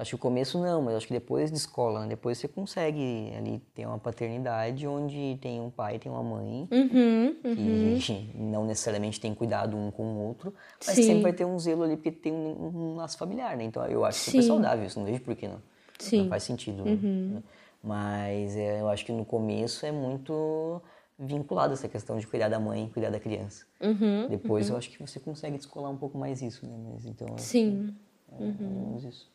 Acho 0.03 0.11
que 0.11 0.15
o 0.17 0.19
começo 0.19 0.61
não, 0.61 0.83
mas 0.83 0.97
acho 0.97 1.07
que 1.07 1.13
depois 1.13 1.49
de 1.49 1.57
escola, 1.57 2.01
né? 2.01 2.09
depois 2.09 2.37
você 2.37 2.49
consegue 2.49 3.33
ali 3.37 3.63
ter 3.73 3.87
uma 3.87 3.99
paternidade 3.99 4.85
onde 4.85 5.39
tem 5.41 5.61
um 5.61 5.71
pai, 5.71 5.97
tem 6.01 6.11
uma 6.11 6.25
mãe, 6.25 6.69
uhum, 6.73 7.37
uhum. 7.45 7.99
que 8.01 8.31
não 8.35 8.67
necessariamente 8.67 9.21
tem 9.21 9.33
cuidado 9.33 9.77
um 9.77 9.93
com 9.93 10.03
o 10.03 10.27
outro, 10.27 10.53
mas 10.85 10.97
Sim. 10.97 11.05
sempre 11.05 11.23
vai 11.23 11.33
ter 11.33 11.45
um 11.45 11.57
zelo 11.57 11.85
ali 11.85 11.97
porque 11.97 12.11
tem 12.11 12.33
um, 12.33 12.93
um 12.93 12.97
laço 12.97 13.17
familiar, 13.17 13.57
né? 13.57 13.63
Então 13.63 13.87
eu 13.87 14.05
acho 14.05 14.19
Sim. 14.19 14.33
super 14.33 14.43
saudável 14.43 14.85
isso, 14.85 14.99
não 14.99 15.07
vejo 15.07 15.21
por 15.21 15.37
que 15.37 15.47
não. 15.47 15.63
Sim. 16.01 16.23
Não 16.23 16.29
faz 16.29 16.43
sentido. 16.43 16.83
Uhum. 16.83 17.35
Né? 17.35 17.43
Mas 17.81 18.57
é, 18.57 18.81
eu 18.81 18.89
acho 18.89 19.07
que 19.07 19.13
no 19.13 19.25
começo 19.25 19.87
é 19.87 19.93
muito 19.93 20.83
vinculado 21.17 21.75
essa 21.75 21.89
questão 21.89 22.19
de 22.19 22.27
cuidar 22.27 22.49
da 22.49 22.59
mãe, 22.59 22.91
cuidar 22.93 23.11
da 23.11 23.21
criança. 23.21 23.65
Uhum, 23.81 24.27
depois 24.29 24.67
eu 24.67 24.73
uhum. 24.73 24.79
acho 24.79 24.91
que 24.91 24.99
você 24.99 25.21
consegue 25.21 25.57
descolar 25.57 25.91
um 25.91 25.97
pouco 25.97 26.19
mais 26.19 26.43
isso, 26.43 26.67
né? 26.67 26.77
Mas, 26.93 27.07
então, 27.07 27.39
Sim. 27.39 27.95
É, 28.33 28.43
é 28.43 28.47
menos 28.49 29.05
isso. 29.05 29.31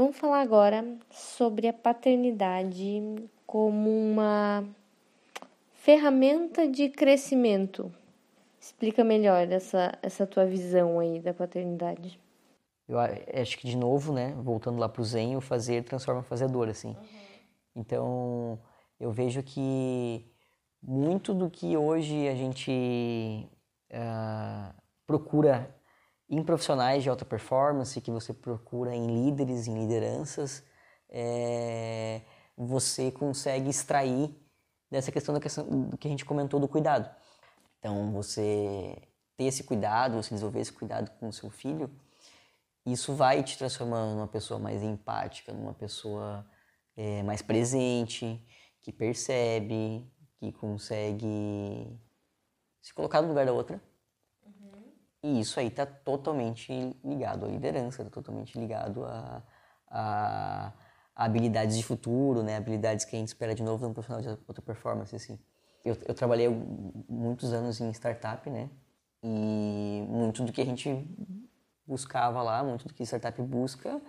Vamos 0.00 0.16
falar 0.16 0.40
agora 0.40 0.82
sobre 1.10 1.68
a 1.68 1.74
paternidade 1.74 3.28
como 3.46 3.90
uma 3.90 4.64
ferramenta 5.74 6.66
de 6.66 6.88
crescimento. 6.88 7.92
Explica 8.58 9.04
melhor 9.04 9.46
essa, 9.52 9.92
essa 10.00 10.26
tua 10.26 10.46
visão 10.46 11.00
aí 11.00 11.20
da 11.20 11.34
paternidade. 11.34 12.18
Eu 12.88 12.98
acho 12.98 13.58
que, 13.58 13.68
de 13.68 13.76
novo, 13.76 14.10
né, 14.14 14.34
voltando 14.38 14.78
lá 14.78 14.88
para 14.88 15.02
o 15.02 15.04
Zen, 15.04 15.36
o 15.36 15.40
fazer 15.42 15.84
transforma 15.84 16.22
fazedor, 16.22 16.70
assim. 16.70 16.88
Uhum. 16.88 17.06
Então, 17.76 18.58
eu 18.98 19.10
vejo 19.10 19.42
que 19.42 20.24
muito 20.82 21.34
do 21.34 21.50
que 21.50 21.76
hoje 21.76 22.26
a 22.26 22.34
gente 22.34 23.46
uh, 23.92 24.74
procura 25.06 25.68
em 26.30 26.44
profissionais 26.44 27.02
de 27.02 27.10
alta 27.10 27.24
performance, 27.24 28.00
que 28.00 28.10
você 28.10 28.32
procura 28.32 28.94
em 28.94 29.06
líderes, 29.06 29.66
em 29.66 29.76
lideranças, 29.76 30.62
é, 31.08 32.22
você 32.56 33.10
consegue 33.10 33.68
extrair 33.68 34.32
dessa 34.88 35.10
questão, 35.10 35.34
da 35.34 35.40
questão 35.40 35.66
do 35.66 35.98
que 35.98 36.06
a 36.06 36.10
gente 36.10 36.24
comentou 36.24 36.60
do 36.60 36.68
cuidado. 36.68 37.10
Então, 37.80 38.12
você 38.12 38.96
ter 39.36 39.44
esse 39.44 39.64
cuidado, 39.64 40.22
você 40.22 40.30
desenvolver 40.30 40.60
esse 40.60 40.72
cuidado 40.72 41.10
com 41.18 41.28
o 41.28 41.32
seu 41.32 41.50
filho, 41.50 41.90
isso 42.86 43.12
vai 43.14 43.42
te 43.42 43.58
transformando 43.58 44.14
numa 44.14 44.28
pessoa 44.28 44.60
mais 44.60 44.82
empática, 44.82 45.52
numa 45.52 45.74
pessoa 45.74 46.46
é, 46.96 47.24
mais 47.24 47.42
presente, 47.42 48.40
que 48.80 48.92
percebe, 48.92 50.08
que 50.38 50.52
consegue 50.52 51.98
se 52.80 52.94
colocar 52.94 53.20
no 53.20 53.28
lugar 53.28 53.46
da 53.46 53.52
outra 53.52 53.89
e 55.22 55.40
isso 55.40 55.60
aí 55.60 55.66
está 55.66 55.84
totalmente 55.84 56.72
ligado 57.04 57.44
à 57.44 57.48
liderança, 57.48 58.02
está 58.02 58.10
totalmente 58.10 58.58
ligado 58.58 59.04
a, 59.04 59.42
a, 59.88 60.72
a, 61.14 61.24
habilidades 61.24 61.76
de 61.76 61.82
futuro, 61.82 62.42
né? 62.42 62.56
Habilidades 62.56 63.04
que 63.04 63.16
a 63.16 63.18
gente 63.18 63.28
espera 63.28 63.54
de 63.54 63.62
novo 63.62 63.86
no 63.86 63.92
profissional 63.92 64.22
de 64.22 64.28
alta 64.28 64.62
performance, 64.62 65.14
assim. 65.14 65.38
Eu, 65.84 65.96
eu 66.06 66.14
trabalhei 66.14 66.48
muitos 67.08 67.52
anos 67.52 67.80
em 67.80 67.90
startup, 67.90 68.48
né? 68.48 68.70
E 69.22 70.06
muito 70.08 70.42
do 70.42 70.52
que 70.52 70.62
a 70.62 70.64
gente 70.64 71.06
buscava 71.86 72.42
lá, 72.42 72.62
muito 72.64 72.88
do 72.88 72.94
que 72.94 73.02
startup 73.02 73.40
busca, 73.42 74.00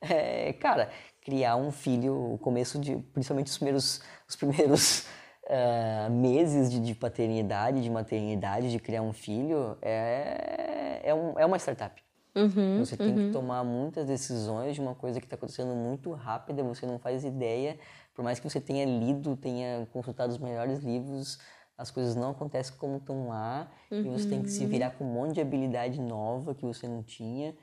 é, 0.00 0.52
cara, 0.54 0.90
criar 1.20 1.56
um 1.56 1.70
filho, 1.70 2.34
o 2.34 2.38
começo 2.38 2.78
de, 2.78 2.96
principalmente 2.96 3.48
os 3.48 3.58
primeiros, 3.58 4.00
os 4.28 4.36
primeiros 4.36 5.06
uh, 5.50 6.10
meses 6.10 6.70
de, 6.70 6.80
de, 6.80 6.94
paternidade, 6.94 7.82
de 7.82 7.90
maternidade, 7.90 8.70
de 8.70 8.78
criar 8.78 9.02
um 9.02 9.12
filho, 9.12 9.76
é, 9.82 11.00
é, 11.02 11.14
um, 11.14 11.38
é 11.38 11.44
uma 11.44 11.58
startup. 11.58 12.02
Uhum, 12.34 12.78
você 12.78 12.96
tem 12.96 13.08
uhum. 13.08 13.26
que 13.26 13.32
tomar 13.32 13.64
muitas 13.64 14.06
decisões 14.06 14.76
de 14.76 14.80
uma 14.80 14.94
coisa 14.94 15.18
que 15.18 15.26
está 15.26 15.34
acontecendo 15.34 15.74
muito 15.74 16.12
rápida, 16.12 16.62
você 16.62 16.86
não 16.86 16.98
faz 16.98 17.24
ideia, 17.24 17.76
por 18.14 18.22
mais 18.22 18.38
que 18.38 18.48
você 18.48 18.60
tenha 18.60 18.84
lido, 18.84 19.36
tenha 19.36 19.86
consultado 19.92 20.32
os 20.32 20.38
melhores 20.38 20.78
livros, 20.78 21.40
as 21.76 21.90
coisas 21.90 22.14
não 22.14 22.30
acontecem 22.30 22.76
como 22.76 22.98
estão 22.98 23.28
lá, 23.28 23.68
uhum. 23.90 24.00
e 24.00 24.08
você 24.10 24.28
tem 24.28 24.42
que 24.42 24.50
se 24.50 24.62
uhum. 24.62 24.68
virar 24.68 24.90
com 24.90 25.04
um 25.04 25.12
monte 25.12 25.34
de 25.34 25.40
habilidade 25.40 26.00
nova 26.00 26.54
que 26.54 26.64
você 26.64 26.86
não 26.86 27.02
tinha. 27.02 27.54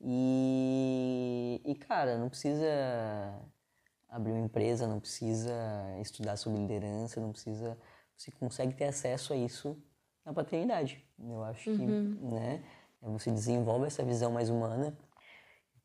E, 0.00 1.62
e 1.64 1.74
cara, 1.76 2.18
não 2.18 2.28
precisa 2.28 2.66
abrir 4.08 4.32
uma 4.32 4.44
empresa, 4.44 4.86
não 4.86 5.00
precisa 5.00 5.52
estudar 6.00 6.36
sobre 6.36 6.60
liderança, 6.60 7.20
não 7.20 7.32
precisa. 7.32 7.76
Você 8.16 8.30
consegue 8.30 8.74
ter 8.74 8.84
acesso 8.84 9.32
a 9.32 9.36
isso 9.36 9.76
na 10.24 10.32
paternidade. 10.32 11.04
Eu 11.18 11.42
acho 11.44 11.70
uhum. 11.70 11.76
que, 11.76 12.34
né? 12.34 12.62
Você 13.02 13.30
desenvolve 13.30 13.86
essa 13.86 14.02
visão 14.02 14.32
mais 14.32 14.50
humana, 14.50 14.96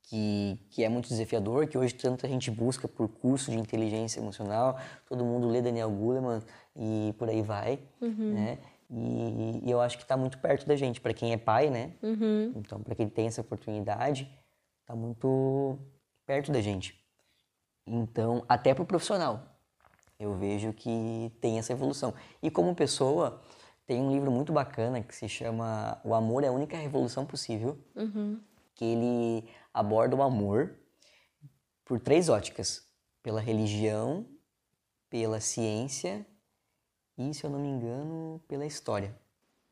que, 0.03 0.59
que 0.71 0.83
é 0.83 0.89
muito 0.89 1.07
desafiador, 1.07 1.67
que 1.67 1.77
hoje 1.77 1.93
tanta 1.93 2.27
gente 2.27 2.49
busca 2.49 2.87
por 2.87 3.07
curso 3.07 3.51
de 3.51 3.57
inteligência 3.57 4.19
emocional, 4.19 4.79
todo 5.07 5.23
mundo 5.23 5.47
lê 5.47 5.61
Daniel 5.61 5.91
Goleman 5.91 6.41
e 6.75 7.13
por 7.17 7.29
aí 7.29 7.41
vai, 7.41 7.79
uhum. 8.01 8.33
né? 8.33 8.57
E, 8.89 9.61
e, 9.63 9.71
eu 9.71 9.79
acho 9.79 9.97
que 9.97 10.03
está 10.03 10.17
muito 10.17 10.37
perto 10.39 10.67
da 10.67 10.75
gente, 10.75 10.99
para 10.99 11.13
quem 11.13 11.31
é 11.31 11.37
pai, 11.37 11.69
né? 11.69 11.93
Uhum. 12.03 12.53
Então, 12.57 12.81
para 12.81 12.93
quem 12.93 13.07
tem 13.07 13.27
essa 13.27 13.39
oportunidade, 13.39 14.29
está 14.81 14.93
muito 14.95 15.77
perto 16.25 16.51
da 16.51 16.59
gente. 16.59 17.00
Então, 17.93 18.45
até 18.47 18.73
para 18.73 18.83
o 18.83 18.85
profissional, 18.85 19.43
eu 20.17 20.33
vejo 20.33 20.71
que 20.71 21.29
tem 21.41 21.59
essa 21.59 21.73
evolução. 21.73 22.13
E 22.41 22.49
como 22.49 22.73
pessoa, 22.73 23.41
tem 23.85 23.99
um 23.99 24.11
livro 24.11 24.31
muito 24.31 24.53
bacana 24.53 25.03
que 25.03 25.13
se 25.13 25.27
chama 25.27 25.99
O 26.05 26.13
Amor 26.13 26.45
é 26.45 26.47
a 26.47 26.51
Única 26.53 26.77
Revolução 26.77 27.25
Possível, 27.25 27.77
uhum. 27.93 28.39
que 28.73 28.85
ele 28.85 29.49
aborda 29.73 30.15
o 30.15 30.21
amor 30.21 30.73
por 31.83 31.99
três 31.99 32.29
óticas: 32.29 32.87
pela 33.21 33.41
religião, 33.41 34.25
pela 35.09 35.41
ciência 35.41 36.25
e, 37.17 37.33
se 37.33 37.43
eu 37.43 37.49
não 37.49 37.59
me 37.59 37.67
engano, 37.67 38.41
pela 38.47 38.65
história. 38.65 39.13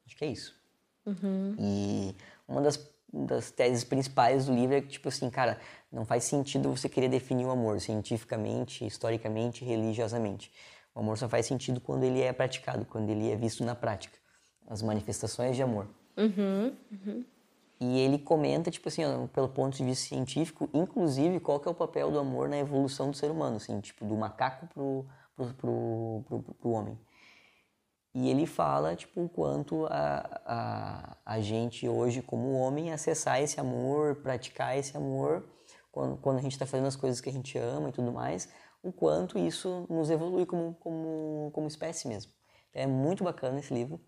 Acho 0.06 0.18
que 0.18 0.26
é 0.26 0.28
isso. 0.28 0.60
Uhum. 1.06 1.56
E 1.58 2.16
uma 2.46 2.62
das, 2.62 2.86
das 3.14 3.50
teses 3.50 3.86
principais 3.86 4.48
do 4.48 4.54
livro 4.54 4.76
é 4.76 4.82
que, 4.82 4.90
tipo 4.90 5.08
assim, 5.08 5.30
cara, 5.30 5.58
não 5.92 6.06
faz 6.06 6.24
sentido 6.24 6.76
você 6.76 6.88
querer 6.88 7.10
definir 7.10 7.46
o 7.46 7.52
amor 7.52 7.80
cientificamente, 7.82 8.86
historicamente, 8.86 9.66
religiosamente. 9.66 10.52
O 10.94 11.00
amor 11.00 11.18
só 11.18 11.28
faz 11.28 11.46
sentido 11.46 11.82
quando 11.82 12.04
ele 12.04 12.22
é 12.22 12.32
praticado, 12.32 12.86
quando 12.86 13.10
ele 13.10 13.32
é 13.32 13.36
visto 13.36 13.64
na 13.64 13.76
prática. 13.76 14.18
As 14.68 14.82
manifestações 14.82 15.56
de 15.56 15.64
amor. 15.64 15.88
Uhum, 16.16 16.76
uhum. 16.92 17.26
E 17.80 18.00
ele 18.00 18.20
comenta, 18.20 18.70
tipo 18.70 18.90
assim, 18.90 19.06
ó, 19.06 19.26
pelo 19.28 19.48
ponto 19.48 19.78
de 19.78 19.84
vista 19.84 20.10
científico, 20.10 20.70
inclusive, 20.74 21.40
qual 21.40 21.60
que 21.60 21.68
é 21.68 21.72
o 21.72 21.74
papel 21.74 22.12
do 22.12 22.20
amor 22.20 22.50
na 22.50 22.58
evolução 22.58 23.10
do 23.10 23.16
ser 23.16 23.32
humano, 23.32 23.56
assim, 23.56 23.80
tipo, 23.80 24.06
do 24.06 24.16
macaco 24.16 24.68
pro, 24.68 25.06
pro, 25.36 25.54
pro, 25.54 26.24
pro, 26.28 26.54
pro 26.56 26.70
homem. 26.72 27.00
E 28.14 28.30
ele 28.30 28.46
fala, 28.46 28.96
tipo, 28.96 29.22
o 29.22 29.30
quanto 29.30 29.86
a, 29.86 30.42
a, 30.46 31.18
a 31.26 31.40
gente 31.40 31.88
hoje, 31.88 32.22
como 32.22 32.52
homem, 32.54 32.92
acessar 32.92 33.42
esse 33.42 33.60
amor, 33.60 34.16
praticar 34.16 34.78
esse 34.78 34.98
amor, 34.98 35.46
quando, 35.92 36.18
quando 36.18 36.38
a 36.38 36.42
gente 36.42 36.54
está 36.54 36.66
fazendo 36.66 36.88
as 36.88 36.96
coisas 36.96 37.20
que 37.22 37.30
a 37.30 37.34
gente 37.34 37.58
ama 37.58 37.90
e 37.90 37.92
tudo 37.92 38.12
mais, 38.12 38.50
o 38.82 38.92
quanto 38.92 39.38
isso 39.38 39.86
nos 39.90 40.10
evolui 40.10 40.46
como, 40.46 40.76
como, 40.76 41.52
como 41.54 41.68
espécie 41.68 42.08
mesmo. 42.08 42.32
É 42.74 42.86
muito 42.86 43.24
bacana 43.24 43.60
esse 43.60 43.74
livro. 43.74 44.00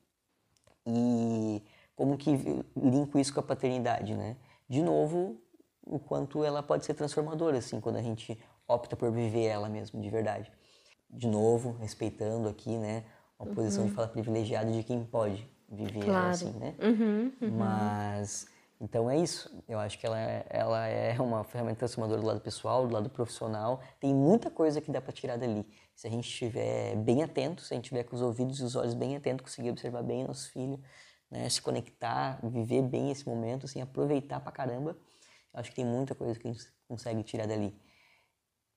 E 0.85 1.63
como 1.95 2.17
que 2.17 2.31
linko 2.75 3.19
isso 3.19 3.33
com 3.33 3.39
a 3.39 3.43
paternidade, 3.43 4.15
né? 4.15 4.37
De 4.67 4.81
novo, 4.81 5.41
o 5.83 5.99
quanto 5.99 6.43
ela 6.43 6.63
pode 6.63 6.85
ser 6.85 6.93
transformadora, 6.93 7.57
assim, 7.57 7.79
quando 7.79 7.97
a 7.97 8.01
gente 8.01 8.41
opta 8.67 8.95
por 8.95 9.11
viver 9.11 9.45
ela 9.45 9.67
mesmo, 9.67 9.99
de 10.01 10.09
verdade. 10.09 10.51
De 11.09 11.27
novo, 11.27 11.73
respeitando 11.73 12.47
aqui, 12.47 12.77
né? 12.77 13.03
uma 13.41 13.53
posição 13.53 13.83
de 13.83 13.89
uhum. 13.89 13.95
fala 13.95 14.07
privilegiada 14.07 14.71
de 14.71 14.83
quem 14.83 15.03
pode 15.03 15.49
viver 15.67 16.05
claro. 16.05 16.29
assim, 16.29 16.51
né? 16.51 16.75
Uhum, 16.81 17.31
uhum. 17.41 17.57
Mas 17.57 18.47
então 18.81 19.07
é 19.11 19.15
isso. 19.15 19.63
Eu 19.67 19.77
acho 19.77 19.99
que 19.99 20.07
ela 20.07 20.19
é, 20.19 20.43
ela 20.49 20.87
é 20.87 21.21
uma 21.21 21.43
ferramenta 21.43 21.77
transformadora 21.79 22.19
do 22.19 22.25
lado 22.25 22.41
pessoal, 22.41 22.87
do 22.87 22.93
lado 22.93 23.11
profissional. 23.11 23.79
Tem 23.99 24.11
muita 24.11 24.49
coisa 24.49 24.81
que 24.81 24.91
dá 24.91 24.99
para 24.99 25.13
tirar 25.13 25.37
dali. 25.37 25.63
Se 25.95 26.07
a 26.07 26.09
gente 26.09 26.27
estiver 26.27 26.95
bem 26.95 27.21
atento, 27.21 27.61
se 27.61 27.73
a 27.73 27.75
gente 27.75 27.85
tiver 27.85 28.03
com 28.03 28.15
os 28.15 28.23
ouvidos 28.23 28.59
e 28.59 28.63
os 28.63 28.75
olhos 28.75 28.95
bem 28.95 29.15
atentos, 29.15 29.43
conseguir 29.43 29.69
observar 29.69 30.01
bem 30.01 30.23
nosso 30.23 30.51
filho, 30.51 30.81
né? 31.29 31.47
se 31.47 31.61
conectar, 31.61 32.39
viver 32.43 32.81
bem 32.81 33.11
esse 33.11 33.27
momento, 33.29 33.67
assim, 33.67 33.79
aproveitar 33.81 34.39
pra 34.39 34.51
caramba. 34.51 34.97
Eu 35.53 35.59
acho 35.59 35.69
que 35.69 35.75
tem 35.75 35.85
muita 35.85 36.15
coisa 36.15 36.39
que 36.39 36.47
a 36.47 36.51
gente 36.51 36.65
consegue 36.87 37.21
tirar 37.21 37.45
dali. 37.45 37.79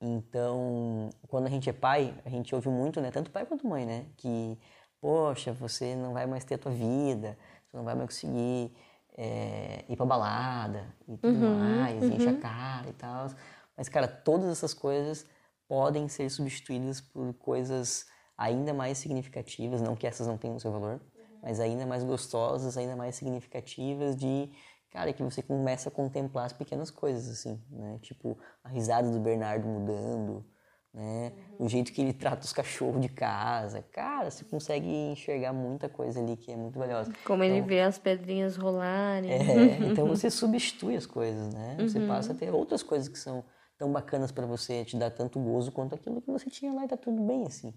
Então, 0.02 1.08
quando 1.28 1.46
a 1.46 1.50
gente 1.50 1.70
é 1.70 1.72
pai, 1.72 2.14
a 2.26 2.28
gente 2.28 2.54
ouve 2.54 2.68
muito, 2.68 3.00
né? 3.00 3.10
Tanto 3.10 3.30
pai 3.30 3.46
quanto 3.46 3.66
mãe, 3.66 3.86
né? 3.86 4.04
Que, 4.18 4.58
poxa, 5.00 5.50
você 5.50 5.96
não 5.96 6.12
vai 6.12 6.26
mais 6.26 6.44
ter 6.44 6.56
a 6.56 6.58
tua 6.58 6.72
vida, 6.72 7.38
você 7.66 7.74
não 7.74 7.84
vai 7.84 7.94
mais 7.94 8.10
conseguir 8.10 8.70
é, 9.16 9.84
ir 9.88 9.96
pra 9.96 10.06
balada 10.06 10.86
e 11.08 11.16
tudo 11.16 11.44
uhum, 11.44 11.58
mais, 11.58 12.02
uhum. 12.02 12.12
encher 12.12 12.28
a 12.28 12.38
cara 12.38 12.88
e 12.88 12.92
tal. 12.92 13.28
Mas, 13.76 13.88
cara, 13.88 14.06
todas 14.08 14.48
essas 14.48 14.74
coisas 14.74 15.26
podem 15.68 16.08
ser 16.08 16.28
substituídas 16.30 17.00
por 17.00 17.32
coisas 17.34 18.06
ainda 18.36 18.74
mais 18.74 18.98
significativas, 18.98 19.80
não 19.80 19.94
que 19.96 20.06
essas 20.06 20.26
não 20.26 20.36
tenham 20.36 20.56
o 20.56 20.60
seu 20.60 20.72
valor, 20.72 20.94
uhum. 20.94 21.38
mas 21.42 21.60
ainda 21.60 21.86
mais 21.86 22.04
gostosas, 22.04 22.76
ainda 22.76 22.96
mais 22.96 23.14
significativas 23.14 24.16
de 24.16 24.50
cara, 24.94 25.12
que 25.12 25.24
você 25.24 25.42
começa 25.42 25.88
a 25.88 25.92
contemplar 25.92 26.46
as 26.46 26.52
pequenas 26.52 26.88
coisas, 26.88 27.28
assim, 27.28 27.60
né? 27.68 27.98
Tipo, 28.00 28.38
a 28.62 28.68
risada 28.68 29.10
do 29.10 29.18
Bernardo 29.18 29.66
mudando, 29.66 30.46
né? 30.94 31.32
Uhum. 31.58 31.66
O 31.66 31.68
jeito 31.68 31.92
que 31.92 32.00
ele 32.00 32.12
trata 32.12 32.44
os 32.44 32.52
cachorros 32.52 33.00
de 33.00 33.08
casa. 33.08 33.82
Cara, 33.92 34.30
você 34.30 34.44
consegue 34.44 34.86
enxergar 34.86 35.52
muita 35.52 35.88
coisa 35.88 36.20
ali 36.20 36.36
que 36.36 36.52
é 36.52 36.56
muito 36.56 36.78
valiosa. 36.78 37.12
Como 37.24 37.42
então, 37.42 37.56
ele 37.56 37.66
vê 37.66 37.80
as 37.80 37.98
pedrinhas 37.98 38.56
rolarem. 38.56 39.30
É, 39.30 39.78
então 39.90 40.06
você 40.06 40.30
substitui 40.30 40.96
as 40.96 41.04
coisas, 41.04 41.52
né? 41.52 41.76
Você 41.80 41.98
uhum. 41.98 42.06
passa 42.06 42.32
a 42.32 42.36
ter 42.36 42.54
outras 42.54 42.82
coisas 42.82 43.08
que 43.08 43.18
são 43.18 43.44
tão 43.76 43.90
bacanas 43.92 44.30
para 44.30 44.46
você, 44.46 44.84
te 44.84 44.96
dar 44.96 45.10
tanto 45.10 45.40
gozo 45.40 45.72
quanto 45.72 45.96
aquilo 45.96 46.22
que 46.22 46.30
você 46.30 46.48
tinha 46.48 46.72
lá 46.72 46.84
e 46.84 46.88
tá 46.88 46.96
tudo 46.96 47.20
bem, 47.22 47.44
assim, 47.44 47.74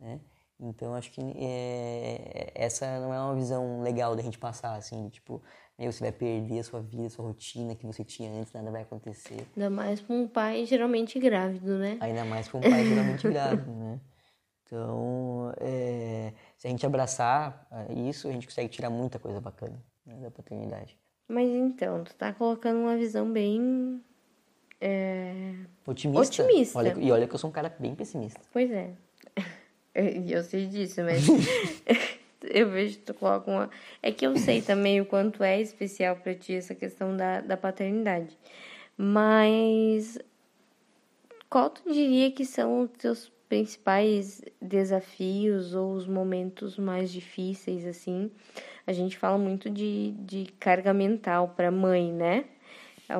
né? 0.00 0.20
Então, 0.60 0.94
acho 0.94 1.12
que 1.12 1.20
é, 1.36 2.50
essa 2.54 2.98
não 2.98 3.14
é 3.14 3.20
uma 3.20 3.34
visão 3.34 3.80
legal 3.80 4.16
da 4.16 4.22
gente 4.22 4.38
passar, 4.38 4.74
assim, 4.74 5.08
tipo, 5.08 5.40
meu, 5.78 5.92
você 5.92 6.00
vai 6.00 6.10
perder 6.10 6.58
a 6.58 6.64
sua 6.64 6.80
vida, 6.80 7.06
a 7.06 7.10
sua 7.10 7.26
rotina 7.26 7.76
que 7.76 7.86
você 7.86 8.02
tinha 8.02 8.28
antes, 8.32 8.52
nada 8.52 8.68
vai 8.70 8.82
acontecer. 8.82 9.46
Ainda 9.56 9.70
mais 9.70 10.00
para 10.00 10.16
um 10.16 10.26
pai 10.26 10.66
geralmente 10.66 11.16
grávido, 11.20 11.78
né? 11.78 11.96
Ainda 12.00 12.24
mais 12.24 12.48
para 12.48 12.58
um 12.58 12.60
pai 12.62 12.84
geralmente 12.84 13.22
grávido, 13.30 13.70
né? 13.70 14.00
Então, 14.64 15.54
é, 15.58 16.32
se 16.56 16.66
a 16.66 16.70
gente 16.70 16.84
abraçar 16.84 17.66
é, 17.70 17.92
isso, 17.94 18.26
a 18.26 18.32
gente 18.32 18.48
consegue 18.48 18.68
tirar 18.68 18.90
muita 18.90 19.18
coisa 19.20 19.40
bacana 19.40 19.80
né, 20.04 20.16
da 20.16 20.30
paternidade. 20.30 20.98
Mas 21.28 21.48
então, 21.48 22.02
tu 22.02 22.14
tá 22.16 22.32
colocando 22.32 22.80
uma 22.80 22.96
visão 22.96 23.30
bem... 23.32 24.02
É... 24.80 25.54
Otimista. 25.86 26.42
Otimista. 26.42 26.78
Olha, 26.78 26.96
e 26.98 27.12
olha 27.12 27.28
que 27.28 27.34
eu 27.34 27.38
sou 27.38 27.48
um 27.48 27.52
cara 27.52 27.74
bem 27.78 27.94
pessimista. 27.94 28.40
Pois 28.52 28.70
é. 28.70 28.94
Eu 30.28 30.42
sei 30.42 30.66
disso, 30.66 31.02
mas... 31.02 31.24
eu 32.42 32.70
vejo 32.70 32.98
que 32.98 33.04
tu 33.04 33.14
coloca 33.14 33.50
uma. 33.50 33.70
É 34.02 34.12
que 34.12 34.26
eu 34.26 34.36
sei 34.36 34.62
também 34.62 35.00
o 35.00 35.06
quanto 35.06 35.42
é 35.42 35.60
especial 35.60 36.16
para 36.16 36.34
ti 36.34 36.54
essa 36.54 36.74
questão 36.74 37.16
da, 37.16 37.40
da 37.40 37.56
paternidade. 37.56 38.36
Mas 38.96 40.18
qual 41.48 41.70
tu 41.70 41.82
diria 41.92 42.30
que 42.30 42.44
são 42.44 42.82
os 42.82 42.90
teus 42.90 43.32
principais 43.48 44.42
desafios 44.60 45.74
ou 45.74 45.94
os 45.94 46.06
momentos 46.06 46.76
mais 46.76 47.10
difíceis, 47.10 47.86
assim? 47.86 48.30
A 48.86 48.92
gente 48.92 49.16
fala 49.16 49.38
muito 49.38 49.70
de, 49.70 50.12
de 50.18 50.46
carga 50.58 50.92
mental 50.92 51.48
para 51.56 51.70
mãe, 51.70 52.12
né? 52.12 52.44
É 53.08 53.14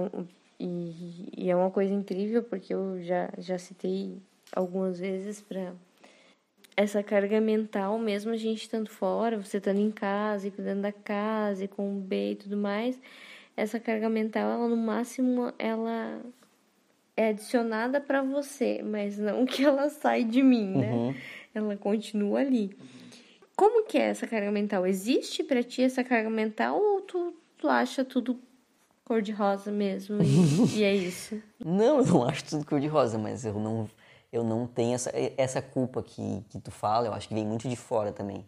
e, 0.61 1.31
e 1.37 1.51
é 1.51 1.55
uma 1.55 1.70
coisa 1.70 1.95
incrível 1.95 2.43
porque 2.43 2.74
eu 2.74 3.01
já, 3.01 3.31
já 3.39 3.57
citei 3.59 4.20
algumas 4.53 4.99
vezes 4.99 5.41
para 5.41 5.72
essa 6.79 7.03
carga 7.03 7.41
mental, 7.41 7.99
mesmo 7.99 8.31
a 8.31 8.37
gente 8.37 8.62
estando 8.62 8.89
fora, 8.89 9.37
você 9.37 9.57
estando 9.57 9.81
em 9.81 9.91
casa 9.91 10.47
e 10.47 10.51
cuidando 10.53 10.83
da 10.83 10.93
casa 10.93 11.64
e 11.64 11.68
com 11.68 11.99
o 11.99 12.01
B 12.01 12.31
e 12.31 12.37
tudo 12.37 12.57
mais, 12.57 13.01
essa 13.57 13.81
carga 13.81 14.09
mental, 14.09 14.49
ela 14.49 14.68
no 14.68 14.76
máximo, 14.76 15.53
ela 15.59 16.20
é 17.16 17.31
adicionada 17.31 18.01
para 18.01 18.22
você, 18.22 18.81
mas 18.81 19.18
não 19.18 19.45
que 19.45 19.64
ela 19.64 19.91
sai 19.91 20.22
de 20.22 20.41
mim, 20.41 20.68
né? 20.68 20.93
Uhum. 20.93 21.14
Ela 21.53 21.76
continua 21.76 22.39
ali. 22.39 22.79
Como 23.57 23.85
que 23.85 23.99
é 23.99 24.11
essa 24.11 24.29
carga 24.29 24.53
mental? 24.53 24.87
Existe 24.87 25.43
para 25.43 25.64
ti 25.64 25.83
essa 25.83 26.05
carga 26.05 26.31
mental 26.31 26.81
ou 26.81 27.01
tu, 27.01 27.35
tu 27.57 27.66
acha 27.66 28.05
tudo 28.05 28.39
cor-de-rosa 29.05 29.72
mesmo 29.72 30.22
e, 30.22 30.79
e, 30.79 30.85
é 30.85 30.95
isso? 30.95 31.43
Não, 31.59 31.99
eu 31.99 32.07
não 32.07 32.22
acho 32.24 32.45
tudo 32.45 32.64
cor-de-rosa, 32.64 33.18
mas 33.18 33.45
eu 33.45 33.55
não, 33.55 33.91
eu 34.33 34.45
não 34.45 34.66
tenho 34.66 34.95
essa, 34.95 35.11
essa 35.37 35.62
culpa 35.62 36.03
que, 36.03 36.45
que 36.49 36.61
tu 36.61 36.70
fala, 36.70 37.07
eu 37.07 37.12
acho 37.12 37.29
que 37.29 37.35
vem 37.35 37.47
muito 37.47 37.68
de 37.68 37.76
fora 37.76 38.12
também. 38.12 38.47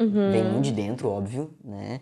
Uhum. 0.00 0.30
Vem 0.30 0.44
muito 0.44 0.64
de 0.64 0.72
dentro, 0.72 1.08
óbvio, 1.08 1.54
né? 1.62 2.00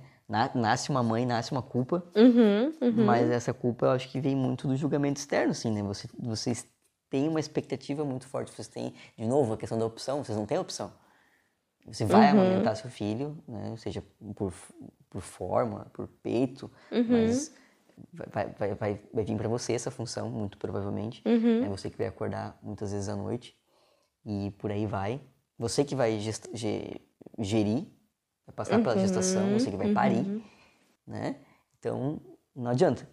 nasce 0.54 0.90
uma 0.90 1.02
mãe, 1.02 1.24
nasce 1.24 1.52
uma 1.52 1.62
culpa, 1.62 2.02
uhum, 2.14 2.72
uhum. 2.80 3.04
mas 3.04 3.30
essa 3.30 3.54
culpa 3.54 3.86
eu 3.86 3.90
acho 3.90 4.08
que 4.08 4.20
vem 4.20 4.34
muito 4.34 4.66
do 4.66 4.76
julgamento 4.76 5.20
externo, 5.20 5.52
assim, 5.52 5.70
né? 5.70 5.82
Você, 5.84 6.08
vocês 6.18 6.66
têm 7.08 7.28
uma 7.28 7.38
expectativa 7.38 8.04
muito 8.04 8.26
forte, 8.26 8.50
vocês 8.50 8.66
têm, 8.66 8.92
de 9.16 9.24
novo, 9.24 9.54
a 9.54 9.56
questão 9.56 9.78
da 9.78 9.86
opção, 9.86 10.24
vocês 10.24 10.36
não 10.36 10.44
têm 10.44 10.58
opção. 10.58 10.92
Você 11.86 12.04
vai 12.04 12.32
uhum. 12.32 12.40
amamentar 12.40 12.76
seu 12.76 12.90
filho, 12.90 13.38
né? 13.46 13.74
seja 13.76 14.02
por, 14.34 14.52
por 15.08 15.22
forma, 15.22 15.86
por 15.92 16.08
peito, 16.08 16.68
uhum. 16.90 17.06
mas 17.08 17.54
vai, 18.12 18.48
vai, 18.58 18.74
vai, 18.74 19.00
vai 19.12 19.24
vir 19.24 19.36
para 19.36 19.48
você 19.48 19.72
essa 19.72 19.90
função, 19.90 20.30
muito 20.30 20.58
provavelmente. 20.58 21.22
Uhum. 21.26 21.64
É 21.64 21.68
você 21.68 21.90
que 21.90 21.96
vai 21.96 22.06
acordar 22.06 22.58
muitas 22.62 22.92
vezes 22.92 23.08
à 23.08 23.16
noite 23.16 23.54
e 24.24 24.50
por 24.58 24.70
aí 24.70 24.86
vai. 24.86 25.20
Você 25.58 25.84
que 25.84 25.94
vai 25.94 26.18
gerir 27.38 27.86
vai 28.46 28.54
passar 28.54 28.76
uhum, 28.76 28.82
pela 28.82 28.98
gestação, 28.98 29.52
você 29.52 29.70
que 29.70 29.76
vai 29.76 29.92
parir, 29.92 30.18
uhum. 30.18 30.42
né? 31.06 31.36
Então, 31.78 32.20
não 32.54 32.70
adianta. 32.70 33.08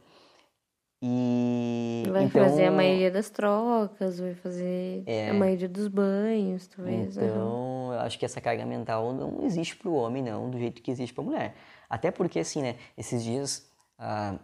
E 1.05 2.03
vai 2.09 2.23
então, 2.23 2.43
fazer 2.43 2.65
a 2.65 2.71
maioria 2.71 3.11
das 3.11 3.29
trocas, 3.29 4.19
vai 4.19 4.35
fazer 4.35 5.03
é, 5.05 5.31
a 5.31 5.33
maioria 5.33 5.67
dos 5.67 5.89
banhos, 5.89 6.65
talvez. 6.67 7.17
Então, 7.17 7.87
uhum. 7.87 7.93
eu 7.93 7.99
acho 7.99 8.17
que 8.17 8.23
essa 8.23 8.39
carga 8.39 8.65
mental 8.65 9.11
não 9.11 9.43
existe 9.43 9.75
para 9.75 9.89
o 9.89 9.95
homem, 9.95 10.23
não, 10.23 10.49
do 10.49 10.57
jeito 10.57 10.81
que 10.81 10.89
existe 10.89 11.13
para 11.13 11.23
a 11.23 11.25
mulher. 11.25 11.55
Até 11.89 12.09
porque, 12.09 12.39
assim, 12.39 12.61
né, 12.61 12.77
esses 12.97 13.21
dias 13.21 13.69
ah, 13.99 14.39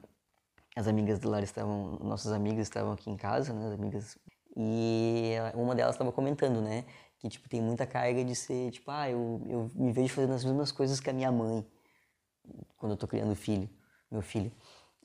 as 0.79 0.87
amigas 0.87 1.19
do 1.19 1.29
lar 1.29 1.43
estavam, 1.43 1.99
nossos 2.01 2.31
amigos 2.31 2.61
estavam 2.61 2.93
aqui 2.93 3.09
em 3.09 3.17
casa, 3.17 3.53
né, 3.53 3.67
as 3.67 3.73
amigas, 3.73 4.17
e 4.55 5.33
uma 5.53 5.75
delas 5.75 5.95
estava 5.95 6.11
comentando, 6.11 6.61
né, 6.61 6.85
que, 7.17 7.27
tipo, 7.27 7.49
tem 7.49 7.61
muita 7.61 7.85
carga 7.85 8.23
de 8.23 8.33
ser, 8.33 8.71
tipo, 8.71 8.89
ah, 8.89 9.09
eu, 9.09 9.41
eu 9.47 9.71
me 9.75 9.91
vejo 9.91 10.13
fazendo 10.13 10.33
as 10.33 10.45
mesmas 10.45 10.71
coisas 10.71 10.99
que 10.99 11.09
a 11.09 11.13
minha 11.13 11.31
mãe 11.31 11.65
quando 12.77 12.93
eu 12.93 12.97
tô 12.97 13.07
criando 13.07 13.35
filho, 13.35 13.69
meu 14.09 14.21
filho. 14.21 14.51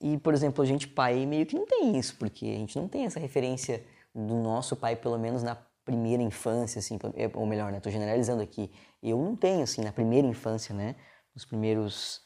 E, 0.00 0.16
por 0.18 0.32
exemplo, 0.34 0.62
a 0.62 0.66
gente 0.66 0.88
pai 0.88 1.26
meio 1.26 1.46
que 1.46 1.56
não 1.56 1.66
tem 1.66 1.98
isso, 1.98 2.16
porque 2.16 2.46
a 2.46 2.58
gente 2.58 2.78
não 2.78 2.88
tem 2.88 3.04
essa 3.04 3.20
referência 3.20 3.84
do 4.14 4.34
nosso 4.34 4.76
pai, 4.76 4.96
pelo 4.96 5.18
menos 5.18 5.42
na 5.42 5.56
primeira 5.84 6.22
infância, 6.22 6.78
assim, 6.78 6.98
é, 7.14 7.30
ou 7.34 7.46
melhor, 7.46 7.72
né, 7.72 7.80
tô 7.80 7.90
generalizando 7.90 8.42
aqui. 8.42 8.70
Eu 9.02 9.18
não 9.18 9.36
tenho, 9.36 9.62
assim, 9.62 9.82
na 9.82 9.92
primeira 9.92 10.26
infância, 10.26 10.74
né, 10.74 10.94
nos 11.34 11.44
primeiros 11.44 12.23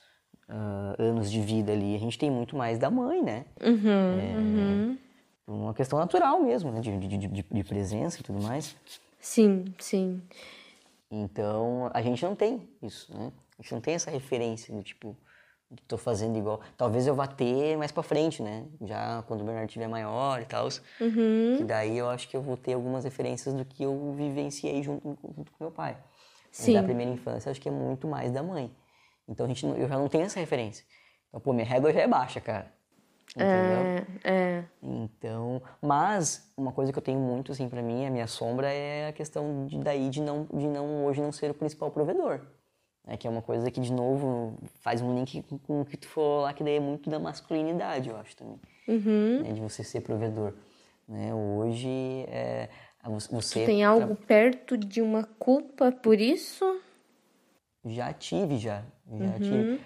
uh, 0.49 1.01
anos 1.03 1.31
de 1.31 1.41
vida 1.41 1.73
ali, 1.73 1.95
a 1.95 1.99
gente 1.99 2.19
tem 2.19 2.31
muito 2.31 2.57
mais 2.57 2.79
da 2.79 2.91
mãe, 2.91 3.23
né? 3.23 3.45
Uhum, 3.63 4.19
é, 4.21 4.37
uhum. 4.37 4.99
Uma 5.47 5.75
questão 5.75 5.99
natural 5.99 6.43
mesmo, 6.43 6.71
né, 6.71 6.81
de, 6.81 6.97
de, 6.99 7.17
de, 7.17 7.43
de 7.43 7.65
presença 7.65 8.21
e 8.21 8.23
tudo 8.23 8.43
mais. 8.43 8.77
Sim, 9.21 9.65
sim. 9.79 10.23
Então, 11.11 11.91
a 11.93 12.03
gente 12.03 12.23
não 12.23 12.35
tem 12.35 12.69
isso, 12.83 13.13
né? 13.17 13.33
A 13.59 13.63
gente 13.63 13.73
não 13.73 13.81
tem 13.81 13.95
essa 13.95 14.11
referência 14.11 14.75
do 14.75 14.83
tipo, 14.83 15.17
tô 15.87 15.97
fazendo 15.97 16.39
igual. 16.39 16.61
Talvez 16.77 17.07
eu 17.07 17.15
vá 17.15 17.27
ter 17.27 17.77
mais 17.77 17.91
pra 17.91 18.03
frente, 18.03 18.43
né? 18.43 18.67
Já 18.83 19.25
quando 19.27 19.41
o 19.41 19.45
Bernardo 19.45 19.69
tiver 19.69 19.89
maior 19.89 20.41
e 20.41 20.45
tal. 20.45 20.69
Uhum. 21.01 21.57
Que 21.57 21.65
daí 21.65 21.97
eu 21.97 22.09
acho 22.09 22.29
que 22.29 22.37
eu 22.37 22.43
vou 22.43 22.57
ter 22.57 22.75
algumas 22.75 23.05
referências 23.05 23.55
do 23.55 23.65
que 23.65 23.83
eu 23.83 24.13
vivenciei 24.13 24.83
junto, 24.83 25.19
junto 25.35 25.51
com 25.51 25.65
meu 25.65 25.71
pai. 25.71 25.97
Sim. 26.53 26.73
Mas 26.73 26.83
da 26.83 26.87
primeira 26.87 27.11
infância, 27.11 27.51
acho 27.51 27.61
que 27.61 27.69
é 27.69 27.73
muito 27.73 28.07
mais 28.07 28.31
da 28.31 28.43
mãe. 28.43 28.71
Então 29.29 29.45
a 29.45 29.49
gente, 29.49 29.65
eu 29.65 29.89
já 29.89 29.99
não 29.99 30.09
tenho 30.09 30.25
essa 30.25 30.41
referência. 30.41 30.85
Então, 31.29 31.41
pô, 31.41 31.53
minha 31.53 31.67
régua 31.67 31.93
já 31.93 32.01
é 32.01 32.07
baixa, 32.07 32.41
cara. 32.41 32.73
Entendeu? 33.37 33.51
É, 34.25 34.31
é. 34.33 34.65
Então, 34.83 35.63
mas 35.83 36.51
uma 36.57 36.73
coisa 36.73 36.91
que 36.91 36.99
eu 36.99 37.03
tenho 37.03 37.21
muito 37.21 37.53
assim 37.53 37.69
para 37.69 37.83
mim, 37.83 38.07
a 38.07 38.11
minha 38.11 38.27
sombra 38.27 38.73
é 38.73 39.09
a 39.09 39.13
questão 39.13 39.67
de 39.67 39.79
daí 39.79 40.09
de 40.09 40.23
não 40.23 40.47
de 40.53 40.67
não 40.67 41.05
hoje 41.05 41.21
não 41.21 41.31
ser 41.31 41.51
o 41.51 41.55
principal 41.55 41.91
provedor. 41.91 42.41
É 43.07 43.17
que 43.17 43.27
é 43.27 43.31
uma 43.31 43.43
coisa 43.43 43.71
que 43.71 43.81
de 43.81 43.93
novo 43.93 44.59
faz 44.81 45.01
um 45.01 45.15
link 45.15 45.43
com 45.67 45.83
o 45.83 45.85
que 45.85 45.97
tu 45.97 46.09
falou 46.09 46.43
lá 46.43 46.53
que 46.53 46.65
daí 46.65 46.77
é 46.77 46.81
muito 46.81 47.09
da 47.11 47.19
masculinidade, 47.19 48.09
eu 48.09 48.17
acho 48.17 48.35
também. 48.37 48.59
Uhum. 48.87 49.43
Né, 49.43 49.53
de 49.53 49.61
você 49.61 49.85
ser 49.85 50.01
provedor, 50.01 50.55
né? 51.07 51.35
Hoje 51.35 52.25
é 52.29 52.69
você 53.05 53.61
tu 53.61 53.67
tem 53.67 53.85
algo 53.85 54.15
perto 54.15 54.77
de 54.77 55.01
uma 55.01 55.25
culpa 55.25 55.93
por 55.93 56.21
isso? 56.21 56.81
Já 57.85 58.13
tive 58.13 58.59
já 58.59 58.85
uhum. 59.09 59.33
tive 59.39 59.81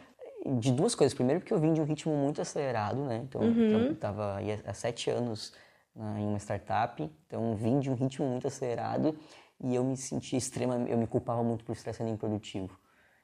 de 0.61 0.73
duas 0.73 0.95
coisas. 0.95 1.15
Primeiro, 1.15 1.41
porque 1.41 1.53
eu 1.53 1.59
vim 1.59 1.73
de 1.73 1.81
um 1.81 1.85
ritmo 1.85 2.15
muito 2.15 2.41
acelerado, 2.41 3.05
né? 3.05 3.23
Então, 3.25 3.41
uhum. 3.41 3.71
eu 3.71 3.93
estava 3.93 4.39
há 4.67 4.75
sete 4.75 5.11
anos 5.11 5.53
né, 5.95 6.21
em 6.21 6.27
uma 6.27 6.39
startup, 6.39 7.11
então 7.27 7.55
vim 7.55 7.79
de 7.79 7.91
um 7.91 7.95
ritmo 7.95 8.27
muito 8.27 8.47
acelerado 8.47 9.17
e 9.63 9.75
eu 9.75 9.85
me 9.85 9.97
sentia 9.97 10.39
extremamente, 10.39 10.91
eu 10.91 10.99
me 10.99 11.07
culpava 11.07 11.43
muito 11.43 11.65
por 11.65 11.73
estar 11.73 11.93
sendo 11.93 12.11
improdutivo. 12.11 12.79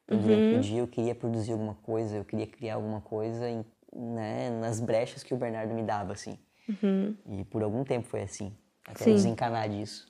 Então, 0.05 0.19
uhum. 0.19 0.25
durante 0.25 0.57
o 0.57 0.61
dia 0.61 0.79
eu 0.79 0.89
queria 0.89 1.15
produzir 1.15 1.53
alguma 1.53 1.75
coisa, 1.75 2.17
eu 2.17 2.25
queria 2.25 2.47
criar 2.47 2.77
alguma 2.77 3.01
coisa 3.01 3.49
em, 3.49 3.65
né, 3.95 4.51
nas 4.51 4.81
brechas 4.81 5.23
que 5.23 5.35
o 5.35 5.37
Bernardo 5.37 5.75
me 5.75 5.83
dava, 5.83 6.13
assim. 6.13 6.39
Uhum. 6.69 7.17
E 7.27 7.45
por 7.45 7.63
algum 7.63 7.85
tempo 7.85 8.07
foi 8.07 8.23
assim, 8.23 8.57
até 8.87 9.05
Sim. 9.05 9.15
desencanar 9.15 9.69
disso. 9.69 10.07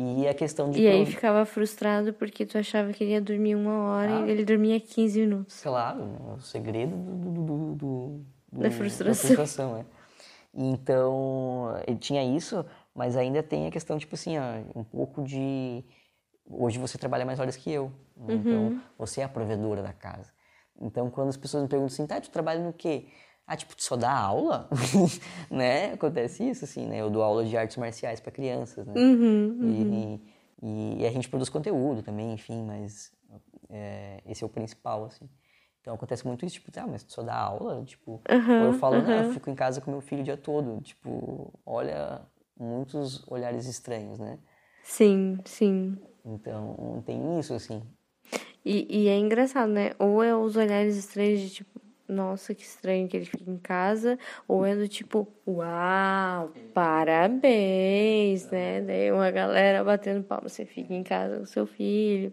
E 0.00 0.28
a 0.28 0.32
questão 0.32 0.70
de. 0.70 0.80
E 0.80 0.86
aí 0.86 1.04
ficava 1.04 1.44
frustrado 1.44 2.12
porque 2.12 2.46
tu 2.46 2.56
achava 2.56 2.92
que 2.92 3.02
ele 3.02 3.10
ia 3.14 3.20
dormir 3.20 3.56
uma 3.56 3.80
hora 3.90 4.22
ah, 4.22 4.26
e 4.28 4.30
ele 4.30 4.44
dormia 4.44 4.78
15 4.78 5.20
minutos. 5.20 5.60
Claro, 5.60 6.36
o 6.36 6.40
segredo 6.40 6.96
do, 6.96 7.16
do, 7.16 7.74
do, 7.74 7.74
do 7.74 8.60
da 8.60 8.70
frustração. 8.70 9.30
Da 9.30 9.36
frustração 9.36 9.76
é. 9.76 9.84
Então, 10.54 11.74
ele 11.84 11.98
tinha 11.98 12.22
isso, 12.22 12.64
mas 12.94 13.16
ainda 13.16 13.42
tem 13.42 13.66
a 13.66 13.72
questão, 13.72 13.98
tipo 13.98 14.14
assim, 14.14 14.38
ó, 14.38 14.78
um 14.78 14.84
pouco 14.84 15.20
de. 15.24 15.84
Hoje 16.48 16.78
você 16.78 16.96
trabalha 16.96 17.26
mais 17.26 17.40
horas 17.40 17.56
que 17.56 17.68
eu. 17.68 17.92
Né? 18.16 18.34
Uhum. 18.34 18.40
Então, 18.40 18.82
você 18.96 19.20
é 19.20 19.24
a 19.24 19.28
provedora 19.28 19.82
da 19.82 19.92
casa. 19.92 20.30
Então, 20.80 21.10
quando 21.10 21.30
as 21.30 21.36
pessoas 21.36 21.64
me 21.64 21.68
perguntam 21.68 21.92
assim, 21.92 22.06
tá, 22.06 22.20
tu 22.20 22.30
trabalha 22.30 22.60
no 22.60 22.72
quê? 22.72 23.08
Ah, 23.48 23.56
tipo, 23.56 23.74
tu 23.74 23.82
só 23.82 23.96
dá 23.96 24.12
aula? 24.12 24.68
né? 25.50 25.94
Acontece 25.94 26.46
isso, 26.46 26.66
assim, 26.66 26.86
né? 26.86 27.00
Eu 27.00 27.08
dou 27.08 27.22
aula 27.22 27.46
de 27.46 27.56
artes 27.56 27.78
marciais 27.78 28.20
para 28.20 28.30
crianças, 28.30 28.86
né? 28.86 28.92
Uhum, 28.94 29.58
uhum. 29.58 30.20
E, 30.60 30.66
e, 30.66 31.02
e, 31.02 31.06
a 31.06 31.10
gente 31.10 31.30
produz 31.30 31.48
conteúdo 31.48 32.02
também, 32.02 32.34
enfim, 32.34 32.62
mas 32.62 33.10
é, 33.70 34.22
esse 34.26 34.44
é 34.44 34.46
o 34.46 34.50
principal, 34.50 35.06
assim. 35.06 35.26
Então 35.80 35.94
acontece 35.94 36.26
muito 36.26 36.44
isso, 36.44 36.56
tipo, 36.56 36.70
ah, 36.78 36.86
mas 36.86 37.02
tu 37.02 37.14
só 37.14 37.22
dá 37.22 37.34
aula? 37.34 37.82
Tipo, 37.86 38.20
uhum, 38.30 38.64
eu 38.64 38.72
falo, 38.74 39.00
não, 39.00 39.24
eu 39.24 39.32
fico 39.32 39.48
em 39.48 39.54
casa 39.54 39.80
com 39.80 39.90
meu 39.90 40.02
filho 40.02 40.20
o 40.20 40.24
dia 40.24 40.36
todo. 40.36 40.82
Tipo, 40.82 41.50
olha 41.64 42.20
muitos 42.54 43.26
olhares 43.26 43.64
estranhos, 43.64 44.18
né? 44.18 44.38
Sim, 44.82 45.38
sim. 45.46 45.96
Então, 46.22 47.02
tem 47.06 47.38
isso, 47.38 47.54
assim. 47.54 47.82
E, 48.62 49.04
e 49.04 49.08
é 49.08 49.18
engraçado, 49.18 49.72
né? 49.72 49.92
Ou 49.98 50.22
é 50.22 50.36
os 50.36 50.54
olhares 50.54 50.96
estranhos 50.96 51.40
de, 51.40 51.48
tipo, 51.48 51.80
nossa, 52.08 52.54
que 52.54 52.62
estranho 52.62 53.06
que 53.06 53.16
ele 53.16 53.26
fica 53.26 53.50
em 53.50 53.58
casa, 53.58 54.18
ou 54.46 54.64
é 54.64 54.74
do 54.74 54.88
tipo, 54.88 55.28
uau, 55.46 56.50
parabéns, 56.72 58.50
né? 58.50 58.80
Daí 58.80 59.12
uma 59.12 59.30
galera 59.30 59.84
batendo 59.84 60.24
palma, 60.24 60.48
você 60.48 60.64
fica 60.64 60.94
em 60.94 61.02
casa 61.02 61.38
com 61.38 61.44
seu 61.44 61.66
filho, 61.66 62.32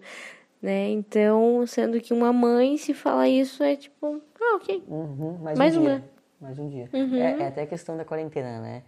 né? 0.61 0.89
Então, 0.89 1.65
sendo 1.67 1.99
que 1.99 2.13
uma 2.13 2.31
mãe, 2.31 2.77
se 2.77 2.93
fala 2.93 3.27
isso, 3.27 3.61
é 3.63 3.75
tipo, 3.75 4.21
ah, 4.41 4.55
ok. 4.55 4.83
Uhum, 4.87 5.37
mais, 5.39 5.57
mais 5.57 5.75
um 5.77 5.81
uma. 5.81 5.89
dia. 5.89 6.09
Mais 6.39 6.59
um 6.59 6.69
dia. 6.69 6.89
Uhum. 6.93 7.15
É, 7.15 7.41
é, 7.41 7.47
até 7.47 7.61
a 7.63 7.67
questão 7.67 7.97
da 7.97 8.05
quarentena, 8.05 8.59
né? 8.61 8.83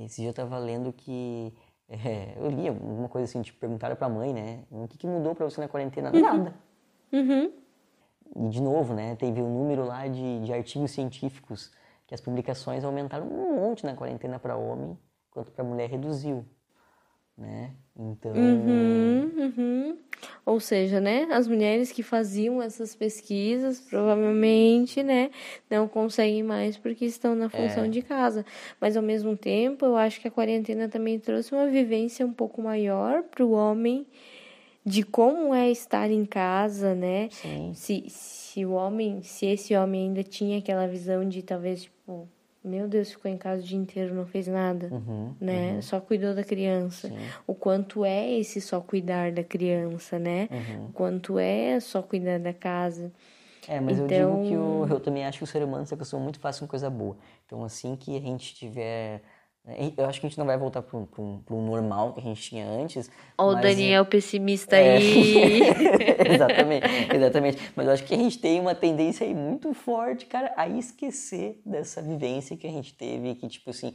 Esse 0.00 0.20
dia 0.20 0.30
eu 0.30 0.34
tava 0.34 0.58
lendo 0.58 0.92
que. 0.92 1.52
É, 1.94 2.32
eu 2.38 2.48
li 2.48 2.66
alguma 2.66 3.06
coisa 3.06 3.26
assim, 3.26 3.42
tipo, 3.42 3.58
perguntaram 3.58 3.94
pra 3.94 4.08
mãe, 4.08 4.32
né? 4.32 4.60
O 4.70 4.88
que, 4.88 4.96
que 4.96 5.06
mudou 5.06 5.34
pra 5.34 5.44
você 5.44 5.60
na 5.60 5.68
quarentena? 5.68 6.10
Uhum. 6.10 6.22
Nada. 6.22 6.54
Uhum. 7.12 7.52
E, 8.34 8.48
de 8.48 8.62
novo, 8.62 8.94
né, 8.94 9.14
teve 9.16 9.42
um 9.42 9.58
número 9.58 9.84
lá 9.84 10.06
de, 10.08 10.40
de 10.40 10.52
artigos 10.52 10.90
científicos 10.90 11.70
que 12.06 12.14
as 12.14 12.20
publicações 12.20 12.84
aumentaram 12.84 13.26
um 13.26 13.56
monte 13.56 13.84
na 13.84 13.94
quarentena 13.94 14.38
para 14.38 14.56
homem, 14.56 14.98
enquanto 15.30 15.50
para 15.50 15.64
mulher 15.64 15.88
reduziu, 15.88 16.44
né? 17.36 17.70
Então... 17.96 18.32
Uhum, 18.32 19.30
uhum. 19.36 19.98
Ou 20.46 20.60
seja, 20.60 21.00
né, 21.00 21.26
as 21.32 21.48
mulheres 21.48 21.90
que 21.90 22.02
faziam 22.02 22.62
essas 22.62 22.94
pesquisas 22.94 23.80
provavelmente, 23.80 25.02
né, 25.02 25.30
não 25.70 25.88
conseguem 25.88 26.42
mais 26.42 26.76
porque 26.76 27.04
estão 27.04 27.34
na 27.34 27.48
função 27.48 27.84
é. 27.84 27.88
de 27.88 28.02
casa. 28.02 28.44
Mas 28.80 28.96
ao 28.96 29.02
mesmo 29.02 29.36
tempo, 29.36 29.84
eu 29.84 29.96
acho 29.96 30.20
que 30.20 30.28
a 30.28 30.30
quarentena 30.30 30.88
também 30.88 31.18
trouxe 31.18 31.54
uma 31.54 31.66
vivência 31.66 32.24
um 32.24 32.32
pouco 32.32 32.62
maior 32.62 33.22
para 33.24 33.44
o 33.44 33.52
homem 33.52 34.06
de 34.84 35.02
como 35.02 35.54
é 35.54 35.70
estar 35.70 36.10
em 36.10 36.24
casa, 36.24 36.94
né? 36.94 37.28
Sim. 37.30 37.72
Se, 37.74 38.04
se 38.08 38.64
o 38.66 38.72
homem, 38.72 39.22
se 39.22 39.46
esse 39.46 39.74
homem 39.76 40.08
ainda 40.08 40.22
tinha 40.22 40.58
aquela 40.58 40.86
visão 40.86 41.28
de 41.28 41.42
talvez, 41.42 41.84
tipo, 41.84 42.28
meu 42.64 42.88
Deus, 42.88 43.10
ficou 43.10 43.30
em 43.30 43.36
casa 43.36 43.62
o 43.62 43.64
dia 43.64 43.78
inteiro, 43.78 44.14
não 44.14 44.26
fez 44.26 44.46
nada, 44.46 44.88
uhum, 44.92 45.34
né? 45.40 45.74
Uhum. 45.74 45.82
Só 45.82 46.00
cuidou 46.00 46.34
da 46.34 46.44
criança. 46.44 47.08
Sim. 47.08 47.18
O 47.46 47.54
quanto 47.54 48.04
é 48.04 48.30
esse 48.32 48.60
só 48.60 48.80
cuidar 48.80 49.32
da 49.32 49.42
criança, 49.42 50.18
né? 50.18 50.48
Uhum. 50.50 50.86
O 50.86 50.92
quanto 50.92 51.38
é 51.38 51.78
só 51.80 52.02
cuidar 52.02 52.38
da 52.38 52.52
casa. 52.52 53.12
É, 53.68 53.80
mas 53.80 53.98
então... 53.98 54.16
eu 54.16 54.42
digo 54.42 54.48
que 54.48 54.56
o, 54.56 54.86
eu 54.94 55.00
também 55.00 55.24
acho 55.24 55.38
que 55.38 55.44
o 55.44 55.46
ser 55.46 55.62
humano 55.62 55.86
se 55.86 55.94
acostuma 55.94 56.22
muito 56.22 56.40
fácil 56.40 56.62
com 56.62 56.70
coisa 56.70 56.90
boa. 56.90 57.16
Então, 57.46 57.64
assim 57.64 57.94
que 57.94 58.16
a 58.16 58.20
gente 58.20 58.54
tiver 58.54 59.22
eu 59.96 60.06
acho 60.06 60.20
que 60.20 60.26
a 60.26 60.28
gente 60.28 60.38
não 60.38 60.46
vai 60.46 60.58
voltar 60.58 60.82
para 60.82 60.98
um 60.98 61.66
normal 61.66 62.14
que 62.14 62.20
a 62.20 62.22
gente 62.22 62.42
tinha 62.42 62.66
antes. 62.66 63.08
Olha 63.38 63.58
o 63.58 63.60
Daniel 63.60 64.04
pessimista 64.04 64.76
é... 64.76 64.96
aí. 64.96 65.60
exatamente, 66.34 66.86
exatamente. 67.14 67.72
Mas 67.76 67.86
eu 67.86 67.92
acho 67.92 68.04
que 68.04 68.14
a 68.14 68.18
gente 68.18 68.38
tem 68.38 68.58
uma 68.58 68.74
tendência 68.74 69.24
aí 69.24 69.32
muito 69.32 69.72
forte, 69.72 70.26
cara, 70.26 70.52
a 70.56 70.68
esquecer 70.68 71.60
dessa 71.64 72.02
vivência 72.02 72.56
que 72.56 72.66
a 72.66 72.70
gente 72.70 72.92
teve, 72.94 73.36
que 73.36 73.48
tipo 73.48 73.70
assim, 73.70 73.94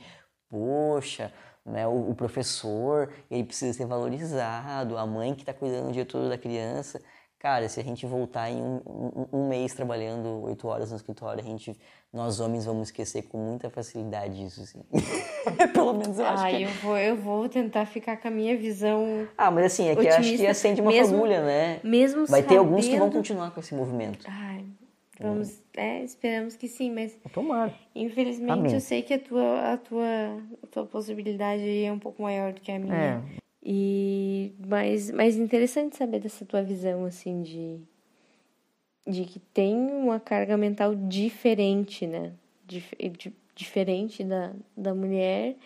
poxa, 0.50 1.34
né, 1.66 1.86
o, 1.86 2.12
o 2.12 2.16
professor, 2.16 3.12
ele 3.30 3.44
precisa 3.44 3.74
ser 3.74 3.86
valorizado, 3.86 4.98
a 4.98 5.06
mãe 5.06 5.36
que 5.36 5.42
está 5.42 5.54
cuidando 5.54 5.90
o 5.90 5.92
dia 5.92 6.06
todo 6.06 6.30
da 6.30 6.38
criança. 6.38 7.02
Cara, 7.40 7.70
se 7.70 7.80
a 7.80 7.84
gente 7.84 8.04
voltar 8.08 8.50
em 8.50 8.60
um, 8.60 8.82
um, 8.84 9.26
um, 9.32 9.48
mês 9.48 9.72
trabalhando 9.72 10.42
oito 10.46 10.68
horas 10.68 10.90
no 10.90 10.98
escritório, 10.98 11.40
a 11.40 11.48
gente, 11.48 11.78
nós 12.12 12.40
homens 12.40 12.66
vamos 12.66 12.88
esquecer 12.88 13.28
com 13.28 13.38
muita 13.38 13.70
facilidade 13.70 14.44
isso, 14.44 14.62
assim. 14.62 14.82
Pelo 15.72 15.94
menos 15.94 16.18
eu 16.18 16.26
acho 16.26 16.44
ah, 16.44 16.50
que... 16.50 16.64
eu 16.64 16.70
vou, 16.70 16.98
eu 16.98 17.16
vou 17.16 17.48
tentar 17.48 17.86
ficar 17.86 18.18
com 18.18 18.28
a 18.28 18.32
minha 18.32 18.58
visão 18.58 19.28
Ah, 19.38 19.52
mas 19.52 19.66
assim, 19.66 19.88
é 19.88 19.96
que 19.96 20.08
acho 20.08 20.36
que 20.36 20.48
acende 20.48 20.82
uma 20.82 20.90
mesmo, 20.90 21.14
fagulha, 21.14 21.44
né? 21.44 21.80
Mesmo 21.84 22.26
Vai 22.26 22.42
sabendo... 22.42 22.48
ter 22.48 22.58
alguns 22.58 22.88
que 22.88 22.98
vão 22.98 23.12
continuar 23.12 23.52
com 23.52 23.60
esse 23.60 23.76
movimento. 23.76 24.26
Ai, 24.28 24.66
vamos... 25.20 25.62
É, 25.76 26.04
esperamos 26.04 26.56
que 26.56 26.68
sim, 26.68 26.92
mas... 26.92 27.16
Tomara. 27.32 27.72
Infelizmente, 27.94 28.52
Amém. 28.52 28.74
eu 28.74 28.82
sei 28.82 29.04
que 29.04 29.14
a 29.14 29.20
tua, 29.20 29.74
a, 29.74 29.78
tua, 29.78 30.06
a 30.64 30.68
tua 30.72 30.86
possibilidade 30.88 31.84
é 31.84 31.92
um 31.92 32.00
pouco 32.00 32.20
maior 32.24 32.52
do 32.52 32.62
que 32.62 32.72
a 32.72 32.80
minha. 32.80 33.24
É. 33.36 33.47
E 33.70 34.54
mas 34.66 35.12
mas 35.12 35.36
interessante 35.36 35.98
saber 35.98 36.22
dessa 36.22 36.46
tua 36.46 36.64
visão 36.64 37.04
assim 37.04 37.42
de 37.42 37.82
de 39.06 39.26
que 39.26 39.40
tem 39.40 39.76
uma 39.76 40.22
carga 40.22 40.56
mental 40.56 40.96
diferente, 40.96 42.08
né? 42.08 42.32
Dif, 42.66 42.96
diferente 43.54 44.24
da, 44.24 44.54
da 44.76 44.96
mulher. 44.96 45.58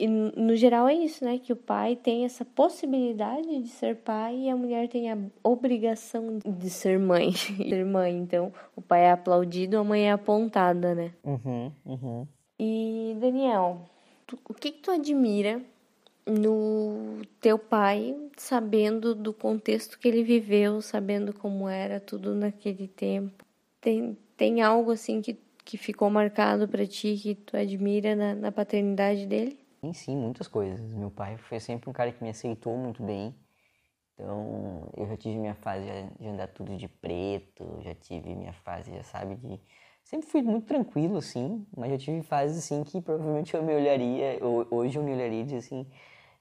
E 0.00 0.08
no 0.08 0.56
geral 0.56 0.88
é 0.88 0.94
isso, 0.94 1.24
né? 1.24 1.38
Que 1.38 1.52
o 1.52 1.56
pai 1.56 1.94
tem 1.94 2.24
essa 2.24 2.44
possibilidade 2.44 3.62
de 3.62 3.68
ser 3.68 3.96
pai 3.96 4.36
e 4.36 4.50
a 4.50 4.56
mulher 4.56 4.88
tem 4.88 5.10
a 5.10 5.16
obrigação 5.42 6.40
de 6.44 6.70
ser 6.70 6.98
mãe. 6.98 7.32
ser 7.34 7.84
mãe. 7.84 8.16
Então, 8.16 8.52
o 8.74 8.82
pai 8.82 9.04
é 9.04 9.12
aplaudido, 9.12 9.78
a 9.78 9.84
mãe 9.84 10.08
é 10.08 10.12
apontada, 10.12 10.92
né? 10.92 11.12
Uhum, 11.22 11.70
uhum. 11.86 12.26
E, 12.58 13.16
Daniel, 13.20 13.82
tu, 14.26 14.36
o 14.48 14.54
que, 14.54 14.72
que 14.72 14.80
tu 14.80 14.90
admira 14.90 15.62
no 16.28 17.22
teu 17.40 17.58
pai, 17.58 18.14
sabendo 18.36 19.14
do 19.14 19.32
contexto 19.32 19.98
que 19.98 20.06
ele 20.08 20.22
viveu, 20.22 20.82
sabendo 20.82 21.32
como 21.32 21.68
era 21.68 21.98
tudo 22.00 22.34
naquele 22.34 22.86
tempo. 22.88 23.44
Tem, 23.80 24.16
tem 24.36 24.62
algo 24.62 24.92
assim 24.92 25.22
que, 25.22 25.38
que 25.64 25.76
ficou 25.78 26.10
marcado 26.10 26.68
para 26.68 26.86
ti, 26.86 27.16
que 27.16 27.34
tu 27.34 27.56
admira 27.56 28.14
na, 28.14 28.34
na 28.34 28.52
paternidade 28.52 29.26
dele? 29.26 29.58
Sim, 29.80 29.92
sim, 29.92 30.16
muitas 30.16 30.48
coisas. 30.48 30.80
Meu 30.80 31.10
pai 31.10 31.36
foi 31.38 31.60
sempre 31.60 31.88
um 31.88 31.92
cara 31.92 32.12
que 32.12 32.22
me 32.22 32.30
aceitou 32.30 32.76
muito 32.76 33.02
bem. 33.02 33.34
Então, 34.14 34.90
eu 34.96 35.06
já 35.06 35.16
tive 35.16 35.38
minha 35.38 35.54
fase 35.54 35.86
de 36.18 36.26
andar 36.26 36.48
tudo 36.48 36.76
de 36.76 36.88
preto, 36.88 37.80
já 37.82 37.94
tive 37.94 38.34
minha 38.34 38.52
fase, 38.52 38.92
já 38.92 39.02
sabe, 39.04 39.36
de 39.36 39.60
sempre 40.02 40.28
fui 40.28 40.42
muito 40.42 40.66
tranquilo, 40.66 41.18
assim, 41.18 41.66
mas 41.76 41.92
eu 41.92 41.98
tive 41.98 42.22
fases, 42.22 42.58
assim, 42.58 42.82
que 42.82 43.00
provavelmente 43.00 43.54
eu 43.54 43.62
me 43.62 43.74
olharia, 43.74 44.38
hoje 44.70 44.98
eu 44.98 45.04
me 45.04 45.12
olharia 45.12 45.42
e 45.42 45.44
dizer 45.44 45.58
assim, 45.58 45.86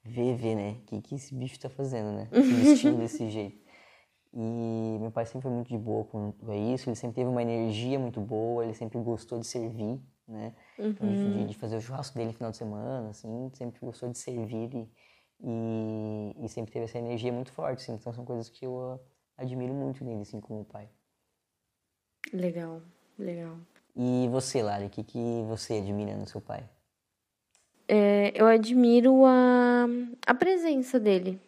ver, 0.07 0.35
ver, 0.35 0.55
né? 0.55 0.71
O 0.71 0.85
que, 0.85 1.01
que 1.01 1.15
esse 1.15 1.33
bicho 1.35 1.59
tá 1.59 1.69
fazendo, 1.69 2.11
né? 2.11 2.27
Se 2.33 2.53
vestindo 2.53 2.97
desse 2.97 3.29
jeito. 3.29 3.67
E 4.33 4.97
meu 4.99 5.09
pai 5.11 5.25
sempre 5.25 5.41
foi 5.41 5.51
muito 5.51 5.69
de 5.69 5.77
boa 5.77 6.03
com 6.05 6.33
isso, 6.73 6.89
ele 6.89 6.95
sempre 6.95 7.15
teve 7.15 7.29
uma 7.29 7.41
energia 7.41 7.97
muito 7.97 8.19
boa, 8.21 8.63
ele 8.63 8.73
sempre 8.73 8.99
gostou 8.99 9.39
de 9.39 9.47
servir, 9.47 9.99
né? 10.27 10.53
Então, 10.77 11.07
uhum. 11.07 11.31
de, 11.31 11.45
de, 11.47 11.53
fazer 11.55 11.77
o 11.77 11.81
churrasco 11.81 12.15
dele 12.15 12.27
no 12.27 12.33
final 12.33 12.51
de 12.51 12.57
semana, 12.57 13.09
assim, 13.09 13.49
sempre 13.53 13.79
gostou 13.79 14.09
de 14.09 14.17
servir 14.17 14.69
e, 14.75 14.89
e, 15.41 16.45
e, 16.45 16.49
sempre 16.49 16.71
teve 16.71 16.85
essa 16.85 16.99
energia 16.99 17.31
muito 17.31 17.51
forte, 17.51 17.81
assim. 17.81 17.93
Então 17.93 18.13
são 18.13 18.25
coisas 18.25 18.49
que 18.49 18.65
eu 18.65 18.73
uh, 18.73 18.99
admiro 19.37 19.73
muito 19.73 20.03
nele, 20.03 20.21
assim, 20.21 20.39
como 20.39 20.63
pai. 20.65 20.89
Legal, 22.31 22.81
legal. 23.17 23.57
E 23.95 24.27
você, 24.29 24.61
Lari, 24.61 24.85
o 24.85 24.89
que, 24.89 25.03
que 25.03 25.43
você 25.47 25.79
admira 25.79 26.15
no 26.15 26.27
seu 26.27 26.41
pai? 26.41 26.69
É, 27.87 28.33
eu 28.35 28.45
admiro 28.45 29.23
a, 29.25 29.87
a 30.25 30.33
presença 30.33 30.99
dele. 30.99 31.39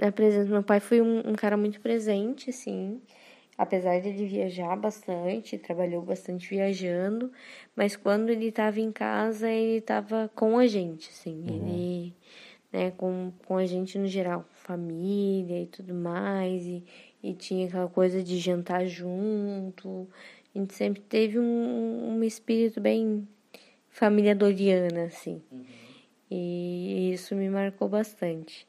A 0.00 0.12
presença. 0.12 0.50
Meu 0.50 0.62
pai 0.62 0.80
foi 0.80 1.00
um, 1.00 1.30
um 1.30 1.34
cara 1.34 1.56
muito 1.56 1.80
presente, 1.80 2.50
assim. 2.50 3.00
Apesar 3.56 3.98
de 4.00 4.08
ele 4.08 4.26
viajar 4.26 4.76
bastante, 4.76 5.58
trabalhou 5.58 6.00
bastante 6.00 6.48
viajando, 6.48 7.32
mas 7.74 7.96
quando 7.96 8.30
ele 8.30 8.46
estava 8.46 8.78
em 8.78 8.92
casa, 8.92 9.50
ele 9.50 9.78
estava 9.78 10.30
com 10.32 10.58
a 10.58 10.66
gente, 10.68 11.10
assim. 11.10 11.44
Uhum. 11.48 11.68
Ele, 11.68 12.14
né, 12.72 12.90
com, 12.92 13.32
com 13.44 13.56
a 13.56 13.66
gente 13.66 13.98
no 13.98 14.06
geral, 14.06 14.44
família 14.52 15.62
e 15.62 15.66
tudo 15.66 15.92
mais, 15.92 16.64
e, 16.66 16.84
e 17.20 17.34
tinha 17.34 17.66
aquela 17.66 17.88
coisa 17.88 18.22
de 18.22 18.38
jantar 18.38 18.86
junto. 18.86 20.06
A 20.54 20.58
gente 20.58 20.74
sempre 20.74 21.02
teve 21.02 21.40
um, 21.40 22.10
um 22.10 22.22
espírito 22.22 22.80
bem 22.80 23.26
família 23.98 24.34
doriana, 24.34 25.04
assim. 25.04 25.42
Uhum. 25.50 25.64
E 26.30 27.12
isso 27.12 27.34
me 27.34 27.48
marcou 27.48 27.88
bastante. 27.88 28.66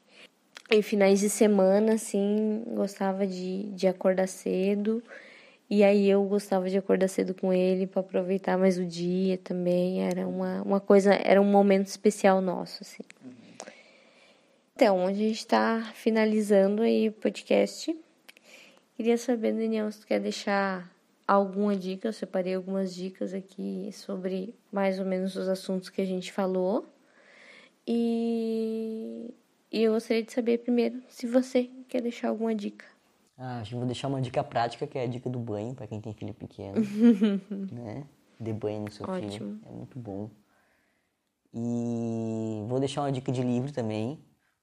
Em 0.70 0.82
finais 0.82 1.20
de 1.20 1.30
semana, 1.30 1.94
assim, 1.94 2.62
gostava 2.68 3.26
de, 3.26 3.64
de 3.72 3.86
acordar 3.86 4.26
cedo. 4.26 5.02
E 5.68 5.84
aí 5.84 6.08
eu 6.08 6.24
gostava 6.24 6.68
de 6.68 6.76
acordar 6.76 7.08
cedo 7.08 7.34
com 7.34 7.52
ele 7.52 7.86
para 7.86 8.00
aproveitar 8.00 8.58
mais 8.58 8.78
o 8.78 8.84
dia 8.84 9.38
também. 9.38 10.02
Era 10.02 10.26
uma, 10.26 10.62
uma 10.62 10.80
coisa, 10.80 11.14
era 11.14 11.40
um 11.40 11.44
momento 11.44 11.86
especial 11.86 12.40
nosso, 12.40 12.82
assim. 12.82 13.02
Uhum. 13.24 13.30
Então, 14.74 15.06
a 15.06 15.12
gente 15.12 15.38
está 15.38 15.92
finalizando 15.94 16.82
aí 16.82 17.08
o 17.08 17.12
podcast. 17.12 17.94
Queria 18.96 19.18
saber, 19.18 19.52
Daniel, 19.52 19.90
se 19.92 20.00
tu 20.00 20.06
quer 20.06 20.20
deixar 20.20 20.90
alguma 21.34 21.76
dica. 21.76 22.08
Eu 22.08 22.12
separei 22.12 22.54
algumas 22.54 22.94
dicas 22.94 23.32
aqui 23.32 23.90
sobre 23.92 24.54
mais 24.72 24.98
ou 24.98 25.04
menos 25.04 25.36
os 25.36 25.48
assuntos 25.48 25.88
que 25.88 26.00
a 26.00 26.04
gente 26.04 26.32
falou. 26.32 26.86
E, 27.86 29.32
e 29.70 29.82
eu 29.82 29.92
gostaria 29.92 30.22
de 30.22 30.32
saber 30.32 30.58
primeiro 30.58 31.02
se 31.08 31.26
você 31.26 31.70
quer 31.88 32.02
deixar 32.02 32.28
alguma 32.28 32.54
dica. 32.54 32.84
Ah, 33.38 33.60
acho 33.60 33.70
que 33.70 33.76
vou 33.76 33.86
deixar 33.86 34.08
uma 34.08 34.20
dica 34.20 34.44
prática, 34.44 34.86
que 34.86 34.98
é 34.98 35.04
a 35.04 35.06
dica 35.06 35.30
do 35.30 35.38
banho, 35.38 35.74
para 35.74 35.86
quem 35.86 36.00
tem 36.00 36.12
filho 36.12 36.34
pequeno. 36.34 36.74
né? 37.72 38.04
Dê 38.38 38.52
banho 38.52 38.82
no 38.82 38.90
seu 38.90 39.08
Ótimo. 39.08 39.30
filho. 39.30 39.60
É 39.66 39.70
muito 39.70 39.98
bom. 39.98 40.30
E 41.52 42.64
vou 42.68 42.78
deixar 42.78 43.02
uma 43.02 43.12
dica 43.12 43.32
de 43.32 43.42
livro 43.42 43.72
também. 43.72 44.18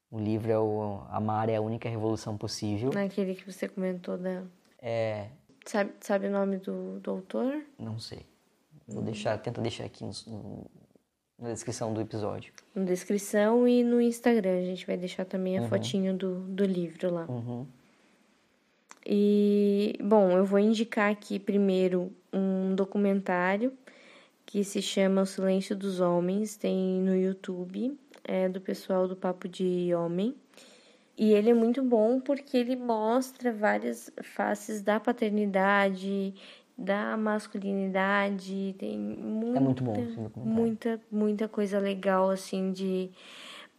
O 0.10 0.20
livro 0.20 0.52
é 0.52 0.60
o 0.60 1.02
Amar 1.10 1.50
é 1.50 1.56
a 1.56 1.62
única 1.62 1.90
revolução 1.90 2.38
possível. 2.38 2.92
Naquele 2.94 3.36
que 3.36 3.52
você 3.52 3.68
comentou 3.68 4.18
da. 4.18 4.44
É, 4.80 5.28
Sabe, 5.68 5.92
sabe 6.00 6.28
o 6.28 6.32
nome 6.32 6.58
do, 6.58 7.00
do 7.02 7.12
autor? 7.12 7.62
Não 7.78 8.00
sei. 8.00 8.26
Vou 8.88 9.04
deixar, 9.04 9.38
tenta 9.38 9.62
deixar 9.62 9.84
aqui 9.84 10.06
no, 10.26 10.66
na 11.38 11.52
descrição 11.52 11.94
do 11.94 12.00
episódio. 12.00 12.54
Na 12.74 12.86
descrição 12.86 13.68
e 13.68 13.84
no 13.84 14.00
Instagram. 14.00 14.60
A 14.60 14.64
gente 14.64 14.88
vai 14.88 14.96
deixar 14.96 15.26
também 15.26 15.58
a 15.58 15.62
uhum. 15.62 15.68
fotinho 15.68 16.16
do, 16.16 16.40
do 16.40 16.64
livro 16.64 17.14
lá. 17.14 17.26
Uhum. 17.28 17.68
E, 19.06 20.00
bom, 20.02 20.32
eu 20.32 20.46
vou 20.46 20.58
indicar 20.58 21.12
aqui 21.12 21.38
primeiro 21.38 22.14
um 22.32 22.74
documentário 22.74 23.74
que 24.46 24.64
se 24.64 24.82
chama 24.82 25.24
O 25.24 25.26
Silêncio 25.26 25.76
dos 25.76 26.00
Homens, 26.00 26.56
tem 26.56 27.02
no 27.02 27.14
YouTube, 27.14 28.00
é 28.24 28.48
do 28.48 28.62
pessoal 28.62 29.06
do 29.06 29.18
Papo 29.18 29.50
de 29.50 29.94
Homem. 29.94 30.34
E 31.18 31.34
ele 31.34 31.50
é 31.50 31.54
muito 31.54 31.82
bom 31.82 32.20
porque 32.20 32.56
ele 32.56 32.76
mostra 32.76 33.52
várias 33.52 34.12
faces 34.22 34.84
da 34.84 35.00
paternidade, 35.00 36.36
da 36.78 37.18
masculinidade, 37.18 38.76
tem 38.78 39.00
muita, 39.00 39.58
é 39.58 39.62
muito 39.62 39.84
bom, 39.84 39.96
muita, 40.36 41.02
muita 41.12 41.48
coisa 41.48 41.80
legal 41.80 42.30
assim 42.30 42.72
de 42.72 43.10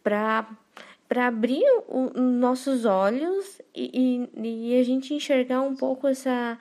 para 0.03 0.49
para 1.09 1.27
abrir 1.27 1.65
os 1.89 2.13
nossos 2.21 2.85
olhos 2.85 3.63
e, 3.75 4.29
e, 4.37 4.71
e 4.75 4.79
a 4.79 4.83
gente 4.83 5.15
enxergar 5.15 5.63
um 5.63 5.75
pouco 5.75 6.07
essa 6.07 6.59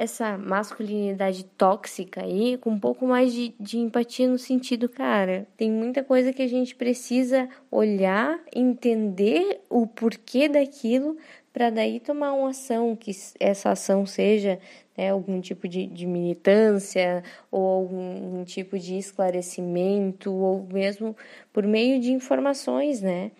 essa 0.00 0.38
masculinidade 0.38 1.44
tóxica 1.44 2.24
aí 2.24 2.56
com 2.56 2.70
um 2.70 2.80
pouco 2.80 3.06
mais 3.06 3.34
de, 3.34 3.54
de 3.60 3.76
empatia 3.76 4.26
no 4.26 4.38
sentido, 4.38 4.88
cara, 4.88 5.46
tem 5.58 5.70
muita 5.70 6.02
coisa 6.02 6.32
que 6.32 6.40
a 6.40 6.48
gente 6.48 6.74
precisa 6.74 7.46
olhar, 7.70 8.40
entender 8.56 9.60
o 9.68 9.86
porquê 9.86 10.48
daquilo 10.48 11.18
para 11.52 11.68
daí 11.68 12.00
tomar 12.00 12.32
uma 12.32 12.48
ação, 12.48 12.96
que 12.96 13.10
essa 13.38 13.72
ação 13.72 14.06
seja 14.06 14.58
né, 14.96 15.10
algum 15.10 15.38
tipo 15.38 15.68
de, 15.68 15.86
de 15.86 16.06
militância 16.06 17.22
ou 17.50 17.62
algum 17.62 18.42
tipo 18.44 18.78
de 18.78 18.96
esclarecimento 18.96 20.32
ou 20.32 20.66
mesmo 20.72 21.14
por 21.52 21.66
meio 21.66 22.00
de 22.00 22.10
informações, 22.10 23.02
né? 23.02 23.32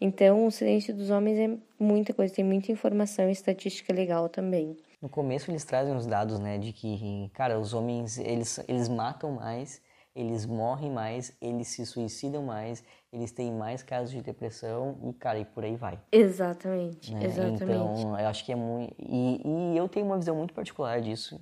Então, 0.00 0.46
o 0.46 0.50
silêncio 0.52 0.94
dos 0.94 1.10
homens 1.10 1.38
é 1.40 1.50
muita 1.76 2.14
coisa, 2.14 2.32
tem 2.32 2.44
muita 2.44 2.70
informação 2.70 3.28
e 3.28 3.32
estatística 3.32 3.92
legal 3.92 4.28
também. 4.28 4.76
No 5.04 5.10
começo 5.10 5.50
eles 5.50 5.66
trazem 5.66 5.94
os 5.94 6.06
dados, 6.06 6.40
né, 6.40 6.56
de 6.56 6.72
que, 6.72 7.30
cara, 7.34 7.60
os 7.60 7.74
homens, 7.74 8.16
eles, 8.16 8.58
eles 8.66 8.88
matam 8.88 9.32
mais, 9.32 9.82
eles 10.16 10.46
morrem 10.46 10.90
mais, 10.90 11.36
eles 11.42 11.68
se 11.68 11.84
suicidam 11.84 12.42
mais, 12.42 12.82
eles 13.12 13.30
têm 13.30 13.52
mais 13.52 13.82
casos 13.82 14.12
de 14.12 14.22
depressão 14.22 14.98
e, 15.02 15.12
cara, 15.12 15.38
e 15.38 15.44
por 15.44 15.62
aí 15.62 15.76
vai. 15.76 16.00
Exatamente, 16.10 17.12
né? 17.12 17.26
exatamente. 17.26 17.64
Então, 17.64 18.18
eu 18.18 18.26
acho 18.26 18.46
que 18.46 18.52
é 18.52 18.56
muito... 18.56 18.94
E, 18.98 19.42
e 19.44 19.76
eu 19.76 19.86
tenho 19.90 20.06
uma 20.06 20.16
visão 20.16 20.34
muito 20.36 20.54
particular 20.54 21.02
disso, 21.02 21.38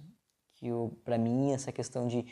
que 0.56 0.66
para 1.04 1.16
mim 1.16 1.52
essa 1.52 1.70
questão 1.70 2.08
de 2.08 2.26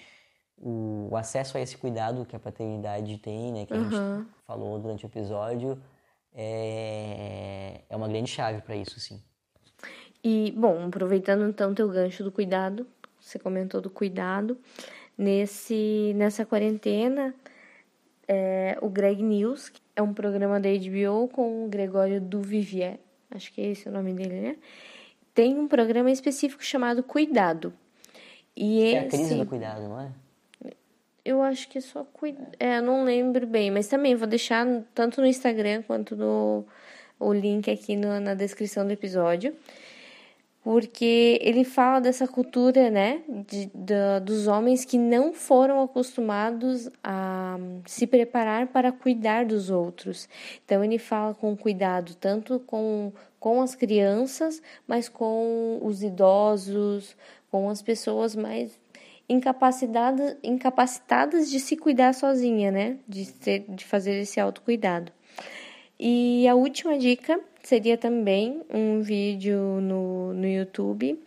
o, 0.57 1.15
acesso 1.15 1.57
a 1.57 1.61
esse 1.61 1.77
cuidado 1.79 2.27
que 2.27 2.35
a 2.35 2.41
paternidade 2.41 3.17
tem, 3.19 3.53
né, 3.53 3.67
que 3.67 3.73
a 3.73 3.77
uhum. 3.77 3.89
gente 3.89 4.29
falou 4.49 4.81
durante 4.81 5.05
o 5.05 5.07
episódio, 5.07 5.81
é, 6.33 7.83
é 7.89 7.95
uma 7.95 8.09
grande 8.09 8.29
chave 8.29 8.63
para 8.63 8.75
isso, 8.75 8.99
sim. 8.99 9.23
E, 10.23 10.53
bom, 10.57 10.87
aproveitando 10.87 11.49
então 11.49 11.75
teu 11.75 11.89
gancho 11.89 12.23
do 12.23 12.31
cuidado, 12.31 12.87
você 13.19 13.39
comentou 13.39 13.81
do 13.81 13.91
cuidado, 13.91 14.59
nesse, 15.17 16.13
nessa 16.17 16.45
quarentena, 16.45 17.35
é, 18.27 18.79
o 18.81 18.89
Greg 18.89 19.23
News, 19.23 19.69
que 19.69 19.81
é 19.97 20.03
um 20.03 20.15
programa 20.15 20.61
da 20.61 20.69
HBO 20.69 21.29
com 21.29 21.65
o 21.65 21.69
Gregório 21.69 22.21
Duvivier, 22.21 22.99
acho 23.31 23.53
que 23.53 23.61
é 23.61 23.67
esse 23.67 23.89
o 23.89 23.93
nome 23.93 24.13
dele, 24.13 24.41
né? 24.41 24.57
Tem 25.35 25.59
um 25.59 25.69
programa 25.69 26.11
específico 26.11 26.65
chamado 26.65 27.03
Cuidado. 27.03 27.73
E 28.57 28.83
é 28.83 28.89
esse... 28.91 28.97
a 28.99 29.09
crise 29.09 29.35
do 29.37 29.47
cuidado, 29.47 29.83
não 29.89 30.01
é? 30.01 30.11
Eu 31.25 31.43
acho 31.43 31.69
que 31.69 31.79
é 31.79 31.81
só 31.81 32.03
cuidado. 32.05 32.57
É, 32.59 32.81
não 32.81 33.05
lembro 33.05 33.47
bem, 33.47 33.71
mas 33.71 33.87
também 33.87 34.15
vou 34.15 34.27
deixar 34.27 34.67
tanto 34.95 35.21
no 35.21 35.27
Instagram 35.27 35.83
quanto 35.83 36.17
no 36.17 36.65
o 37.19 37.33
link 37.33 37.71
aqui 37.71 37.95
no, 37.97 38.19
na 38.19 38.35
descrição 38.35 38.87
do 38.87 38.93
episódio 38.93 39.55
porque 40.63 41.39
ele 41.41 41.65
fala 41.65 42.01
dessa 42.01 42.29
cultura, 42.29 42.91
né, 42.91 43.23
de, 43.29 43.67
de, 43.75 44.21
dos 44.23 44.47
homens 44.47 44.85
que 44.85 44.99
não 44.99 45.33
foram 45.33 45.83
acostumados 45.83 46.89
a 47.03 47.59
se 47.87 48.07
preparar 48.07 48.67
para 48.67 48.93
cuidar 48.93 49.47
dos 49.47 49.71
outros. 49.71 50.29
Então 50.65 50.85
ele 50.85 50.99
fala 50.99 51.35
com 51.35 51.57
cuidado 51.57 52.15
tanto 52.15 52.61
com, 52.61 53.11
com 53.39 53.63
as 53.63 53.75
crianças, 53.75 54.63
mas 54.87 55.09
com 55.09 55.79
os 55.83 56.03
idosos, 56.03 57.17
com 57.51 57.71
as 57.71 57.81
pessoas 57.81 58.37
mais 58.37 58.79
incapacitadas, 59.29 60.37
incapacitadas 60.43 61.51
de 61.51 61.59
se 61.59 61.77
cuidar 61.77 62.13
sozinha, 62.13 62.71
né, 62.71 62.99
de, 63.09 63.33
ter, 63.33 63.65
de 63.67 63.85
fazer 63.85 64.21
esse 64.21 64.39
autocuidado. 64.39 65.11
E 65.99 66.47
a 66.49 66.55
última 66.55 66.99
dica 66.99 67.41
seria 67.63 67.97
também 67.97 68.63
um 68.73 69.01
vídeo 69.01 69.81
no, 69.81 70.33
no 70.33 70.47
YouTube 70.47 71.19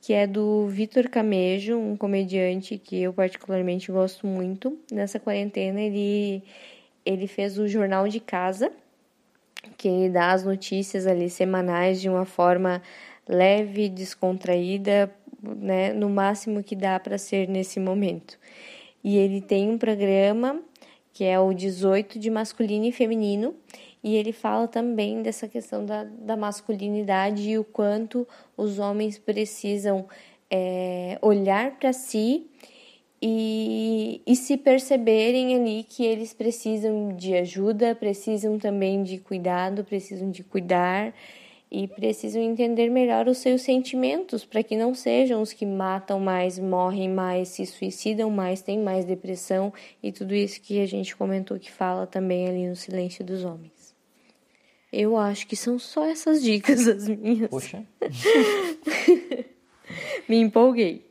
que 0.00 0.14
é 0.14 0.26
do 0.26 0.66
Vitor 0.66 1.08
Camejo, 1.10 1.76
um 1.76 1.96
comediante 1.96 2.78
que 2.78 3.02
eu 3.02 3.12
particularmente 3.12 3.92
gosto 3.92 4.26
muito. 4.26 4.78
Nessa 4.90 5.20
quarentena 5.20 5.80
ele, 5.80 6.42
ele 7.04 7.26
fez 7.26 7.58
o 7.58 7.68
Jornal 7.68 8.08
de 8.08 8.18
Casa, 8.18 8.72
que 9.76 9.88
ele 9.88 10.08
dá 10.10 10.32
as 10.32 10.42
notícias 10.42 11.06
ali 11.06 11.28
semanais 11.28 12.00
de 12.00 12.08
uma 12.08 12.24
forma 12.24 12.82
leve, 13.28 13.90
descontraída, 13.90 15.14
né, 15.42 15.92
no 15.92 16.08
máximo 16.08 16.62
que 16.62 16.74
dá 16.74 16.98
para 16.98 17.18
ser 17.18 17.46
nesse 17.46 17.78
momento. 17.78 18.38
E 19.04 19.18
ele 19.18 19.40
tem 19.40 19.68
um 19.68 19.76
programa 19.76 20.62
que 21.12 21.24
é 21.24 21.38
o 21.38 21.52
18 21.52 22.18
de 22.18 22.30
masculino 22.30 22.86
e 22.86 22.92
feminino, 22.92 23.54
e 24.02 24.16
ele 24.16 24.32
fala 24.32 24.66
também 24.66 25.22
dessa 25.22 25.46
questão 25.46 25.84
da, 25.84 26.04
da 26.04 26.36
masculinidade 26.36 27.50
e 27.50 27.58
o 27.58 27.64
quanto 27.64 28.26
os 28.56 28.78
homens 28.78 29.18
precisam 29.18 30.06
é, 30.50 31.18
olhar 31.20 31.78
para 31.78 31.92
si 31.92 32.46
e, 33.22 34.22
e 34.26 34.34
se 34.34 34.56
perceberem 34.56 35.54
ali 35.54 35.84
que 35.84 36.04
eles 36.04 36.32
precisam 36.32 37.14
de 37.14 37.34
ajuda, 37.34 37.94
precisam 37.94 38.58
também 38.58 39.02
de 39.02 39.18
cuidado, 39.18 39.84
precisam 39.84 40.30
de 40.30 40.42
cuidar 40.42 41.14
e 41.70 41.86
precisam 41.86 42.42
entender 42.42 42.88
melhor 42.88 43.28
os 43.28 43.38
seus 43.38 43.62
sentimentos 43.62 44.44
para 44.44 44.62
que 44.62 44.76
não 44.76 44.94
sejam 44.94 45.40
os 45.40 45.52
que 45.52 45.64
matam 45.64 46.18
mais, 46.18 46.58
morrem 46.58 47.08
mais, 47.08 47.48
se 47.48 47.64
suicidam 47.66 48.30
mais, 48.30 48.62
têm 48.62 48.80
mais 48.80 49.04
depressão 49.04 49.72
e 50.02 50.10
tudo 50.10 50.34
isso 50.34 50.60
que 50.60 50.80
a 50.80 50.86
gente 50.86 51.14
comentou 51.14 51.58
que 51.58 51.70
fala 51.70 52.06
também 52.06 52.48
ali 52.48 52.66
no 52.66 52.74
Silêncio 52.74 53.22
dos 53.22 53.44
Homens. 53.44 53.79
Eu 54.92 55.16
acho 55.16 55.46
que 55.46 55.54
são 55.54 55.78
só 55.78 56.04
essas 56.04 56.42
dicas 56.42 56.88
as 56.88 57.08
minhas. 57.08 57.48
Poxa. 57.48 57.86
Me 60.28 60.40
empolguei. 60.40 61.08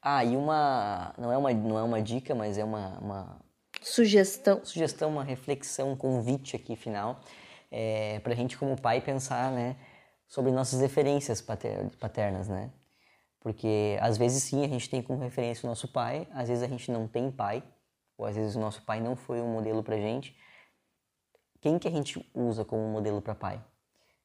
Ah, 0.00 0.24
e 0.24 0.36
uma. 0.36 1.14
Não 1.16 1.32
é 1.32 1.36
uma, 1.36 1.52
não 1.52 1.78
é 1.78 1.82
uma 1.82 2.02
dica, 2.02 2.34
mas 2.34 2.58
é 2.58 2.64
uma, 2.64 2.98
uma. 2.98 3.40
Sugestão. 3.80 4.64
Sugestão, 4.64 5.10
uma 5.10 5.22
reflexão, 5.22 5.92
um 5.92 5.96
convite 5.96 6.56
aqui 6.56 6.74
final. 6.74 7.20
É, 7.70 8.18
pra 8.20 8.34
gente, 8.34 8.58
como 8.58 8.80
pai, 8.80 9.00
pensar, 9.00 9.52
né? 9.52 9.76
Sobre 10.26 10.50
nossas 10.50 10.80
referências 10.80 11.40
paternas, 11.40 12.48
né? 12.48 12.70
Porque 13.40 13.98
às 14.00 14.16
vezes 14.16 14.42
sim 14.42 14.64
a 14.64 14.68
gente 14.68 14.88
tem 14.88 15.02
como 15.02 15.20
referência 15.20 15.66
o 15.66 15.68
nosso 15.68 15.88
pai, 15.88 16.28
às 16.32 16.48
vezes 16.48 16.62
a 16.62 16.68
gente 16.68 16.90
não 16.90 17.08
tem 17.08 17.30
pai, 17.30 17.62
ou 18.16 18.24
às 18.24 18.36
vezes 18.36 18.54
o 18.54 18.60
nosso 18.60 18.82
pai 18.82 19.00
não 19.00 19.16
foi 19.16 19.40
um 19.40 19.52
modelo 19.52 19.82
pra 19.82 19.96
gente 19.96 20.34
quem 21.62 21.78
que 21.78 21.86
a 21.86 21.90
gente 21.90 22.28
usa 22.34 22.64
como 22.64 22.82
modelo 22.88 23.22
para 23.22 23.36
pai? 23.36 23.64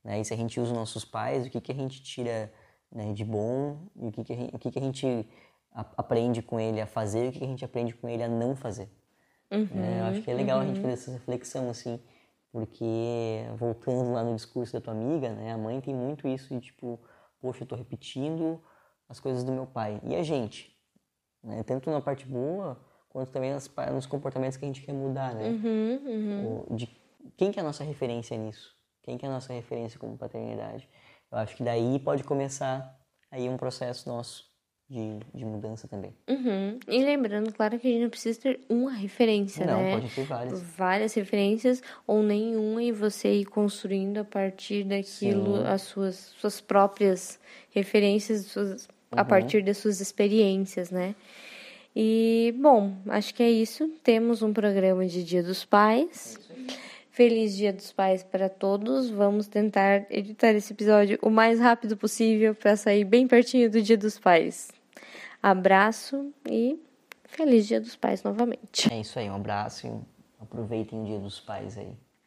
Né? 0.03 0.19
E 0.19 0.25
se 0.25 0.33
a 0.33 0.37
gente 0.37 0.59
usa 0.59 0.71
os 0.71 0.77
nossos 0.77 1.05
pais, 1.05 1.45
o 1.45 1.49
que, 1.49 1.61
que 1.61 1.71
a 1.71 1.75
gente 1.75 2.01
tira 2.01 2.51
né, 2.91 3.13
de 3.13 3.23
bom 3.23 3.87
e 3.95 4.07
o 4.07 4.11
que, 4.11 4.23
que, 4.23 4.33
a 4.33 4.35
gente, 4.35 4.55
o 4.55 4.59
que, 4.59 4.71
que 4.71 4.79
a 4.79 4.81
gente 4.81 5.29
aprende 5.71 6.41
com 6.41 6.59
ele 6.59 6.81
a 6.81 6.87
fazer 6.87 7.25
e 7.25 7.29
o 7.29 7.31
que, 7.31 7.39
que 7.39 7.45
a 7.45 7.47
gente 7.47 7.63
aprende 7.63 7.93
com 7.93 8.09
ele 8.09 8.23
a 8.23 8.27
não 8.27 8.55
fazer. 8.55 8.89
Uhum, 9.51 9.67
né? 9.71 9.99
Eu 10.01 10.05
acho 10.05 10.23
que 10.23 10.31
é 10.31 10.33
legal 10.33 10.57
uhum. 10.57 10.63
a 10.63 10.67
gente 10.67 10.77
uhum. 10.77 10.81
fazer 10.81 10.93
essa 10.93 11.11
reflexão 11.11 11.69
assim, 11.69 12.01
porque 12.51 13.45
voltando 13.55 14.13
lá 14.13 14.23
no 14.23 14.35
discurso 14.35 14.73
da 14.73 14.81
tua 14.81 14.93
amiga, 14.93 15.29
né, 15.29 15.53
a 15.53 15.57
mãe 15.57 15.79
tem 15.79 15.93
muito 15.93 16.27
isso 16.27 16.55
de 16.55 16.59
tipo, 16.59 16.99
poxa, 17.39 17.63
eu 17.63 17.67
tô 17.67 17.75
repetindo 17.75 18.59
as 19.07 19.19
coisas 19.19 19.43
do 19.43 19.51
meu 19.51 19.67
pai. 19.67 20.01
E 20.03 20.15
a 20.15 20.23
gente? 20.23 20.75
Né? 21.43 21.61
Tanto 21.61 21.91
na 21.91 22.01
parte 22.01 22.25
boa, 22.25 22.83
quanto 23.09 23.31
também 23.31 23.51
nas, 23.51 23.69
nos 23.93 24.07
comportamentos 24.07 24.57
que 24.57 24.65
a 24.65 24.67
gente 24.67 24.81
quer 24.81 24.93
mudar, 24.93 25.35
né? 25.35 25.49
Uhum, 25.49 26.65
uhum. 26.67 26.75
De 26.75 26.87
quem 27.35 27.51
que 27.51 27.59
é 27.59 27.61
a 27.61 27.65
nossa 27.65 27.83
referência 27.83 28.37
nisso? 28.37 28.75
Quem 29.03 29.17
que 29.17 29.25
é 29.25 29.29
a 29.29 29.31
nossa 29.31 29.53
referência 29.53 29.99
como 29.99 30.17
paternidade? 30.17 30.87
Eu 31.31 31.37
acho 31.37 31.55
que 31.55 31.63
daí 31.63 31.99
pode 31.99 32.23
começar 32.23 32.97
aí 33.31 33.49
um 33.49 33.57
processo 33.57 34.07
nosso 34.07 34.47
de, 34.89 35.19
de 35.33 35.43
mudança 35.43 35.87
também. 35.87 36.13
Uhum. 36.29 36.79
E 36.87 37.03
lembrando, 37.03 37.51
claro 37.53 37.77
que 37.77 37.87
a 37.87 37.91
gente 37.91 38.03
não 38.03 38.09
precisa 38.09 38.39
ter 38.39 38.61
uma 38.69 38.91
referência, 38.91 39.65
não, 39.65 39.77
né? 39.77 39.91
Não, 39.91 39.99
pode 39.99 40.15
ter 40.15 40.23
várias. 40.23 40.61
Várias 40.61 41.13
referências 41.13 41.83
ou 42.05 42.23
nenhuma 42.23 42.81
e 42.81 42.91
você 42.91 43.33
ir 43.33 43.45
construindo 43.45 44.19
a 44.19 44.23
partir 44.23 44.85
daquilo 44.85 45.57
Sim. 45.57 45.67
as 45.67 45.81
suas, 45.81 46.15
suas 46.39 46.61
próprias 46.61 47.39
referências, 47.71 48.45
suas, 48.45 48.85
uhum. 48.85 48.87
a 49.11 49.25
partir 49.25 49.61
das 49.63 49.77
suas 49.77 49.99
experiências, 49.99 50.89
né? 50.89 51.15
E, 51.93 52.53
bom, 52.59 52.95
acho 53.07 53.33
que 53.33 53.41
é 53.41 53.49
isso. 53.49 53.89
Temos 54.03 54.41
um 54.43 54.53
programa 54.53 55.05
de 55.07 55.23
Dia 55.23 55.41
dos 55.41 55.65
Pais. 55.65 56.37
Feliz 57.17 57.57
Dia 57.57 57.73
dos 57.73 57.91
Pais 57.91 58.21
para 58.21 58.47
todos. 58.47 59.09
Vamos 59.09 59.47
tentar 59.47 60.05
editar 60.11 60.51
esse 60.51 60.71
episódio 60.71 61.17
o 61.19 61.31
mais 61.31 61.59
rápido 61.59 61.97
possível 61.97 62.53
para 62.53 62.75
sair 62.75 63.03
bem 63.03 63.27
pertinho 63.27 63.71
do 63.71 63.81
Dia 63.81 63.97
dos 63.97 64.19
Pais. 64.19 64.69
Abraço 65.41 66.31
e 66.47 66.79
feliz 67.23 67.65
Dia 67.65 67.81
dos 67.81 67.95
Pais 67.95 68.21
novamente. 68.21 68.93
É 68.93 68.99
isso 68.99 69.17
aí, 69.17 69.27
um 69.31 69.33
abraço 69.33 69.87
e 69.87 69.91
aproveitem 70.39 71.01
o 71.01 71.05
Dia 71.05 71.17
dos 71.17 71.39
Pais 71.39 71.75
aí. 71.75 71.91